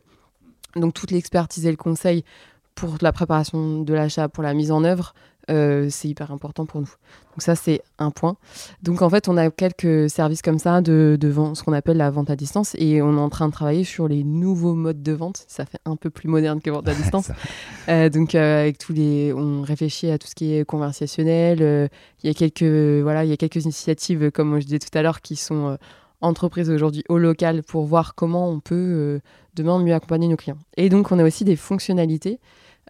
Donc 0.77 0.95
toute 0.95 1.11
l'expertise 1.11 1.67
et 1.67 1.71
le 1.71 1.77
conseil 1.77 2.25
pour 2.75 2.97
la 3.01 3.13
préparation 3.13 3.83
de 3.83 3.95
l'achat, 3.95 4.29
pour 4.29 4.43
la 4.43 4.55
mise 4.55 4.73
en 4.73 4.85
œuvre, 4.85 5.15
euh, 5.51 5.89
c'est 5.91 6.09
hyper 6.09 6.31
important 6.31 6.67
pour 6.67 6.81
nous. 6.81 6.87
Donc 6.87 7.43
ça, 7.43 7.57
c'est 7.57 7.83
un 7.99 8.11
point. 8.11 8.37
Donc 8.83 9.03
en 9.03 9.11
fait, 9.11 9.29
on 9.29 9.37
a 9.37 9.51
quelques 9.51 10.09
services 10.09 10.43
comme 10.43 10.59
ça 10.59 10.81
de, 10.81 11.17
de 11.21 11.29
vente, 11.29 11.57
ce 11.57 11.65
qu'on 11.65 11.73
appelle 11.73 11.97
la 11.97 12.11
vente 12.11 12.31
à 12.31 12.37
distance, 12.37 12.77
et 12.79 13.03
on 13.03 13.17
est 13.17 13.21
en 13.21 13.29
train 13.29 13.49
de 13.49 13.53
travailler 13.53 13.85
sur 13.85 14.07
les 14.07 14.23
nouveaux 14.23 14.75
modes 14.75 15.03
de 15.03 15.13
vente. 15.13 15.45
Ça 15.49 15.67
fait 15.67 15.81
un 15.85 15.97
peu 15.97 16.11
plus 16.11 16.29
moderne 16.29 16.61
que 16.61 16.71
vente 16.71 16.89
à 16.89 16.95
distance. 16.95 17.31
euh, 17.89 18.09
donc 18.09 18.35
euh, 18.35 18.63
avec 18.63 18.79
tous 18.79 18.93
les, 18.93 19.33
on 19.33 19.63
réfléchit 19.63 20.11
à 20.11 20.19
tout 20.19 20.29
ce 20.29 20.35
qui 20.35 20.55
est 20.55 20.65
conversationnel. 20.65 21.91
Il 22.23 22.29
y 22.29 22.31
a 22.31 22.35
quelques, 22.35 23.03
voilà, 23.03 23.25
il 23.25 23.31
y 23.31 23.33
a 23.33 23.37
quelques 23.37 23.65
initiatives, 23.65 24.31
comme 24.31 24.61
je 24.61 24.65
disais 24.65 24.79
tout 24.79 24.97
à 24.97 25.03
l'heure, 25.03 25.21
qui 25.21 25.37
sont 25.37 25.77
entreprises 26.23 26.71
aujourd'hui 26.71 27.05
au 27.09 27.19
local 27.19 27.63
pour 27.63 27.85
voir 27.85 28.15
comment 28.15 28.49
on 28.49 28.61
peut 28.61 29.21
demain 29.55 29.79
mieux 29.79 29.95
accompagner 29.95 30.29
nos 30.29 30.37
clients. 30.37 30.59
Et 30.77 30.89
donc 30.89 31.13
on 31.13 31.19
a 31.19 31.25
aussi 31.25 31.45
des 31.45 31.57
fonctionnalités 31.57 32.39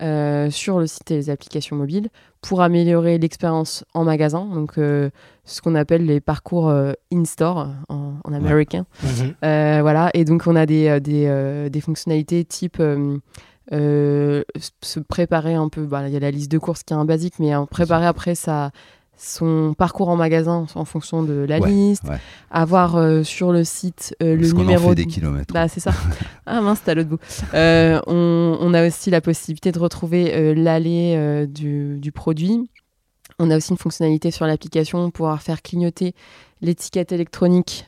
euh, 0.00 0.50
sur 0.50 0.78
le 0.78 0.86
site 0.86 1.10
et 1.10 1.16
les 1.16 1.28
applications 1.28 1.76
mobiles 1.76 2.08
pour 2.40 2.62
améliorer 2.62 3.18
l'expérience 3.18 3.84
en 3.92 4.04
magasin, 4.04 4.46
donc 4.46 4.78
euh, 4.78 5.10
ce 5.44 5.60
qu'on 5.60 5.74
appelle 5.74 6.06
les 6.06 6.18
parcours 6.18 6.70
euh, 6.70 6.94
in-store 7.12 7.68
en, 7.90 8.14
américain. 8.32 8.86
Mhm. 9.02 9.34
voilà, 9.82 10.10
et 10.14 10.24
donc 10.24 10.46
on 10.46 10.56
a 10.56 10.64
des, 10.64 10.98
des, 10.98 11.68
des 11.70 11.80
fonctionnalités 11.82 12.42
type 12.42 12.82
se 13.70 15.00
préparer 15.06 15.54
un 15.54 15.68
peu, 15.68 15.84
bah, 15.84 16.08
il 16.08 16.14
y 16.14 16.16
a 16.16 16.20
la 16.20 16.30
liste 16.30 16.50
de 16.50 16.58
courses 16.58 16.84
qui 16.84 16.94
est 16.94 16.96
un 16.96 17.04
basique, 17.04 17.34
mais 17.38 17.52
préparer 17.70 18.06
après 18.06 18.34
sa, 18.34 18.70
son 19.16 19.74
parcours 19.74 20.08
en 20.08 20.16
magasin 20.16 20.66
en 20.74 20.84
fonction 20.84 21.22
de 21.22 21.44
la 21.48 21.58
liste, 21.58 22.04
avoir 22.50 22.96
euh, 22.96 23.22
sur 23.22 23.52
le 23.52 23.64
site 23.64 24.16
euh, 24.22 24.36
le 24.36 24.50
numéro. 24.52 24.86
On 24.86 24.88
fait 24.90 24.94
des 24.96 25.06
kilomètres. 25.06 25.54
Bah, 25.54 25.68
c'est 25.68 25.80
ça. 25.80 25.92
ah 26.46 26.60
mince, 26.60 26.80
t'as 26.84 26.94
l'autre 26.94 27.10
bout. 27.10 27.20
Euh, 27.54 28.00
on, 28.06 28.58
on, 28.60 28.74
a 28.74 28.86
aussi 28.86 29.10
la 29.10 29.20
possibilité 29.20 29.70
de 29.70 29.78
retrouver 29.78 30.54
l'allée 30.54 31.46
du, 31.46 31.98
du, 31.98 32.12
produit. 32.12 32.68
On 33.38 33.50
a 33.50 33.56
aussi 33.56 33.70
une 33.70 33.78
fonctionnalité 33.78 34.30
sur 34.30 34.46
l'application 34.46 35.04
pour 35.04 35.12
pouvoir 35.12 35.42
faire 35.42 35.62
clignoter 35.62 36.14
l'étiquette 36.60 37.12
électronique 37.12 37.86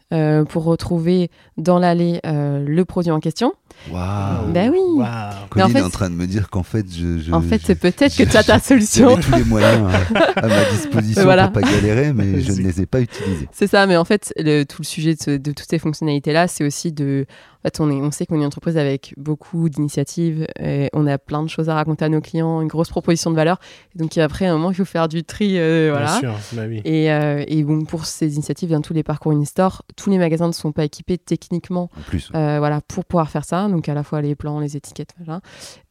pour 0.49 0.65
retrouver 0.65 1.31
dans 1.57 1.79
l'allée 1.79 2.21
le 2.25 2.83
produit 2.85 3.11
en 3.11 3.21
question. 3.21 3.53
Waouh 3.91 4.53
Ben 4.53 4.71
oui 4.71 4.79
wow. 4.79 5.05
Colline 5.51 5.67
en 5.67 5.69
fait, 5.69 5.79
est 5.79 5.83
en 5.83 5.91
train 5.91 6.11
de 6.11 6.15
me 6.15 6.27
dire 6.27 6.49
qu'en 6.51 6.63
fait, 6.63 6.87
je, 6.91 7.19
je 7.19 7.33
En 7.33 7.41
fait, 7.41 7.61
c'est 7.63 7.75
peut-être 7.75 8.17
que 8.17 8.23
tu 8.23 8.37
as 8.37 8.43
ta 8.43 8.59
solution. 8.61 9.17
tous 9.17 9.35
les 9.35 9.45
moyens 9.45 9.91
à, 10.37 10.47
ma 10.47 10.65
disposition 10.71 11.23
voilà. 11.23 11.49
pour 11.49 11.61
pas 11.61 11.69
galérer, 11.69 12.13
mais 12.13 12.41
je 12.43 12.53
ne 12.53 12.59
les 12.59 12.81
ai 12.81 12.87
pas 12.87 13.01
utilisés. 13.01 13.49
C'est 13.53 13.67
ça, 13.67 13.87
mais 13.87 13.97
en 13.97 14.05
fait, 14.05 14.33
le, 14.39 14.65
tout 14.65 14.83
le 14.83 14.87
sujet 14.87 15.15
de, 15.15 15.37
de 15.37 15.53
toutes 15.53 15.69
ces 15.69 15.79
fonctionnalités-là, 15.79 16.49
c'est 16.49 16.65
aussi 16.65 16.93
de 16.93 17.27
fait, 17.65 17.81
on, 17.81 17.91
est, 17.91 17.95
on 17.95 18.11
sait 18.11 18.27
qu'on 18.27 18.37
est 18.37 18.39
une 18.39 18.47
entreprise 18.47 18.77
avec 18.77 19.15
beaucoup 19.17 19.69
d'initiatives, 19.69 20.47
on 20.93 21.07
a 21.07 21.19
plein 21.19 21.43
de 21.43 21.49
choses 21.49 21.69
à 21.69 21.75
raconter 21.75 22.05
à 22.05 22.09
nos 22.09 22.21
clients, 22.21 22.61
une 22.61 22.69
grosse 22.69 22.89
proposition 22.89 23.31
de 23.31 23.37
valeur. 23.37 23.59
donc 23.95 24.17
après, 24.19 24.47
à 24.47 24.53
un 24.53 24.57
moment, 24.57 24.71
il 24.71 24.75
faut 24.75 24.85
faire 24.85 25.09
du 25.09 25.25
tri. 25.25 25.59
Euh, 25.59 25.89
voilà. 25.91 26.21
Bien 26.21 26.39
sûr, 26.39 26.57
bah 26.57 26.63
oui. 26.69 26.83
et, 26.85 27.11
euh, 27.13 27.45
et, 27.47 27.63
bon, 27.65 27.85
pour 27.85 28.07
ces 28.07 28.35
initiatives, 28.35 28.71
dans 28.71 28.81
tous 28.81 28.93
les 28.93 29.03
parcours 29.03 29.33
in-store, 29.33 29.83
tous 29.97 30.11
les 30.11 30.19
magasins 30.19 30.47
ne 30.47 30.53
sont 30.53 30.73
pas 30.73 30.85
équipés 30.85 31.19
techniquement 31.19 31.91
plus, 32.07 32.31
euh, 32.35 32.59
voilà, 32.59 32.81
pour 32.83 33.05
pouvoir 33.05 33.31
faire 33.31 33.45
ça. 33.45 33.64
Donc 33.69 33.89
à 33.89 33.95
la 33.95 34.03
fois 34.03 34.21
les 34.23 34.35
plans, 34.35 34.61
les 34.61 34.77
étiquettes. 34.77 35.15
Voilà. 35.25 35.41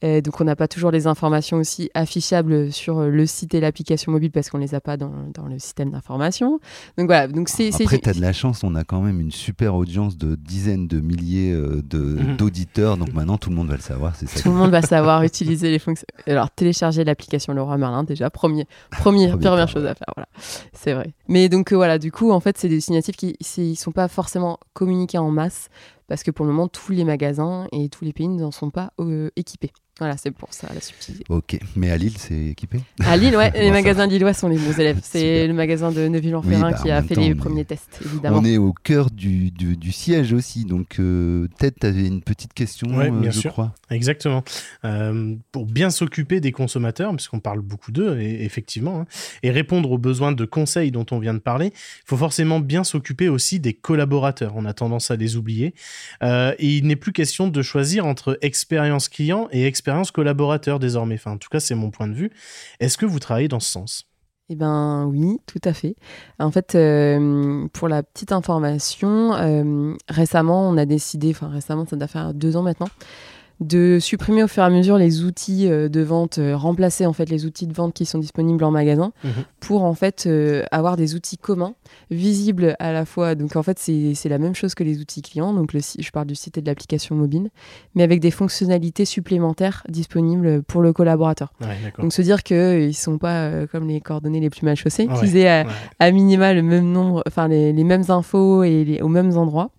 Et 0.02 0.22
donc 0.22 0.40
on 0.42 0.44
n'a 0.44 0.56
pas 0.56 0.68
toujours 0.68 0.92
les 0.92 1.08
informations 1.08 1.58
aussi 1.58 1.90
affichables 1.94 2.72
sur 2.72 3.02
le 3.02 3.26
site 3.26 3.54
et 3.54 3.60
l'application 3.60 4.12
mobile 4.12 4.32
parce 4.32 4.50
qu'on 4.50 4.58
ne 4.58 4.64
les 4.64 4.76
a 4.76 4.82
pas 4.82 4.98
dans, 4.98 5.12
dans 5.34 5.48
le 5.48 5.60
système 5.60 5.92
d'information. 5.92 6.60
Donc 6.98 7.08
voilà. 7.08 7.28
Donc 7.28 7.50
c'est, 7.50 7.70
Après, 7.82 7.98
tu 7.98 8.10
as 8.10 8.14
de 8.14 8.22
la 8.22 8.34
chance, 8.34 8.64
on 8.64 8.76
a 8.76 8.84
quand 8.84 9.02
même 9.02 9.20
une 9.20 9.32
super 9.32 9.76
audience 9.76 10.18
de 10.18 10.36
dizaines 10.36 10.88
de 10.88 11.00
milliers 11.00 11.54
Mhm. 11.54 12.38
d'auditeurs. 12.38 12.98
Donc 12.98 13.14
maintenant, 13.14 13.38
tout 13.38 13.50
le 13.50 13.56
monde 13.56 13.68
va 13.68 13.76
le 13.76 13.82
savoir. 13.82 14.16
C'est 14.16 14.28
ça 14.28 14.40
tout 14.42 14.50
le 14.50 14.56
monde 14.56 14.72
va 14.72 14.82
savoir 14.82 15.24
utiliser 15.24 15.72
les 15.72 15.80
fonctions. 15.80 16.06
Alors, 16.28 16.50
télécharger 16.52 17.04
l'application 17.04 17.54
Leroy 17.54 17.78
Merlin, 17.78 18.04
déjà, 18.04 18.30
premier, 18.30 18.66
premier, 18.92 19.30
première 19.30 19.68
chose 19.68 19.86
à 19.86 19.96
faire. 19.96 20.08
Voilà. 20.16 20.28
C'est 20.74 20.94
vrai. 20.94 21.14
Mais 21.28 21.50
donc, 21.50 21.72
euh, 21.72 21.76
voilà, 21.76 21.98
du 22.00 22.12
coup, 22.12 22.32
en 22.32 22.40
fait, 22.40 22.58
c'est 22.58 22.70
des 22.70 22.88
initiatives 22.90 23.16
qui 23.16 23.36
ne 23.58 23.76
sont 23.76 23.92
pas 23.92 24.08
forcément 24.08 24.60
communiquées 24.74 25.18
en 25.18 25.32
masse 25.32 25.70
parce 26.08 26.24
que 26.24 26.32
pour 26.32 26.46
le 26.46 26.52
moment, 26.52 26.68
tous 26.68 26.92
les 26.92 27.04
magasins 27.04 27.68
et 27.72 27.90
tous 27.90 28.06
les 28.06 28.14
pays 28.14 28.28
n'en 28.28 28.52
sont 28.52 28.72
pas 28.72 28.94
euh, 29.00 29.30
équipés. 29.36 29.72
Voilà, 30.04 30.18
c'est 30.18 30.32
pour 30.32 30.54
ça 30.54 30.68
la 30.74 30.82
subtilité. 30.82 31.24
Ok, 31.30 31.58
mais 31.78 31.90
à 31.90 31.96
Lille, 31.96 32.18
c'est 32.18 32.48
équipé 32.48 32.82
À 33.06 33.16
Lille, 33.16 33.38
ouais, 33.38 33.52
les 33.56 33.72
magasins 33.72 34.06
lillois 34.06 34.34
sont 34.34 34.50
les 34.50 34.58
bons 34.58 34.78
élèves. 34.78 35.00
C'est 35.02 35.48
le 35.48 35.54
magasin 35.54 35.94
de 35.94 36.10
Neuville-en-Ferrin 36.10 36.72
bah, 36.72 36.78
qui 36.78 36.92
a 36.92 37.02
fait 37.02 37.16
les 37.16 37.34
premiers 37.34 37.64
tests, 37.64 38.02
évidemment. 38.06 38.40
On 38.40 38.44
est 38.44 38.58
au 38.58 38.74
cœur 38.74 39.10
du, 39.10 39.50
du, 39.50 39.92
siège 39.94 40.34
aussi, 40.34 40.66
donc 40.66 41.00
euh, 41.00 41.48
peut-être 41.58 41.80
tu 41.80 41.88
avais 41.88 42.06
une 42.06 42.22
petite 42.22 42.52
question, 42.52 42.90
ouais, 42.98 43.12
bien 43.12 43.30
euh, 43.30 43.32
je 43.32 43.40
sûr. 43.40 43.54
crois. 43.54 43.74
Exactement. 43.90 44.44
Euh, 44.84 45.36
pour 45.54 45.68
bien 45.68 45.90
s'occuper 45.90 46.42
des 46.42 46.52
consommateurs, 46.52 47.16
puisqu'on 47.16 47.40
parle 47.40 47.62
beaucoup 47.62 47.94
d'eux, 47.94 48.20
effectivement, 48.20 49.00
hein, 49.00 49.06
et 49.42 49.52
répondre 49.52 49.90
aux 49.90 49.98
besoins 49.98 50.34
de 50.34 50.44
conseils 50.44 50.92
dont 50.92 51.06
on 51.12 51.20
vient 51.20 51.34
de 51.34 51.40
parler, 51.40 51.68
il 51.68 52.08
faut 52.08 52.18
forcément 52.18 52.60
bien 52.60 52.84
s'occuper 52.84 53.30
aussi 53.30 53.62
des 53.62 53.74
collaborateurs. 53.74 54.52
On 54.58 54.66
a 54.66 54.74
tendance 54.74 55.12
à 55.12 55.16
les 55.16 55.38
oublier. 55.38 55.74
et 56.22 56.56
il 56.60 56.88
n'est 56.88 56.98
plus 56.98 57.14
question 57.14 57.48
de 57.48 57.62
choisir 57.62 58.06
entre 58.06 58.38
expérience 58.42 59.08
client 59.08 59.48
et 59.54 59.66
expérience 59.66 59.93
collaborateur 60.12 60.80
désormais. 60.80 61.16
Enfin, 61.16 61.32
en 61.32 61.38
tout 61.38 61.50
cas, 61.50 61.60
c'est 61.60 61.76
mon 61.76 61.92
point 61.92 62.08
de 62.08 62.14
vue. 62.14 62.32
Est-ce 62.80 62.98
que 62.98 63.06
vous 63.06 63.20
travaillez 63.20 63.48
dans 63.48 63.60
ce 63.60 63.70
sens? 63.72 64.08
Eh 64.50 64.56
ben 64.56 65.06
oui, 65.06 65.40
tout 65.46 65.62
à 65.64 65.74
fait. 65.74 65.96
En 66.38 66.52
fait, 66.52 66.76
euh, 66.76 67.66
pour 67.72 67.88
la 67.88 68.04
petite 68.04 68.34
information, 68.34 69.34
euh, 69.36 69.94
récemment, 70.10 70.70
on 70.70 70.76
a 70.78 70.86
décidé, 70.86 71.32
enfin 71.32 71.48
récemment, 71.48 71.86
ça 71.86 71.96
doit 71.96 72.08
faire 72.08 72.34
deux 72.34 72.58
ans 72.58 72.62
maintenant, 72.62 72.90
de 73.60 74.00
supprimer 74.00 74.44
au 74.44 74.48
fur 74.48 74.64
et 74.64 74.66
à 74.66 74.70
mesure 74.70 74.98
les 74.98 75.24
outils 75.24 75.68
euh, 75.70 75.88
de 75.88 76.02
vente, 76.02 76.38
euh, 76.38 76.56
remplacer 76.56 77.06
en 77.06 77.14
fait 77.14 77.30
les 77.30 77.46
outils 77.46 77.68
de 77.68 77.74
vente 77.74 77.94
qui 77.94 78.06
sont 78.06 78.18
disponibles 78.18 78.64
en 78.64 78.72
magasin 78.72 79.14
mhm. 79.24 79.32
pour 79.60 79.84
en 79.84 79.94
fait 79.94 80.26
euh, 80.26 80.64
avoir 80.72 80.98
des 80.98 81.16
outils 81.16 81.38
communs, 81.38 81.76
visibles 82.12 82.76
à 82.80 82.92
la 82.92 83.06
fois. 83.06 83.36
Donc 83.36 83.56
en 83.56 83.64
fait 83.64 83.80
c'est 83.80 84.30
la 84.30 84.38
même 84.38 84.56
chose 84.56 84.76
que 84.76 84.84
les 84.84 85.00
outils 85.00 85.22
clients, 85.22 85.54
donc 85.54 85.74
le, 85.74 85.80
je 85.82 86.12
parle 86.12 86.28
du 86.28 86.36
site 86.36 86.58
et 86.58 86.62
de 86.62 86.68
l'application 86.68 87.16
mobile, 87.16 87.50
mais 87.96 88.04
avec 88.04 88.20
des 88.20 88.32
fonctionnalités 88.32 89.06
supplémentaires 89.06 89.84
disponibles 89.88 90.64
pour 90.64 90.82
le 90.82 90.94
collaborateur. 90.94 91.54
donc 92.00 92.14
se 92.14 92.22
dire 92.22 92.44
qu'ils 92.44 92.88
ne 92.88 92.92
sont 92.92 93.18
pas 93.18 93.68
comme 93.68 93.88
les 93.88 94.02
coordonnées 94.02 94.40
les 94.40 94.50
plus 94.50 94.66
mal 94.66 94.76
chaussées, 94.76 95.08
qu'ils 95.20 95.38
aient 95.38 95.66
à, 96.00 96.12
minima 96.12 96.54
le 96.54 96.62
même 96.64 96.92
nombre, 96.92 97.24
enfin 97.28 97.48
les, 97.48 97.74
les, 97.74 97.84
mêmes 97.84 98.04
infos 98.10 98.64
et 98.64 98.84
les, 98.84 99.02
aux 99.02 99.08
mêmes 99.08 99.38
endroits. 99.38 99.72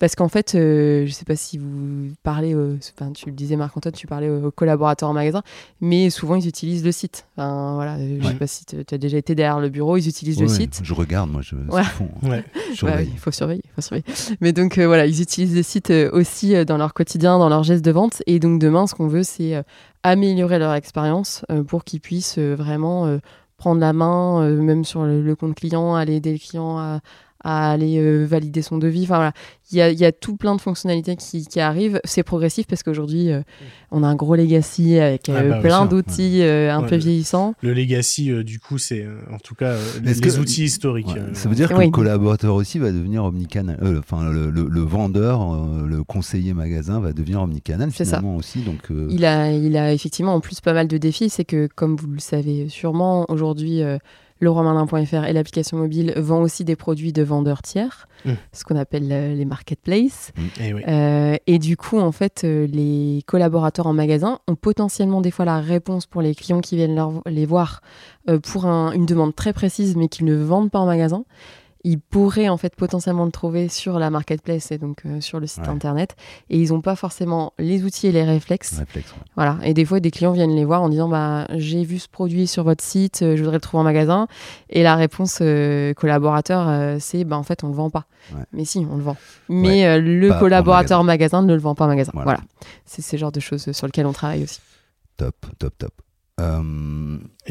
Parce 0.00 0.16
qu'en 0.16 0.28
fait, 0.28 0.54
euh, 0.54 1.04
je 1.04 1.10
ne 1.10 1.14
sais 1.14 1.26
pas 1.26 1.36
si 1.36 1.58
vous 1.58 2.14
parlez, 2.22 2.56
enfin, 2.96 3.12
tu 3.12 3.26
le 3.26 3.32
disais 3.32 3.54
Marc-Antoine, 3.54 3.94
tu 3.94 4.06
parlais 4.06 4.30
aux 4.30 4.50
collaborateurs 4.50 5.10
en 5.10 5.12
magasin, 5.12 5.42
mais 5.82 6.08
souvent 6.08 6.36
ils 6.36 6.48
utilisent 6.48 6.84
le 6.84 6.90
site. 6.90 7.26
Enfin, 7.36 7.74
voilà, 7.74 7.98
je 7.98 8.14
ne 8.14 8.22
sais 8.22 8.34
pas 8.34 8.46
si 8.46 8.64
tu 8.64 8.76
as 8.76 8.98
déjà 8.98 9.18
été 9.18 9.34
derrière 9.34 9.60
le 9.60 9.68
bureau, 9.68 9.98
ils 9.98 10.08
utilisent 10.08 10.40
le 10.40 10.48
site. 10.48 10.80
Je 10.82 10.94
regarde, 10.94 11.30
moi, 11.30 11.42
je 11.42 11.54
ouais. 11.54 11.82
font, 11.82 12.08
il 12.22 13.18
faut 13.18 13.30
surveiller, 13.30 13.62
faut 13.74 13.82
surveiller. 13.82 14.04
Mais 14.40 14.54
donc 14.54 14.78
euh, 14.78 14.86
voilà, 14.86 15.04
ils 15.04 15.20
utilisent 15.20 15.54
le 15.54 15.62
site 15.62 15.90
euh, 15.90 16.10
aussi 16.12 16.64
dans 16.64 16.78
leur 16.78 16.94
quotidien, 16.94 17.38
dans 17.38 17.50
leur 17.50 17.62
geste 17.62 17.84
de 17.84 17.90
vente. 17.90 18.22
Et 18.26 18.38
donc 18.38 18.58
demain, 18.58 18.86
ce 18.86 18.94
qu'on 18.94 19.06
veut, 19.06 19.22
c'est 19.22 19.62
améliorer 20.02 20.58
leur 20.58 20.72
expérience 20.72 21.44
pour 21.68 21.84
qu'ils 21.84 22.00
puissent 22.00 22.38
vraiment 22.38 23.18
prendre 23.58 23.82
la 23.82 23.92
main, 23.92 24.48
même 24.48 24.86
sur 24.86 25.04
le, 25.04 25.20
le, 25.20 25.36
compte 25.36 25.54
client, 25.54 25.94
aller 25.94 26.16
aider 26.16 26.32
le 26.32 26.38
client 26.38 26.78
à 26.78 27.00
à 27.42 27.72
aller 27.72 27.98
euh, 27.98 28.26
valider 28.26 28.62
son 28.62 28.78
devis. 28.78 29.04
Enfin 29.04 29.16
voilà, 29.16 29.32
il 29.72 29.78
y 29.78 29.80
a, 29.80 29.90
y 29.90 30.04
a, 30.04 30.12
tout 30.12 30.36
plein 30.36 30.54
de 30.54 30.60
fonctionnalités 30.60 31.16
qui, 31.16 31.46
qui 31.46 31.60
arrivent. 31.60 32.00
C'est 32.04 32.22
progressif 32.22 32.66
parce 32.66 32.82
qu'aujourd'hui, 32.82 33.30
euh, 33.30 33.40
on 33.90 34.02
a 34.02 34.06
un 34.06 34.14
gros 34.14 34.34
legacy 34.34 34.98
avec 34.98 35.28
ah 35.28 35.36
euh, 35.36 35.50
bah, 35.50 35.60
plein 35.60 35.86
d'outils 35.86 36.42
un 36.42 36.82
peu 36.82 36.96
vieillissants. 36.96 37.54
Le 37.62 37.72
legacy, 37.72 38.32
du 38.44 38.60
coup, 38.60 38.78
c'est 38.78 39.06
en 39.32 39.38
tout 39.38 39.54
cas 39.54 39.74
les, 40.02 40.38
outils 40.38 40.64
historiques. 40.64 41.08
ça 41.32 41.48
veut 41.48 41.54
dire 41.54 41.68
que 41.68 41.80
le 41.80 41.90
collaborateur 41.90 42.54
aussi 42.54 42.78
va 42.78 42.92
devenir 42.92 43.24
omnicanal. 43.24 43.78
Enfin, 43.98 44.30
le, 44.30 44.50
le, 44.50 44.80
vendeur, 44.80 45.40
le 45.86 46.02
conseiller 46.04 46.52
magasin 46.52 47.00
va 47.00 47.12
devenir 47.12 47.42
omnicanal 47.42 47.90
finalement 47.90 48.36
aussi. 48.36 48.60
Donc, 48.60 48.88
il, 49.08 49.24
a, 49.24 49.50
il 49.52 49.76
a 49.76 49.92
effectivement 49.92 50.34
en 50.34 50.40
plus 50.40 50.60
pas 50.60 50.72
mal 50.72 50.88
de 50.88 50.98
défis. 50.98 51.30
C'est 51.30 51.44
que, 51.44 51.68
comme 51.74 51.96
vous 51.96 52.08
le 52.08 52.20
savez 52.20 52.68
sûrement, 52.68 53.24
aujourd'hui 53.28 53.82
leroymerlin.fr 54.40 55.24
et 55.24 55.32
l'application 55.32 55.76
mobile 55.76 56.14
vend 56.16 56.40
aussi 56.42 56.64
des 56.64 56.76
produits 56.76 57.12
de 57.12 57.22
vendeurs 57.22 57.62
tiers, 57.62 58.08
mmh. 58.24 58.32
ce 58.52 58.64
qu'on 58.64 58.76
appelle 58.76 59.08
les 59.08 59.44
marketplaces. 59.44 60.32
Mmh, 60.36 60.42
eh 60.60 60.74
euh, 60.88 61.36
et, 61.46 61.58
du 61.58 61.76
coup, 61.76 61.98
en 61.98 62.12
fait, 62.12 62.42
euh, 62.44 62.66
les 62.66 63.22
collaborateurs 63.26 63.86
en 63.86 63.92
magasin 63.92 64.38
ont 64.48 64.56
potentiellement 64.56 65.20
des 65.20 65.30
fois 65.30 65.44
la 65.44 65.60
réponse 65.60 66.06
pour 66.06 66.22
les 66.22 66.34
clients 66.34 66.60
qui 66.60 66.76
viennent 66.76 67.00
les 67.26 67.46
voir 67.46 67.80
euh, 68.28 68.38
pour 68.38 68.66
une 68.66 69.06
demande 69.06 69.34
très 69.34 69.52
précise, 69.52 69.96
mais 69.96 70.08
qu'ils 70.08 70.26
ne 70.26 70.36
vendent 70.36 70.70
pas 70.70 70.78
en 70.78 70.86
magasin. 70.86 71.24
Ils 71.82 71.98
pourraient 71.98 72.48
en 72.48 72.56
fait 72.56 72.74
potentiellement 72.76 73.24
le 73.24 73.30
trouver 73.30 73.68
sur 73.68 73.98
la 73.98 74.10
marketplace 74.10 74.70
et 74.70 74.78
donc 74.78 75.02
euh, 75.06 75.20
sur 75.20 75.40
le 75.40 75.46
site 75.46 75.66
internet 75.68 76.14
et 76.50 76.58
ils 76.58 76.70
n'ont 76.70 76.80
pas 76.80 76.96
forcément 76.96 77.52
les 77.58 77.84
outils 77.84 78.06
et 78.08 78.12
les 78.12 78.24
réflexes. 78.24 78.82
Voilà. 79.36 79.58
Et 79.64 79.72
des 79.72 79.84
fois, 79.84 80.00
des 80.00 80.10
clients 80.10 80.32
viennent 80.32 80.54
les 80.54 80.64
voir 80.64 80.82
en 80.82 80.88
disant 80.88 81.08
bah 81.08 81.46
j'ai 81.54 81.84
vu 81.84 81.98
ce 81.98 82.08
produit 82.08 82.46
sur 82.46 82.64
votre 82.64 82.84
site, 82.84 83.22
euh, 83.22 83.36
je 83.36 83.42
voudrais 83.42 83.56
le 83.56 83.60
trouver 83.60 83.80
en 83.80 83.84
magasin. 83.84 84.26
Et 84.68 84.82
la 84.82 84.96
réponse 84.96 85.38
euh, 85.40 85.94
collaborateur, 85.94 87.00
c'est 87.00 87.24
bah 87.24 87.38
en 87.38 87.42
fait 87.42 87.64
on 87.64 87.68
le 87.68 87.74
vend 87.74 87.90
pas. 87.90 88.06
Mais 88.52 88.64
si, 88.64 88.86
on 88.90 88.96
le 88.96 89.02
vend. 89.02 89.16
Mais 89.48 89.98
le 89.98 90.38
collaborateur 90.38 91.02
magasin. 91.04 91.42
ne 91.42 91.54
le 91.54 91.60
vend 91.60 91.74
pas 91.74 91.86
en 91.86 91.88
magasin. 91.88 92.12
Voilà. 92.14 92.24
voilà. 92.24 92.40
C'est 92.84 93.02
ce 93.02 93.16
genre 93.16 93.32
de 93.32 93.40
choses 93.40 93.72
sur 93.72 93.86
lesquelles 93.86 94.06
on 94.06 94.12
travaille 94.12 94.42
aussi. 94.42 94.60
Top, 95.16 95.46
top, 95.58 95.76
top. 95.78 95.92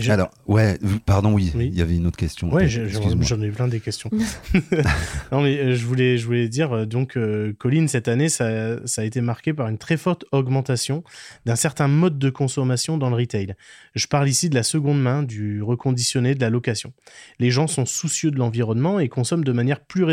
Euh, 0.08 0.14
alors, 0.14 0.30
ouais, 0.48 0.78
pardon, 1.06 1.34
oui, 1.34 1.52
il 1.56 1.76
y 1.76 1.82
avait 1.82 1.96
une 1.96 2.08
autre 2.08 2.18
question. 2.18 2.52
Ouais, 2.52 2.68
j'en 2.68 3.42
ai 3.42 3.50
plein 3.50 3.68
des 3.68 3.80
questions. 3.80 4.10
non, 5.32 5.42
mais 5.42 5.58
euh, 5.58 5.76
je 5.76 5.86
voulais, 5.86 6.18
je 6.18 6.26
voulais 6.26 6.48
dire, 6.48 6.74
euh, 6.74 6.86
donc, 6.86 7.18
Colline, 7.58 7.88
cette 7.88 8.08
année, 8.08 8.30
ça, 8.30 8.86
ça, 8.86 9.02
a 9.02 9.06
été 9.06 9.22
marqué 9.22 9.54
par 9.54 9.68
une 9.68 9.78
très 9.78 9.98
forte 9.98 10.26
augmentation 10.32 11.04
d'un 11.46 11.56
certain 11.56 11.88
mode 11.88 12.20
de 12.20 12.30
consommation 12.30 12.98
dans 12.98 13.10
le 13.10 13.16
retail. 13.16 13.56
Je 13.96 14.08
parle 14.08 14.30
ici 14.30 14.50
de 14.50 14.56
la 14.56 14.64
seconde 14.64 15.02
main, 15.02 15.24
du 15.24 15.62
reconditionné, 15.62 16.36
de 16.36 16.42
la 16.42 16.50
location. 16.50 16.94
Les 17.40 17.52
gens 17.52 17.68
sont 17.68 17.86
soucieux 17.86 18.32
de 18.32 18.38
l'environnement 18.38 19.00
et 19.00 19.10
consomment 19.10 19.44
de 19.44 19.52
manière 19.52 19.82
plus, 19.82 20.06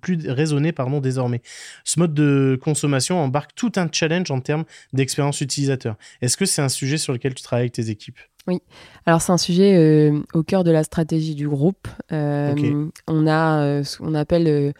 plus 0.00 0.30
raisonnée 0.30 0.72
pardon, 0.72 1.00
désormais. 1.00 1.42
Ce 1.84 1.98
mode 1.98 2.14
de 2.14 2.58
consommation 2.62 3.20
embarque 3.20 3.54
tout 3.54 3.72
un 3.76 3.88
challenge 3.90 4.30
en 4.30 4.40
termes 4.40 4.64
d'expérience 4.92 5.40
utilisateur. 5.40 5.96
Est-ce 6.22 6.36
que 6.36 6.44
c'est 6.44 6.62
un 6.62 6.68
sujet 6.68 6.98
sur 6.98 7.12
lequel 7.12 7.34
tu 7.34 7.42
travailles 7.42 7.64
avec 7.64 7.72
tes 7.72 7.90
équipes? 7.90 8.18
Oui, 8.46 8.60
alors 9.06 9.20
c'est 9.20 9.32
un 9.32 9.38
sujet 9.38 9.76
euh, 9.76 10.18
au 10.34 10.42
cœur 10.42 10.64
de 10.64 10.70
la 10.70 10.82
stratégie 10.82 11.34
du 11.34 11.48
groupe. 11.48 11.88
Euh, 12.12 12.86
on 13.06 13.26
a 13.26 13.62
euh, 13.62 13.84
ce 13.84 13.98
qu'on 13.98 14.14
appelle 14.14 14.72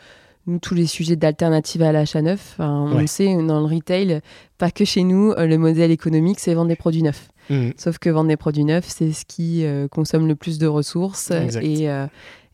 nous 0.47 0.59
tous 0.59 0.75
les 0.75 0.87
sujets 0.87 1.17
d'alternative 1.17 1.83
à 1.83 1.93
l'achat 1.93 2.23
neuf. 2.23 2.57
On 2.59 3.07
sait 3.07 3.35
dans 3.35 3.61
le 3.61 3.67
retail, 3.67 4.21
pas 4.59 4.71
que 4.71 4.85
chez 4.85 5.05
nous, 5.05 5.35
le 5.37 5.57
modèle 5.57 5.91
économique 5.91 6.41
c'est 6.41 6.55
vendre 6.55 6.69
des 6.69 6.77
produits 6.77 7.03
neufs. 7.03 7.29
Mmh. 7.51 7.71
Sauf 7.77 7.99
que 7.99 8.09
vendre 8.09 8.29
des 8.29 8.37
produits 8.37 8.65
neufs, 8.65 8.89
c'est 8.89 9.13
ce 9.13 9.25
qui 9.27 9.65
consomme 9.91 10.27
le 10.27 10.37
plus 10.37 10.59
de 10.59 10.67
ressources 10.67 11.31
et, 11.31 11.89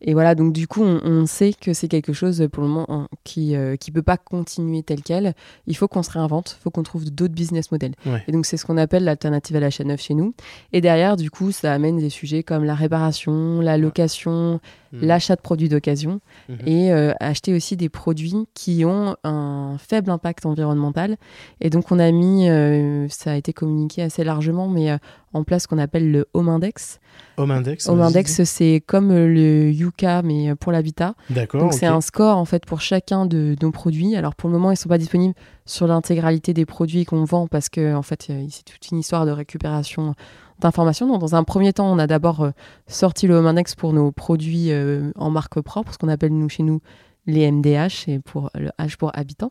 et 0.07 0.15
voilà, 0.15 0.37
donc 0.37 0.53
du 0.53 0.69
coup, 0.69 0.85
on, 0.85 1.27
sait 1.27 1.53
que 1.53 1.73
c'est 1.73 1.89
quelque 1.89 2.13
chose 2.13 2.47
pour 2.53 2.63
le 2.63 2.69
moment 2.69 2.87
hein, 2.89 3.09
qui 3.25 3.51
ne 3.51 3.75
euh, 3.75 3.93
peut 3.93 4.03
pas 4.03 4.17
continuer 4.17 4.85
tel 4.85 5.03
quel. 5.03 5.35
Il 5.67 5.77
faut 5.77 5.89
qu'on 5.89 6.05
se 6.05 6.13
réinvente, 6.13 6.57
il 6.59 6.63
faut 6.63 6.71
qu'on 6.71 6.85
trouve 6.85 7.11
d'autres 7.11 7.35
business 7.35 7.73
models. 7.73 7.95
Et 8.29 8.33
donc 8.33 8.47
c'est 8.47 8.57
ce 8.57 8.65
qu'on 8.65 8.77
appelle 8.77 9.03
l'alternative 9.03 9.57
à 9.57 9.61
l'achat 9.61 9.83
neuf 9.83 10.01
chez 10.01 10.15
nous. 10.15 10.33
Et 10.73 10.81
derrière, 10.81 11.17
du 11.17 11.29
coup, 11.29 11.51
ça 11.51 11.73
amène 11.73 11.99
des 11.99 12.11
sujets 12.11 12.45
comme 12.45 12.63
la 12.63 12.77
réparation, 12.77 13.61
la 13.61 13.77
location, 13.77 14.61
mmh. 14.93 14.99
l'achat 15.03 15.35
de 15.35 15.41
produits 15.41 15.69
d'occasion 15.69 16.21
mmh. 16.49 16.55
et 16.67 16.93
euh, 16.93 17.13
acheter 17.19 17.53
aussi 17.53 17.77
des 17.77 17.89
produits 17.89 18.47
qui 18.55 18.85
ont 18.85 19.17
un 19.25 19.77
faible 19.79 20.11
impact 20.11 20.47
environnemental. 20.47 21.17
Et 21.61 21.69
donc 21.69 21.91
on 21.91 21.99
a 21.99 22.13
mis, 22.13 22.49
euh, 22.49 23.09
ça 23.09 23.33
a 23.33 23.35
été 23.35 23.53
communiqué 23.53 24.03
assez 24.03 24.23
largement, 24.23 24.69
mais 24.69 24.97
en 25.37 25.45
place 25.45 25.64
ce 25.64 25.68
qu'on 25.68 25.78
appelle 25.78 26.11
le 26.11 26.26
Home 26.34 26.49
Index. 26.49 27.01
Home 27.37 27.51
Index 27.51 27.89
Home 27.89 28.01
Index, 28.01 28.45
c'est 28.45 28.82
comme 28.87 29.11
le 29.11 29.70
Yuka, 29.70 30.22
mais 30.22 30.55
pour 30.55 30.72
l'habitat. 30.72 31.14
D'accord. 31.30 31.61
Donc 31.61 31.74
c'est 31.74 31.87
un 31.87 32.01
score 32.01 32.37
en 32.37 32.45
fait 32.45 32.66
pour 32.66 32.80
chacun 32.80 33.26
de 33.26 33.57
nos 33.62 33.70
produits. 33.70 34.16
Alors 34.16 34.34
pour 34.34 34.49
le 34.49 34.55
moment, 34.55 34.70
ils 34.70 34.74
ne 34.74 34.78
sont 34.78 34.89
pas 34.89 34.99
disponibles 34.99 35.34
sur 35.64 35.87
l'intégralité 35.87 36.55
des 36.55 36.66
produits 36.66 37.05
qu'on 37.05 37.24
vend 37.24 37.47
parce 37.47 37.68
que 37.68 37.95
en 37.95 38.03
fait, 38.03 38.30
c'est 38.51 38.64
toute 38.64 38.91
une 38.91 38.99
histoire 38.99 39.26
de 39.26 39.30
récupération 39.30 40.14
d'informations. 40.61 41.07
Donc 41.07 41.20
dans 41.20 41.34
un 41.34 41.45
premier 41.45 41.72
temps, 41.72 41.91
on 41.91 41.99
a 41.99 42.07
d'abord 42.07 42.43
euh, 42.43 42.51
sorti 42.87 43.26
le 43.26 43.37
Home 43.37 43.47
Index 43.47 43.74
pour 43.74 43.93
nos 43.93 44.12
produits 44.12 44.70
euh, 44.70 45.11
en 45.16 45.30
marque 45.30 45.61
propre, 45.61 45.93
ce 45.93 45.99
qu'on 45.99 46.09
appelle 46.09 46.32
nous 46.32 46.49
chez 46.49 46.62
nous 46.62 46.80
les 47.27 47.51
MDH, 47.51 48.09
et 48.09 48.18
pour 48.20 48.51
le 48.55 48.70
H 48.79 48.97
pour 48.97 49.11
habitants, 49.14 49.51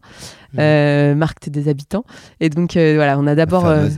mmh. 0.54 0.58
euh, 0.60 1.16
marque 1.16 1.50
des 1.50 1.68
habitants. 1.68 2.06
Et 2.40 2.50
donc 2.50 2.78
euh, 2.78 2.96
voilà, 2.96 3.20
on 3.20 3.28
a 3.28 3.36
d'abord 3.36 3.66
euh, 3.66 3.90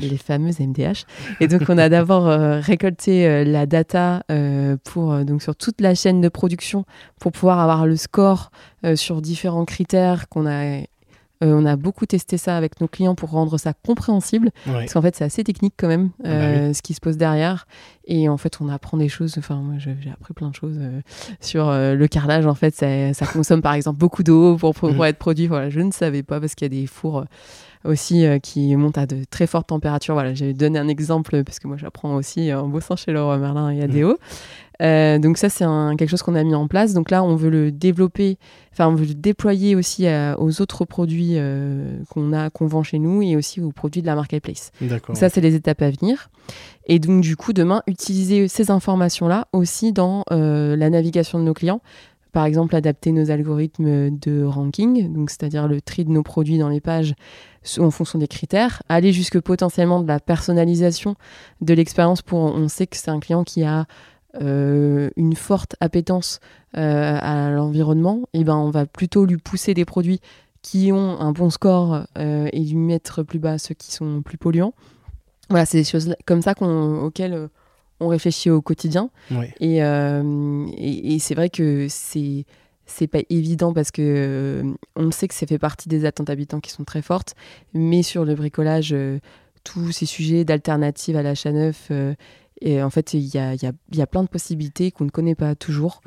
les 0.00 0.16
fameuses 0.16 0.60
MDH. 0.60 1.04
Et 1.40 1.48
donc 1.48 1.62
on 1.68 1.78
a 1.78 1.88
d'abord 1.88 2.26
récolté 2.26 3.44
la 3.44 3.66
data 3.66 4.22
pour 4.84 5.24
donc 5.24 5.42
sur 5.42 5.56
toute 5.56 5.80
la 5.80 5.94
chaîne 5.94 6.20
de 6.20 6.28
production 6.28 6.84
pour 7.20 7.32
pouvoir 7.32 7.60
avoir 7.60 7.86
le 7.86 7.96
score 7.96 8.50
sur 8.94 9.22
différents 9.22 9.64
critères 9.64 10.28
qu'on 10.28 10.46
a 10.46 10.82
euh, 11.42 11.54
on 11.54 11.66
a 11.66 11.76
beaucoup 11.76 12.06
testé 12.06 12.38
ça 12.38 12.56
avec 12.56 12.80
nos 12.80 12.88
clients 12.88 13.14
pour 13.14 13.30
rendre 13.30 13.58
ça 13.58 13.72
compréhensible. 13.72 14.50
Parce 14.64 14.92
qu'en 14.92 15.02
fait, 15.02 15.16
c'est 15.16 15.24
assez 15.24 15.42
technique 15.44 15.74
quand 15.76 15.88
même, 15.88 16.10
ah 16.20 16.28
bah 16.28 16.30
euh, 16.30 16.72
ce 16.72 16.82
qui 16.82 16.94
se 16.94 17.00
pose 17.00 17.16
derrière. 17.16 17.66
Et 18.06 18.28
en 18.28 18.36
fait, 18.36 18.60
on 18.60 18.68
apprend 18.68 18.96
des 18.96 19.08
choses. 19.08 19.34
Enfin, 19.38 19.56
moi, 19.56 19.74
j'ai 19.78 20.10
appris 20.10 20.34
plein 20.34 20.50
de 20.50 20.54
choses 20.54 20.78
euh, 20.78 21.00
sur 21.40 21.70
le 21.70 22.06
carrelage. 22.06 22.46
En 22.46 22.54
fait, 22.54 22.74
ça, 22.74 23.26
consomme 23.26 23.62
par 23.62 23.74
exemple 23.74 23.98
beaucoup 23.98 24.22
d'eau 24.22 24.56
pour, 24.56 24.74
pour, 24.74 24.92
mmh. 24.92 25.04
être 25.04 25.18
produit. 25.18 25.46
Voilà, 25.46 25.70
je 25.70 25.80
ne 25.80 25.90
savais 25.90 26.22
pas 26.22 26.40
parce 26.40 26.54
qu'il 26.54 26.64
y 26.64 26.76
a 26.76 26.80
des 26.80 26.86
fours 26.86 27.24
aussi 27.84 28.24
qui 28.42 28.76
montent 28.76 28.98
à 28.98 29.06
de 29.06 29.24
très 29.28 29.46
fortes 29.46 29.68
températures. 29.68 30.14
Voilà, 30.14 30.34
j'ai 30.34 30.54
donné 30.54 30.78
un 30.78 30.88
exemple 30.88 31.42
parce 31.42 31.58
que 31.58 31.66
moi 31.66 31.76
j'apprends 31.76 32.14
aussi 32.14 32.52
en 32.52 32.68
bossant 32.68 32.94
chez 32.96 33.12
Leroy 33.12 33.38
Merlin 33.38 33.70
et 33.70 33.82
ADO. 33.82 34.18
Euh, 34.82 35.18
donc 35.18 35.38
ça, 35.38 35.48
c'est 35.48 35.64
quelque 35.96 36.08
chose 36.08 36.22
qu'on 36.22 36.34
a 36.34 36.42
mis 36.42 36.54
en 36.54 36.66
place. 36.66 36.92
Donc 36.92 37.10
là, 37.10 37.22
on 37.22 37.36
veut 37.36 37.50
le 37.50 37.70
développer, 37.70 38.38
enfin, 38.72 38.88
on 38.88 38.94
veut 38.94 39.06
le 39.06 39.14
déployer 39.14 39.76
aussi 39.76 40.06
aux 40.38 40.60
autres 40.60 40.84
produits 40.84 41.34
euh, 41.36 41.98
qu'on 42.10 42.32
a, 42.32 42.50
qu'on 42.50 42.66
vend 42.66 42.82
chez 42.82 42.98
nous 42.98 43.22
et 43.22 43.36
aussi 43.36 43.60
aux 43.60 43.70
produits 43.70 44.02
de 44.02 44.06
la 44.06 44.14
marketplace. 44.14 44.72
D'accord. 44.80 45.16
Ça, 45.16 45.28
c'est 45.28 45.40
les 45.40 45.54
étapes 45.54 45.82
à 45.82 45.90
venir. 45.90 46.30
Et 46.86 46.98
donc, 46.98 47.22
du 47.22 47.36
coup, 47.36 47.52
demain, 47.52 47.82
utiliser 47.86 48.48
ces 48.48 48.70
informations-là 48.70 49.46
aussi 49.52 49.92
dans 49.92 50.24
euh, 50.32 50.76
la 50.76 50.90
navigation 50.90 51.38
de 51.38 51.44
nos 51.44 51.54
clients. 51.54 51.80
Par 52.32 52.46
exemple, 52.46 52.74
adapter 52.74 53.12
nos 53.12 53.30
algorithmes 53.30 54.08
de 54.18 54.42
ranking, 54.42 55.12
donc 55.12 55.28
c'est-à-dire 55.28 55.68
le 55.68 55.82
tri 55.82 56.06
de 56.06 56.10
nos 56.10 56.22
produits 56.22 56.56
dans 56.56 56.70
les 56.70 56.80
pages 56.80 57.14
en 57.78 57.90
fonction 57.90 58.18
des 58.18 58.26
critères, 58.26 58.82
aller 58.88 59.12
jusque 59.12 59.38
potentiellement 59.38 60.00
de 60.00 60.08
la 60.08 60.18
personnalisation 60.18 61.14
de 61.60 61.74
l'expérience 61.74 62.22
pour 62.22 62.38
on 62.38 62.68
sait 62.68 62.86
que 62.86 62.96
c'est 62.96 63.10
un 63.10 63.20
client 63.20 63.44
qui 63.44 63.64
a 63.64 63.84
euh, 64.40 65.10
une 65.16 65.34
forte 65.34 65.76
appétence 65.80 66.40
euh, 66.76 67.18
à 67.20 67.50
l'environnement, 67.50 68.22
et 68.32 68.44
ben 68.44 68.56
on 68.56 68.70
va 68.70 68.86
plutôt 68.86 69.26
lui 69.26 69.36
pousser 69.36 69.74
des 69.74 69.84
produits 69.84 70.20
qui 70.62 70.90
ont 70.90 71.20
un 71.20 71.32
bon 71.32 71.50
score 71.50 72.06
euh, 72.16 72.48
et 72.50 72.60
lui 72.60 72.76
mettre 72.76 73.22
plus 73.22 73.38
bas 73.38 73.58
ceux 73.58 73.74
qui 73.74 73.92
sont 73.92 74.22
plus 74.22 74.38
polluants. 74.38 74.72
Voilà, 75.50 75.66
c'est 75.66 75.76
des 75.76 75.84
choses 75.84 76.14
comme 76.24 76.40
ça 76.40 76.54
auxquelles 76.58 77.48
on 78.00 78.08
réfléchit 78.08 78.48
au 78.48 78.62
quotidien. 78.62 79.10
Et, 79.60 79.78
et, 79.78 81.18
c'est 81.18 81.34
vrai 81.34 81.50
que 81.50 81.86
c'est 81.90 82.46
c'est 82.86 83.06
pas 83.06 83.20
évident 83.28 83.74
parce 83.74 83.90
que 83.90 84.62
on 84.96 85.10
sait 85.10 85.28
que 85.28 85.34
ça 85.34 85.46
fait 85.46 85.58
partie 85.58 85.88
des 85.88 86.06
attentes 86.06 86.30
habitants 86.30 86.60
qui 86.60 86.70
sont 86.70 86.84
très 86.84 87.02
fortes, 87.02 87.34
mais 87.74 88.02
sur 88.02 88.24
le 88.24 88.34
bricolage, 88.34 88.96
tous 89.62 89.92
ces 89.92 90.06
sujets 90.06 90.44
d'alternatives 90.44 91.16
à 91.16 91.22
l'achat 91.22 91.52
neuf 91.52 91.90
et 92.60 92.82
en 92.82 92.90
fait, 92.90 93.14
il 93.14 93.34
y 93.34 93.38
a, 93.38 93.54
y, 93.54 93.66
a, 93.66 93.72
y 93.92 94.00
a, 94.00 94.06
plein 94.06 94.22
de 94.22 94.28
possibilités 94.28 94.90
qu'on 94.90 95.04
ne 95.04 95.10
connaît 95.10 95.34
pas 95.34 95.54
toujours. 95.54 96.00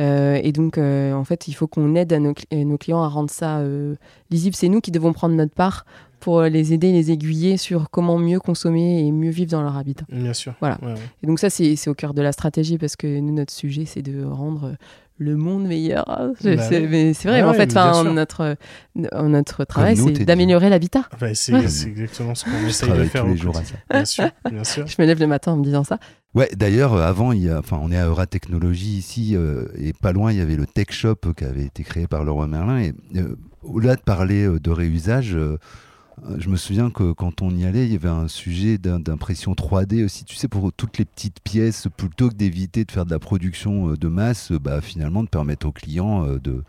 Euh, 0.00 0.40
et 0.42 0.52
donc, 0.52 0.78
euh, 0.78 1.12
en 1.12 1.24
fait, 1.24 1.48
il 1.48 1.52
faut 1.54 1.66
qu'on 1.66 1.94
aide 1.94 2.12
à 2.12 2.18
nos, 2.18 2.34
nos, 2.52 2.78
clients 2.78 3.02
à 3.02 3.08
rendre 3.08 3.30
ça 3.30 3.58
euh, 3.58 3.96
lisible. 4.30 4.54
C'est 4.54 4.68
nous 4.68 4.80
qui 4.80 4.90
devons 4.90 5.12
prendre 5.12 5.34
notre 5.34 5.54
part 5.54 5.84
pour 6.20 6.42
les 6.42 6.72
aider, 6.72 6.92
les 6.92 7.10
aiguiller 7.10 7.56
sur 7.56 7.90
comment 7.90 8.18
mieux 8.18 8.40
consommer 8.40 9.06
et 9.06 9.12
mieux 9.12 9.30
vivre 9.30 9.52
dans 9.52 9.62
leur 9.62 9.76
habitat. 9.76 10.04
Bien 10.08 10.32
sûr. 10.32 10.54
Voilà. 10.60 10.78
Et 11.22 11.26
donc 11.26 11.38
ça, 11.38 11.50
c'est 11.50 11.88
au 11.88 11.94
cœur 11.94 12.14
de 12.14 12.22
la 12.22 12.32
stratégie 12.32 12.78
parce 12.78 12.96
que 12.96 13.20
nous, 13.20 13.32
notre 13.32 13.52
sujet, 13.52 13.84
c'est 13.84 14.02
de 14.02 14.24
rendre 14.24 14.76
le 15.18 15.36
monde 15.36 15.66
meilleur. 15.66 16.04
Bah 16.06 16.34
mais 16.42 17.12
c'est 17.14 17.28
vrai, 17.28 17.42
en 17.42 17.52
fait, 17.52 17.74
notre, 17.74 18.56
notre 18.94 19.64
travail, 19.64 19.96
c'est 19.96 20.24
d'améliorer 20.24 20.68
l'habitat. 20.70 21.04
c'est 21.34 21.54
exactement 21.54 22.34
ce 22.34 22.44
qu'on 22.44 22.66
essaye 22.66 22.90
de 22.90 23.04
faire 23.04 23.24
tous 23.24 23.30
les 23.30 23.36
jours 23.36 23.56
à 23.56 23.64
ça. 23.64 23.74
Bien 23.90 24.04
sûr, 24.04 24.30
bien 24.50 24.64
sûr. 24.64 24.86
Je 24.86 24.96
me 25.00 25.06
lève 25.06 25.20
le 25.20 25.26
matin 25.26 25.52
en 25.52 25.56
me 25.56 25.64
disant 25.64 25.84
ça. 25.84 25.98
Ouais, 26.34 26.48
d'ailleurs, 26.54 26.94
euh, 26.94 27.02
avant, 27.02 27.32
il 27.32 27.44
y 27.44 27.50
a, 27.50 27.58
enfin, 27.58 27.78
on 27.82 27.90
est 27.90 27.96
à 27.96 28.06
Euratechnologie 28.06 28.98
ici, 28.98 29.34
euh, 29.34 29.66
et 29.76 29.92
pas 29.92 30.12
loin, 30.12 30.30
il 30.30 30.38
y 30.38 30.40
avait 30.40 30.56
le 30.56 30.66
Tech 30.66 30.88
Shop 30.90 31.16
qui 31.36 31.44
avait 31.44 31.64
été 31.64 31.82
créé 31.82 32.06
par 32.06 32.24
Leroy 32.24 32.46
Merlin. 32.46 32.78
Et 32.78 32.94
euh, 33.16 33.36
au-delà 33.62 33.96
de 33.96 34.02
parler 34.02 34.46
de 34.46 34.70
réusage, 34.70 35.36
je 36.38 36.48
me 36.48 36.56
souviens 36.56 36.90
que 36.90 37.12
quand 37.12 37.42
on 37.42 37.50
y 37.50 37.64
allait, 37.64 37.86
il 37.86 37.92
y 37.92 37.96
avait 37.96 38.08
un 38.08 38.28
sujet 38.28 38.78
d'impression 38.78 39.52
3D 39.52 40.04
aussi, 40.04 40.24
tu 40.24 40.36
sais, 40.36 40.48
pour 40.48 40.72
toutes 40.72 40.98
les 40.98 41.04
petites 41.04 41.40
pièces, 41.40 41.88
plutôt 41.96 42.28
que 42.28 42.34
d'éviter 42.34 42.84
de 42.84 42.90
faire 42.90 43.06
de 43.06 43.10
la 43.10 43.18
production 43.18 43.94
de 43.94 44.08
masse, 44.08 44.52
bah, 44.52 44.80
finalement 44.80 45.22
de 45.22 45.28
permettre 45.28 45.66
aux 45.66 45.72
clients 45.72 46.24
de 46.24 46.62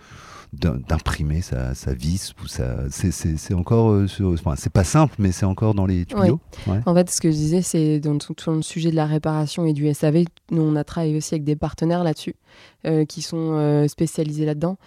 d'imprimer 0.54 1.42
sa, 1.42 1.76
sa, 1.76 1.94
vis 1.94 2.34
ou 2.42 2.48
c'est 2.48 3.54
encore 3.54 3.92
euh, 3.92 4.08
enfin, 4.34 4.56
c'est 4.58 4.72
pas 4.72 4.84
simple 4.84 5.14
mais 5.20 5.32
c'est 5.32 5.46
encore 5.46 5.76
dans 5.76 5.86
les 5.86 6.06
tuyaux. 6.06 6.40
En 6.88 6.96
fait 6.96 7.10
ce 7.12 7.22
que 7.22 7.30
je 7.30 7.36
disais 7.36 7.62
c'est 7.62 8.00
dans 8.00 8.18
tout 8.18 8.34
le 8.48 8.64
sujet 8.64 8.90
de 8.90 8.96
la 8.96 9.06
réparation 9.06 9.66
et 9.66 9.74
du 9.74 9.92
SAV 9.94 10.26
nous 10.50 10.64
on 10.64 10.76
a 10.76 10.84
travaillé 10.84 11.16
aussi 11.16 11.36
avec 11.36 11.44
des 11.44 11.56
partenaires 11.56 12.04
là-dessus. 12.04 12.36
euh, 12.79 12.79
qui 13.08 13.22
sont 13.22 13.54
euh, 13.54 13.88
spécialisés 13.88 14.46
là-dedans 14.46 14.78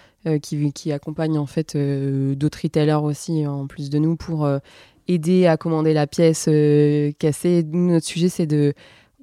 qui, 0.40 0.72
qui, 0.72 0.92
accompagnent 0.92 1.38
en 1.38 1.46
fait 1.46 1.76
d'autres 1.76 2.60
retailers 2.62 3.02
aussi 3.02 3.46
en 3.46 3.66
plus 3.66 3.90
de 3.90 3.98
nous 3.98 4.16
pour 4.16 4.48
aider 5.08 5.46
à 5.46 5.56
commander 5.56 5.92
la 5.92 6.06
pièce 6.06 6.48
cassée 7.18 7.64
nous, 7.68 7.90
notre 7.90 8.06
sujet 8.06 8.28
c'est 8.28 8.46
de 8.46 8.72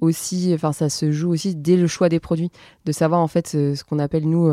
aussi, 0.02 0.52
enfin 0.54 0.72
ça 0.72 0.88
se 0.88 1.10
joue 1.10 1.30
aussi 1.30 1.54
dès 1.54 1.76
le 1.76 1.86
choix 1.86 2.08
des 2.08 2.20
produits, 2.20 2.50
de 2.84 2.92
savoir 2.92 3.20
en 3.20 3.28
fait 3.28 3.48
ce 3.48 3.82
qu'on 3.84 3.98
appelle 3.98 4.28
nous, 4.28 4.50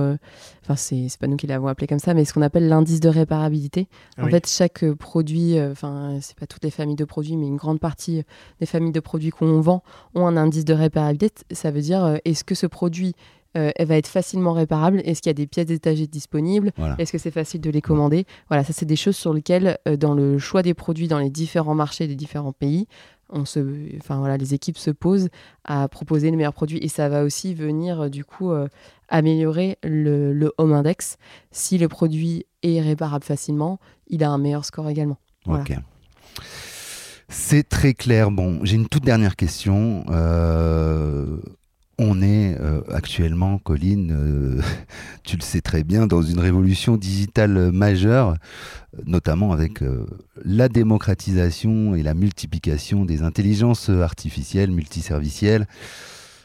enfin 0.64 0.76
c'est 0.78 1.10
pas 1.20 1.28
nous 1.28 1.36
qui 1.36 1.48
l'avons 1.48 1.68
appelé 1.68 1.88
comme 1.88 2.00
ça, 2.00 2.14
mais 2.14 2.26
ce 2.26 2.34
qu'on 2.34 2.42
appelle 2.42 2.68
l'indice 2.70 3.02
de 3.02 3.10
réparabilité. 3.10 3.88
Ah 4.18 4.26
en 4.26 4.30
fait, 4.30 4.48
chaque 4.48 4.90
produit, 4.94 5.60
enfin 5.62 6.18
c'est 6.22 6.38
pas 6.38 6.48
toutes 6.48 6.64
les 6.64 6.72
familles 6.72 6.96
de 6.96 7.06
produits, 7.06 7.36
mais 7.36 7.48
une 7.48 7.58
grande 7.58 7.80
partie 7.80 8.24
des 8.60 8.66
familles 8.66 8.94
de 8.94 9.00
produits 9.00 9.32
qu'on 9.32 9.60
vend 9.60 9.84
ont 10.16 10.28
un 10.28 10.38
indice 10.38 10.66
de 10.66 10.74
réparabilité. 10.74 11.44
Ça 11.52 11.72
veut 11.72 11.82
dire 11.82 12.20
est-ce 12.24 12.44
que 12.46 12.56
ce 12.56 12.68
produit 12.68 13.16
euh, 13.58 13.72
elle 13.76 13.88
va 13.88 13.98
être 13.98 14.08
facilement 14.08 14.54
réparable 14.54 15.02
Est-ce 15.04 15.22
qu'il 15.22 15.30
y 15.30 15.32
a 15.32 15.34
des 15.34 15.48
pièces 15.48 15.66
détachées 15.66 16.08
disponibles 16.08 16.72
Est-ce 16.98 17.12
que 17.12 17.18
c'est 17.18 17.32
facile 17.32 17.62
de 17.62 17.70
les 17.70 17.82
commander 17.82 18.26
Voilà, 18.50 18.64
ça 18.64 18.72
c'est 18.72 18.86
des 18.86 18.96
choses 18.96 19.18
sur 19.18 19.34
lesquelles, 19.34 19.78
euh, 19.88 19.98
dans 19.98 20.14
le 20.14 20.38
choix 20.38 20.62
des 20.62 20.74
produits 20.74 21.08
dans 21.08 21.20
les 21.20 21.30
différents 21.30 21.76
marchés 21.76 22.08
des 22.08 22.16
différents 22.16 22.54
pays, 22.54 22.88
on 23.30 23.44
se, 23.44 23.60
enfin 23.98 24.20
voilà, 24.20 24.38
les 24.38 24.54
équipes 24.54 24.78
se 24.78 24.92
posent 24.92 25.28
à 25.66 25.88
proposer 25.90 26.32
les 26.32 26.38
meilleurs 26.38 26.54
produits 26.54 26.80
et 26.82 26.88
ça 26.88 27.10
va 27.10 27.24
aussi 27.24 27.54
venir 27.54 28.02
euh, 28.02 28.10
du 28.10 28.24
coup 28.24 28.52
améliorer 29.10 29.78
le, 29.84 30.52
home 30.58 30.74
index. 30.74 31.18
Si 31.52 31.78
le 31.78 31.88
produit 31.88 32.46
est 32.64 32.80
réparable 32.80 33.26
facilement, 33.26 33.80
il 34.08 34.24
a 34.24 34.30
un 34.30 34.38
meilleur 34.38 34.66
score 34.66 34.88
également. 34.88 35.18
Ok. 35.46 35.74
C'est 37.30 37.68
très 37.68 37.94
clair. 37.94 38.32
Bon, 38.32 38.60
j'ai 38.64 38.76
une 38.76 38.88
toute 38.88 39.04
dernière 39.04 39.36
question. 39.36 40.06
On 42.00 42.22
est 42.22 42.56
euh, 42.60 42.82
actuellement, 42.92 43.58
Colline, 43.58 44.12
euh, 44.12 44.62
tu 45.24 45.36
le 45.36 45.42
sais 45.42 45.62
très 45.62 45.84
bien, 45.84 46.06
dans 46.06 46.22
une 46.22 46.38
révolution 46.38 46.96
digitale 46.96 47.72
majeure, 47.72 48.36
notamment 49.08 49.52
avec 49.52 49.82
euh, 49.82 50.06
la 50.46 50.70
démocratisation 50.70 51.96
et 51.96 52.04
la 52.04 52.14
multiplication 52.14 53.04
des 53.04 53.24
intelligences 53.24 53.90
artificielles, 53.90 54.70
multiservicielles. 54.70 55.66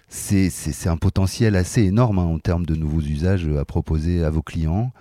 C'est 0.09 0.89
un 0.89 0.97
potentiel 0.97 1.55
assez 1.55 1.83
énorme 1.83 2.19
hein, 2.19 2.25
en 2.25 2.39
termes 2.39 2.65
de 2.65 2.75
nouveaux 2.75 3.01
usages 3.03 3.47
à 3.49 3.65
proposer 3.67 4.25
à 4.25 4.31
vos 4.31 4.43
clients. 4.43 4.93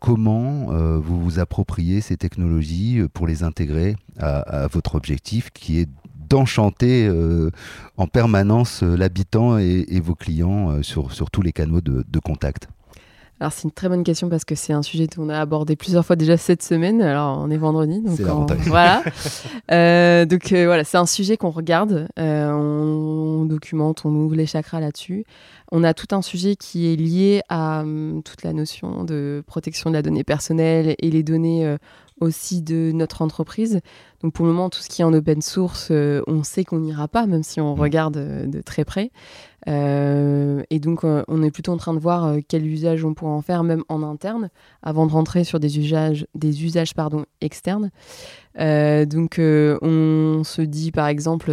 comment 0.00 0.66
vous 1.00 1.18
vous 1.18 1.38
appropriez 1.38 2.02
ces 2.02 2.18
technologies 2.18 3.00
pour 3.14 3.26
les 3.26 3.42
intégrer 3.42 3.96
à 4.18 4.68
votre 4.70 4.96
objectif 4.96 5.50
qui 5.50 5.80
est 5.80 5.88
d'enchanter 6.34 7.06
euh, 7.06 7.50
en 7.96 8.08
permanence 8.08 8.82
euh, 8.82 8.96
l'habitant 8.96 9.56
et, 9.56 10.00
vos 10.00 10.16
clients 10.16 10.70
euh, 10.70 10.82
sur, 10.82 11.12
sur, 11.12 11.30
tous 11.30 11.42
les 11.42 11.52
canaux 11.52 11.80
de, 11.80 12.18
contact 12.18 12.66
alors 13.40 13.52
c'est 13.52 13.64
une 13.64 13.72
très 13.72 13.88
bonne 13.88 14.04
question 14.04 14.28
parce 14.28 14.44
que 14.44 14.54
c'est 14.54 14.72
un 14.72 14.82
sujet 14.82 15.08
qu'on 15.08 15.28
a 15.28 15.38
abordé 15.38 15.74
plusieurs 15.74 16.06
fois 16.06 16.14
déjà 16.14 16.36
cette 16.36 16.62
semaine. 16.62 17.02
Alors 17.02 17.40
on 17.42 17.50
est 17.50 17.56
vendredi, 17.56 18.00
donc 18.00 18.18
voilà. 18.68 19.02
donc 20.24 20.52
voilà, 20.52 20.84
c'est 20.84 20.96
un 20.96 21.04
sujet 21.04 21.36
qu'on 21.36 21.50
regarde, 21.50 22.06
on, 22.16 23.44
documente, 23.44 24.02
on 24.04 24.14
ouvre 24.14 24.36
les 24.36 24.46
chakras 24.46 24.78
là-dessus. 24.78 25.24
On 25.72 25.82
a 25.82 25.94
tout 25.94 26.14
un 26.14 26.22
sujet 26.22 26.54
qui 26.54 26.90
est 26.92 26.96
lié 26.96 27.42
à 27.48 27.80
hum, 27.80 28.22
toute 28.24 28.44
la 28.44 28.52
notion 28.52 29.02
de 29.02 29.42
protection 29.46 29.90
de 29.90 29.96
la 29.96 30.02
donnée 30.02 30.24
personnelle 30.24 30.94
et 30.96 31.10
les 31.10 31.24
données 31.24 31.76
aussi 32.20 32.62
de 32.62 32.92
notre 32.92 33.22
entreprise. 33.22 33.80
Donc 34.22 34.32
pour 34.32 34.46
le 34.46 34.52
moment, 34.52 34.70
tout 34.70 34.80
ce 34.80 34.88
qui 34.88 35.02
est 35.02 35.04
en 35.04 35.12
open 35.12 35.42
source, 35.42 35.88
euh, 35.90 36.22
on 36.26 36.42
sait 36.42 36.64
qu'on 36.64 36.78
n'ira 36.78 37.08
pas, 37.08 37.26
même 37.26 37.42
si 37.42 37.60
on 37.60 37.74
mm. 37.74 37.80
regarde 37.80 38.16
euh, 38.16 38.46
de 38.46 38.60
très 38.60 38.84
près. 38.84 39.10
Euh, 39.66 40.62
et 40.70 40.78
donc 40.78 41.04
on 41.04 41.42
est 41.42 41.50
plutôt 41.50 41.72
en 41.72 41.78
train 41.78 41.94
de 41.94 41.98
voir 41.98 42.36
quel 42.48 42.66
usage 42.66 43.02
on 43.04 43.14
pourrait 43.14 43.32
en 43.32 43.40
faire, 43.40 43.64
même 43.64 43.82
en 43.88 44.02
interne, 44.02 44.50
avant 44.82 45.06
de 45.06 45.12
rentrer 45.12 45.42
sur 45.42 45.58
des 45.58 45.78
usages, 45.78 46.26
des 46.34 46.64
usages 46.64 46.94
pardon, 46.94 47.24
externes. 47.40 47.90
Donc 48.56 49.36
on 49.38 50.42
se 50.44 50.62
dit 50.62 50.92
par 50.92 51.08
exemple, 51.08 51.50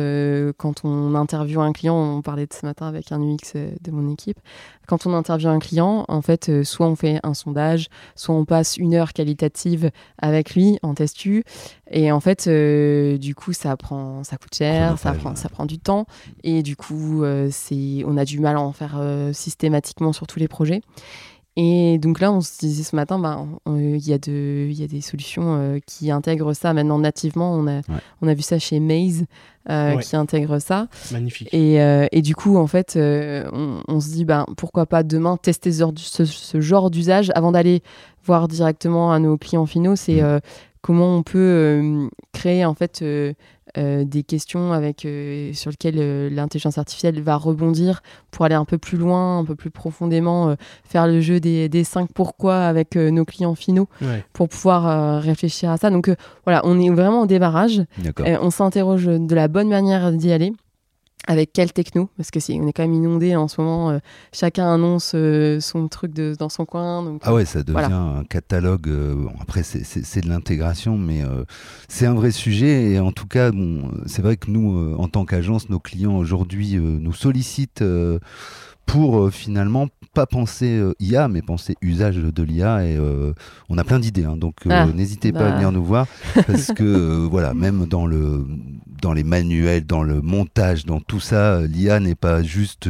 quand 0.57 0.85
on 0.85 1.15
interviewe 1.15 1.61
un 1.61 1.73
client, 1.73 1.95
on 1.95 2.21
parlait 2.21 2.45
de 2.45 2.53
ce 2.53 2.65
matin 2.65 2.87
avec 2.87 3.11
un 3.11 3.21
UX 3.21 3.53
de 3.55 3.91
mon 3.91 4.11
équipe, 4.11 4.39
quand 4.87 5.05
on 5.05 5.13
interviewe 5.13 5.49
un 5.49 5.59
client, 5.59 6.05
en 6.07 6.21
fait, 6.21 6.63
soit 6.63 6.87
on 6.87 6.95
fait 6.95 7.19
un 7.23 7.33
sondage, 7.33 7.87
soit 8.15 8.35
on 8.35 8.45
passe 8.45 8.77
une 8.77 8.93
heure 8.93 9.13
qualitative 9.13 9.91
avec 10.19 10.53
lui 10.53 10.77
en 10.83 10.93
testu, 10.93 11.43
et 11.91 12.11
en 12.11 12.19
fait, 12.21 12.47
euh, 12.47 13.17
du 13.17 13.35
coup, 13.35 13.53
ça 13.53 13.75
prend, 13.75 14.23
ça 14.23 14.37
coûte 14.37 14.55
cher, 14.55 14.97
ça 14.97 15.11
prend, 15.13 15.35
ça 15.35 15.49
prend 15.49 15.65
du 15.65 15.77
temps, 15.77 16.05
et 16.43 16.63
du 16.63 16.75
coup, 16.75 17.23
euh, 17.23 17.49
c'est, 17.51 18.03
on 18.05 18.17
a 18.17 18.25
du 18.25 18.39
mal 18.39 18.55
à 18.55 18.61
en 18.61 18.71
faire 18.71 18.95
euh, 18.97 19.33
systématiquement 19.33 20.13
sur 20.13 20.25
tous 20.25 20.39
les 20.39 20.47
projets. 20.47 20.81
Et 21.57 21.97
donc 21.97 22.21
là, 22.21 22.31
on 22.31 22.39
se 22.39 22.57
disait 22.59 22.83
ce 22.83 22.95
matin, 22.95 23.19
bah, 23.19 23.45
il 23.67 24.07
y, 24.07 24.13
a 24.13 24.17
de, 24.17 24.69
y 24.71 24.83
a 24.83 24.87
des 24.87 25.01
solutions 25.01 25.79
qui 25.85 26.09
intègrent 26.09 26.53
ça 26.53 26.73
maintenant 26.73 26.97
nativement. 26.97 27.53
On 27.53 27.67
a, 27.67 27.81
on 28.21 28.27
a 28.29 28.33
vu 28.33 28.41
ça 28.41 28.57
chez 28.57 28.79
Maze, 28.79 29.25
qui 29.67 30.15
intègre 30.15 30.59
ça. 30.59 30.87
Magnifique. 31.11 31.49
Et, 31.53 31.75
et, 32.11 32.21
du 32.21 32.35
coup, 32.35 32.55
en 32.55 32.67
fait, 32.67 32.93
on, 32.97 33.81
on, 33.85 33.99
se 33.99 34.09
dit, 34.11 34.23
bah, 34.23 34.45
pourquoi 34.55 34.85
pas 34.85 35.03
demain 35.03 35.35
tester 35.35 35.73
ce, 35.73 36.23
ce, 36.25 36.61
genre 36.61 36.89
d'usage 36.89 37.31
avant 37.35 37.51
d'aller 37.51 37.83
voir 38.23 38.47
directement 38.47 39.11
à 39.11 39.19
nos 39.19 39.37
clients 39.37 39.65
finaux. 39.65 39.97
C'est 39.97 40.21
mmh 40.21 40.39
comment 40.81 41.15
on 41.15 41.23
peut 41.23 41.37
euh, 41.37 42.07
créer 42.33 42.65
en 42.65 42.73
fait 42.73 43.03
euh, 43.77 43.81
euh, 43.81 44.03
des 44.03 44.23
questions 44.23 44.73
avec, 44.73 45.07
sur 45.53 45.71
lesquelles 45.71 46.33
l'intelligence 46.33 46.77
artificielle 46.77 47.21
va 47.21 47.35
rebondir 47.35 48.01
pour 48.29 48.45
aller 48.45 48.55
un 48.55 48.65
peu 48.65 48.77
plus 48.77 48.97
loin, 48.97 49.39
un 49.39 49.45
peu 49.45 49.55
plus 49.55 49.71
profondément, 49.71 50.55
faire 50.83 51.07
le 51.07 51.19
jeu 51.19 51.39
des, 51.39 51.67
des 51.67 51.83
cinq 51.83 52.09
pourquoi 52.13 52.65
avec 52.65 52.95
nos 52.95 53.25
clients 53.25 53.55
finaux 53.55 53.87
pour 54.33 54.49
pouvoir 54.49 55.21
réfléchir 55.21 55.71
à 55.71 55.77
ça. 55.77 55.89
Donc 55.89 56.11
voilà, 56.45 56.61
on 56.63 56.79
est 56.79 56.89
vraiment 56.89 57.23
au 57.23 57.25
démarrage. 57.25 57.81
on 58.17 58.49
s'interroge 58.49 59.05
de 59.05 59.35
la 59.35 59.47
bonne 59.47 59.69
manière 59.69 60.11
d'y 60.11 60.31
aller 60.31 60.53
avec 61.27 61.53
quelle 61.53 61.71
techno 61.71 62.09
Parce 62.17 62.31
que 62.31 62.39
si 62.39 62.59
on 62.61 62.67
est 62.67 62.73
quand 62.73 62.83
même 62.83 62.93
inondé 62.93 63.35
en 63.35 63.47
ce 63.47 63.61
moment. 63.61 63.91
Euh, 63.91 63.99
chacun 64.33 64.73
annonce 64.73 65.11
euh, 65.15 65.59
son 65.59 65.87
truc 65.87 66.13
de, 66.13 66.35
dans 66.37 66.49
son 66.49 66.65
coin. 66.65 67.03
Donc, 67.03 67.21
ah 67.23 67.33
ouais, 67.33 67.45
ça 67.45 67.63
devient 67.63 67.91
un 67.91 68.23
catalogue. 68.23 68.87
Euh, 68.87 69.27
après, 69.39 69.63
c'est 69.63 70.21
de 70.21 70.29
l'intégration, 70.29 70.97
mais 70.97 71.21
c'est 71.87 72.05
un 72.05 72.13
vrai 72.13 72.31
sujet. 72.31 72.91
Et 72.91 72.99
en 72.99 73.11
tout 73.11 73.27
cas, 73.27 73.51
bon, 73.51 73.91
c'est 74.05 74.21
vrai 74.21 74.37
que 74.37 74.49
nous, 74.49 74.95
en 74.97 75.07
tant 75.07 75.25
qu'agence, 75.25 75.69
nos 75.69 75.79
clients 75.79 76.17
aujourd'hui 76.17 76.75
nous 76.77 77.13
sollicitent 77.13 77.83
pour 78.91 79.31
finalement 79.31 79.87
pas 80.13 80.25
penser 80.25 80.83
IA, 80.99 81.29
mais 81.29 81.41
penser 81.41 81.75
usage 81.81 82.17
de 82.17 82.43
l'IA. 82.43 82.85
Et 82.85 82.99
on 83.69 83.77
a 83.77 83.83
plein 83.85 83.99
d'idées, 83.99 84.25
hein. 84.25 84.35
donc 84.35 84.55
ah, 84.69 84.85
n'hésitez 84.87 85.31
pas 85.31 85.47
à 85.47 85.49
bah. 85.51 85.55
venir 85.55 85.71
nous 85.71 85.83
voir 85.83 86.07
parce 86.47 86.67
que 86.75 87.25
voilà, 87.25 87.53
même 87.53 87.85
dans 87.85 88.05
le 88.05 88.45
dans 89.01 89.13
les 89.13 89.23
manuels, 89.23 89.85
dans 89.85 90.03
le 90.03 90.21
montage, 90.21 90.85
dans 90.85 90.99
tout 90.99 91.19
ça, 91.19 91.61
l'IA 91.61 91.99
n'est 91.99 92.15
pas 92.15 92.43
juste 92.43 92.87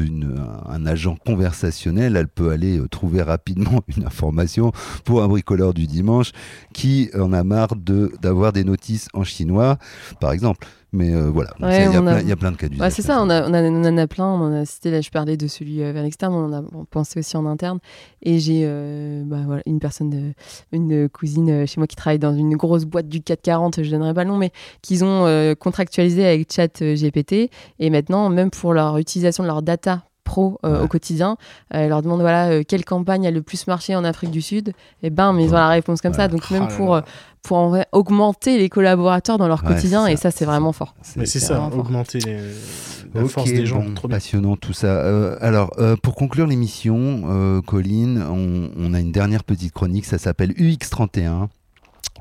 un 0.69 0.85
agent 0.85 1.15
conversationnel, 1.25 2.17
elle 2.17 2.27
peut 2.27 2.51
aller 2.51 2.77
euh, 2.77 2.87
trouver 2.87 3.21
rapidement 3.21 3.81
une 3.95 4.05
information 4.05 4.71
pour 5.05 5.23
un 5.23 5.27
bricoleur 5.27 5.73
du 5.73 5.87
dimanche 5.87 6.31
qui 6.73 7.09
en 7.17 7.33
a 7.33 7.43
marre 7.43 7.75
d'avoir 7.75 8.51
des 8.51 8.63
notices 8.63 9.07
en 9.13 9.23
chinois, 9.23 9.77
par 10.19 10.33
exemple. 10.33 10.67
Mais 10.93 11.13
euh, 11.13 11.29
voilà, 11.29 11.51
il 11.61 11.67
y, 12.27 12.31
a 12.31 12.35
plein 12.35 12.51
de 12.51 12.57
cas 12.57 12.67
d'usage. 12.67 12.91
c'est 12.91 13.01
ça, 13.01 13.21
on, 13.21 13.29
a, 13.29 13.47
on, 13.47 13.85
en 13.85 13.97
a 13.97 14.07
plein. 14.07 14.25
On 14.25 14.41
en 14.41 14.53
a 14.53 14.65
cité, 14.65 14.91
là, 14.91 14.99
je 14.99 15.09
parlais 15.09 15.37
de 15.37 15.47
celui 15.47 15.81
euh, 15.81 15.93
vers 15.93 16.03
l'externe, 16.03 16.33
on 16.33 16.45
en 16.45 16.53
a 16.53 16.63
pensé 16.89 17.17
aussi 17.19 17.37
en 17.37 17.45
interne. 17.45 17.79
Et 18.21 18.39
j'ai 18.39 18.63
euh, 18.65 19.23
bah, 19.25 19.37
voilà, 19.45 19.61
une 19.65 19.79
personne, 19.79 20.09
de, 20.09 20.33
une 20.73 21.07
cousine 21.07 21.65
chez 21.65 21.79
moi 21.79 21.87
qui 21.87 21.95
travaille 21.95 22.19
dans 22.19 22.35
une 22.35 22.57
grosse 22.57 22.83
boîte 22.83 23.07
du 23.07 23.21
440, 23.21 23.83
je 23.83 23.89
donnerai 23.89 24.13
pas 24.13 24.25
le 24.25 24.31
nom, 24.31 24.37
mais 24.37 24.51
qu'ils 24.81 25.05
ont 25.05 25.55
contractualisé 25.55 26.25
avec 26.25 26.51
Chat 26.51 26.83
GPT. 26.83 27.49
Et 27.79 27.89
maintenant, 27.89 28.29
même 28.29 28.51
pour 28.51 28.73
leur 28.73 28.97
utilisation 28.97 29.43
de 29.43 29.47
leur 29.47 29.61
data 29.61 30.03
pro 30.24 30.59
au 30.63 30.88
quotidien. 30.88 31.38
Euh, 31.74 31.88
leur 31.88 32.01
demande 32.01 32.22
voilà 32.22 32.63
quelle 32.63 32.86
campagne 32.86 33.28
a 33.28 33.32
le 33.32 33.41
plus 33.41 33.67
marché 33.67 33.95
en 33.95 34.03
Afrique 34.03 34.32
du 34.32 34.41
Sud? 34.41 34.74
Et 35.03 35.09
ben, 35.09 35.34
mais 35.34 35.45
ils 35.45 35.49
ont 35.51 35.57
la 35.57 35.69
réponse 35.69 36.01
comme 36.01 36.13
ça. 36.13 36.28
Donc 36.28 36.49
même 36.51 36.67
oh 36.69 36.76
pour 36.76 37.01
pour 37.43 37.78
augmenter 37.91 38.59
les 38.59 38.69
collaborateurs 38.69 39.38
dans 39.38 39.47
leur 39.47 39.63
quotidien 39.63 40.05
et 40.05 40.15
ça 40.15 40.32
c'est 40.32 40.45
vraiment 40.45 40.74
fort. 40.74 40.95
Mais 41.15 41.26
c'est 41.26 41.39
ça, 41.39 41.69
augmenter 41.74 42.19
la 43.13 43.26
force 43.28 43.51
des 43.51 43.65
gens. 43.65 43.93
trop 43.93 44.07
passionnant 44.07 44.55
tout 44.55 44.74
ça. 44.74 44.88
Euh, 44.88 45.38
alors 45.41 45.72
euh, 45.80 45.95
pour 45.95 46.15
conclure 46.15 46.47
l'émission, 46.47 47.24
euh, 47.26 47.61
Colline, 47.61 48.24
on, 48.24 48.93
a 48.93 48.99
une 48.99 49.11
dernière 49.11 49.43
petite 49.43 49.74
chronique, 49.74 50.05
ça 50.05 50.17
s'appelle 50.17 50.51
UX31. 50.51 51.47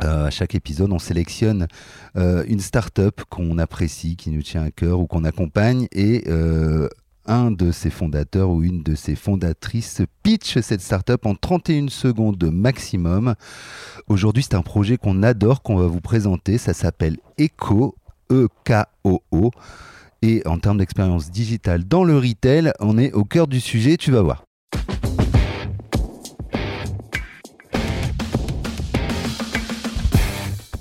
à 0.01 0.31
chaque 0.31 0.55
épisode, 0.55 0.93
on 0.93 0.99
sélectionne 0.99 1.67
une 2.17 2.61
start-up 2.61 3.21
qu'on 3.29 3.59
apprécie, 3.59 4.17
qui 4.17 4.31
nous 4.31 4.43
tient 4.43 4.63
à 4.63 4.71
cœur 4.71 5.01
ou 5.01 5.07
qu'on 5.07 5.25
accompagne 5.25 5.89
et 5.93 6.25
un 7.31 7.53
de 7.53 7.71
ses 7.71 7.91
fondateurs 7.91 8.51
ou 8.51 8.63
une 8.63 8.83
de 8.83 8.97
ses 8.97 9.15
fondatrices 9.15 10.03
pitch 10.23 10.59
cette 10.59 10.81
startup 10.81 11.25
en 11.25 11.37
31 11.37 11.89
secondes 11.89 12.43
maximum. 12.51 13.35
Aujourd'hui, 14.09 14.43
c'est 14.43 14.57
un 14.57 14.63
projet 14.63 14.97
qu'on 14.97 15.23
adore, 15.23 15.63
qu'on 15.63 15.77
va 15.77 15.87
vous 15.87 16.01
présenter. 16.01 16.59
Ça 16.59 16.75
s'appelle 16.75 17.19
Echo, 17.39 17.95
E-K-O-O. 18.33 19.51
Et 20.23 20.43
en 20.45 20.59
termes 20.59 20.79
d'expérience 20.79 21.31
digitale 21.31 21.85
dans 21.85 22.05
le 22.05 22.19
retail, 22.19 22.73
on 22.81 22.99
est 22.99 23.13
au 23.13 23.25
cœur 23.25 23.47
du 23.47 23.61
sujet, 23.61 23.97
tu 23.97 24.11
vas 24.11 24.23
voir. 24.23 24.45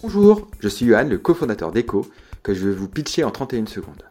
Bonjour, 0.02 0.50
je 0.60 0.68
suis 0.68 0.88
Johan, 0.88 1.08
le 1.08 1.20
cofondateur 1.20 1.72
d'Echo, 1.72 2.10
que 2.42 2.56
je 2.56 2.68
vais 2.68 2.76
vous 2.76 2.88
pitcher 2.90 3.24
en 3.24 3.30
31 3.30 3.68
secondes. 3.68 4.09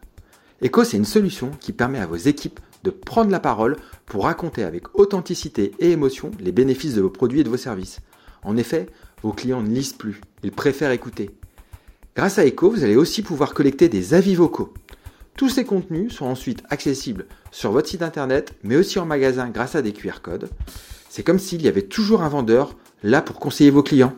Echo, 0.61 0.83
c'est 0.83 0.97
une 0.97 1.05
solution 1.05 1.51
qui 1.59 1.71
permet 1.71 1.99
à 1.99 2.05
vos 2.05 2.17
équipes 2.17 2.59
de 2.83 2.89
prendre 2.89 3.31
la 3.31 3.39
parole 3.39 3.77
pour 4.05 4.25
raconter 4.25 4.63
avec 4.63 4.97
authenticité 4.97 5.71
et 5.79 5.91
émotion 5.91 6.31
les 6.39 6.51
bénéfices 6.51 6.95
de 6.95 7.01
vos 7.01 7.09
produits 7.09 7.41
et 7.41 7.43
de 7.43 7.49
vos 7.49 7.57
services. 7.57 7.99
En 8.43 8.57
effet, 8.57 8.87
vos 9.23 9.31
clients 9.31 9.61
ne 9.61 9.69
lisent 9.69 9.93
plus, 9.93 10.19
ils 10.43 10.51
préfèrent 10.51 10.91
écouter. 10.91 11.31
Grâce 12.15 12.39
à 12.39 12.45
Echo, 12.45 12.71
vous 12.71 12.83
allez 12.83 12.97
aussi 12.97 13.21
pouvoir 13.21 13.53
collecter 13.53 13.87
des 13.87 14.13
avis 14.13 14.35
vocaux. 14.35 14.73
Tous 15.37 15.47
ces 15.47 15.63
contenus 15.63 16.13
sont 16.13 16.25
ensuite 16.25 16.63
accessibles 16.69 17.25
sur 17.51 17.71
votre 17.71 17.87
site 17.87 18.01
internet, 18.01 18.53
mais 18.63 18.75
aussi 18.75 18.99
en 18.99 19.05
magasin 19.05 19.49
grâce 19.49 19.75
à 19.75 19.81
des 19.81 19.93
QR 19.93 20.21
codes. 20.21 20.49
C'est 21.09 21.23
comme 21.23 21.39
s'il 21.39 21.61
y 21.61 21.69
avait 21.69 21.83
toujours 21.83 22.21
un 22.21 22.29
vendeur 22.29 22.75
là 23.03 23.21
pour 23.21 23.39
conseiller 23.39 23.71
vos 23.71 23.83
clients. 23.83 24.13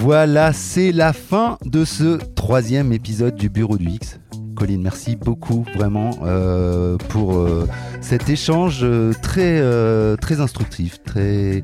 Voilà, 0.00 0.54
c'est 0.54 0.92
la 0.92 1.12
fin 1.12 1.58
de 1.62 1.84
ce 1.84 2.16
troisième 2.34 2.90
épisode 2.90 3.34
du 3.34 3.50
Bureau 3.50 3.76
du 3.76 3.86
X. 3.90 4.18
Colline, 4.56 4.80
merci 4.80 5.14
beaucoup 5.14 5.66
vraiment 5.74 6.12
euh, 6.22 6.96
pour 7.10 7.36
euh, 7.36 7.68
cet 8.00 8.30
échange 8.30 8.80
euh, 8.82 9.12
très, 9.20 10.40
instructif, 10.40 11.02
très, 11.02 11.62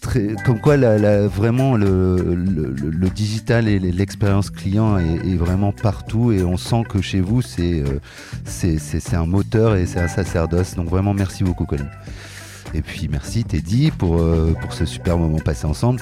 très, 0.00 0.36
comme 0.44 0.60
quoi 0.60 0.76
vraiment 1.26 1.76
le, 1.76 3.10
digital 3.12 3.66
et 3.66 3.80
l'expérience 3.80 4.50
client 4.50 4.98
est, 4.98 5.34
vraiment 5.34 5.72
partout 5.72 6.30
et 6.30 6.44
on 6.44 6.56
sent 6.56 6.84
que 6.88 7.02
chez 7.02 7.20
vous 7.20 7.42
c'est 7.42 7.82
un 9.12 9.26
moteur 9.26 9.74
et 9.74 9.86
c'est 9.86 10.00
un 10.00 10.08
sacerdoce. 10.08 10.76
Donc 10.76 10.88
vraiment 10.88 11.14
merci 11.14 11.42
beaucoup 11.42 11.64
Colline. 11.64 11.90
Et 12.74 12.82
puis 12.82 13.08
merci 13.08 13.42
Teddy 13.42 13.90
pour 13.90 14.20
ce 14.70 14.84
super 14.84 15.18
moment 15.18 15.38
passé 15.38 15.66
ensemble. 15.66 16.00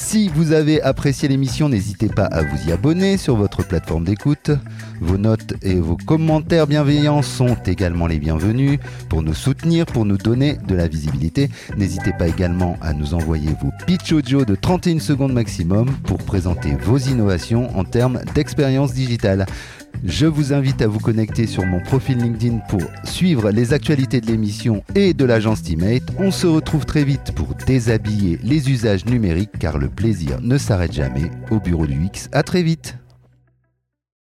Si 0.00 0.28
vous 0.28 0.52
avez 0.52 0.80
apprécié 0.80 1.28
l'émission, 1.28 1.68
n'hésitez 1.68 2.08
pas 2.08 2.24
à 2.24 2.42
vous 2.42 2.68
y 2.68 2.72
abonner 2.72 3.16
sur 3.16 3.36
votre 3.36 3.66
plateforme 3.66 4.04
d'écoute. 4.04 4.52
Vos 5.00 5.18
notes 5.18 5.54
et 5.60 5.74
vos 5.74 5.96
commentaires 5.96 6.68
bienveillants 6.68 7.20
sont 7.20 7.56
également 7.66 8.06
les 8.06 8.18
bienvenus 8.18 8.78
pour 9.08 9.22
nous 9.22 9.34
soutenir, 9.34 9.86
pour 9.86 10.06
nous 10.06 10.16
donner 10.16 10.56
de 10.66 10.76
la 10.76 10.86
visibilité. 10.86 11.50
N'hésitez 11.76 12.12
pas 12.12 12.28
également 12.28 12.78
à 12.80 12.94
nous 12.94 13.12
envoyer 13.12 13.50
vos 13.60 13.70
pitch 13.86 14.12
audio 14.12 14.44
de 14.44 14.54
31 14.54 15.00
secondes 15.00 15.32
maximum 15.32 15.90
pour 16.04 16.18
présenter 16.18 16.74
vos 16.80 16.98
innovations 16.98 17.76
en 17.76 17.84
termes 17.84 18.20
d'expérience 18.34 18.94
digitale. 18.94 19.46
Je 20.04 20.26
vous 20.26 20.52
invite 20.52 20.82
à 20.82 20.86
vous 20.86 21.00
connecter 21.00 21.46
sur 21.46 21.66
mon 21.66 21.80
profil 21.80 22.18
LinkedIn 22.18 22.58
pour 22.68 22.82
suivre 23.04 23.50
les 23.50 23.72
actualités 23.72 24.20
de 24.20 24.26
l'émission 24.26 24.82
et 24.94 25.14
de 25.14 25.24
l'agence 25.24 25.62
Teammate. 25.62 26.02
On 26.18 26.30
se 26.30 26.46
retrouve 26.46 26.84
très 26.84 27.04
vite 27.04 27.32
pour 27.34 27.48
déshabiller 27.66 28.38
les 28.42 28.70
usages 28.70 29.06
numériques 29.06 29.58
car 29.58 29.78
le 29.78 29.88
plaisir 29.88 30.40
ne 30.40 30.58
s'arrête 30.58 30.92
jamais 30.92 31.30
au 31.50 31.58
bureau 31.58 31.86
du 31.86 32.04
X. 32.04 32.28
À 32.32 32.42
très 32.42 32.62
vite. 32.62 32.96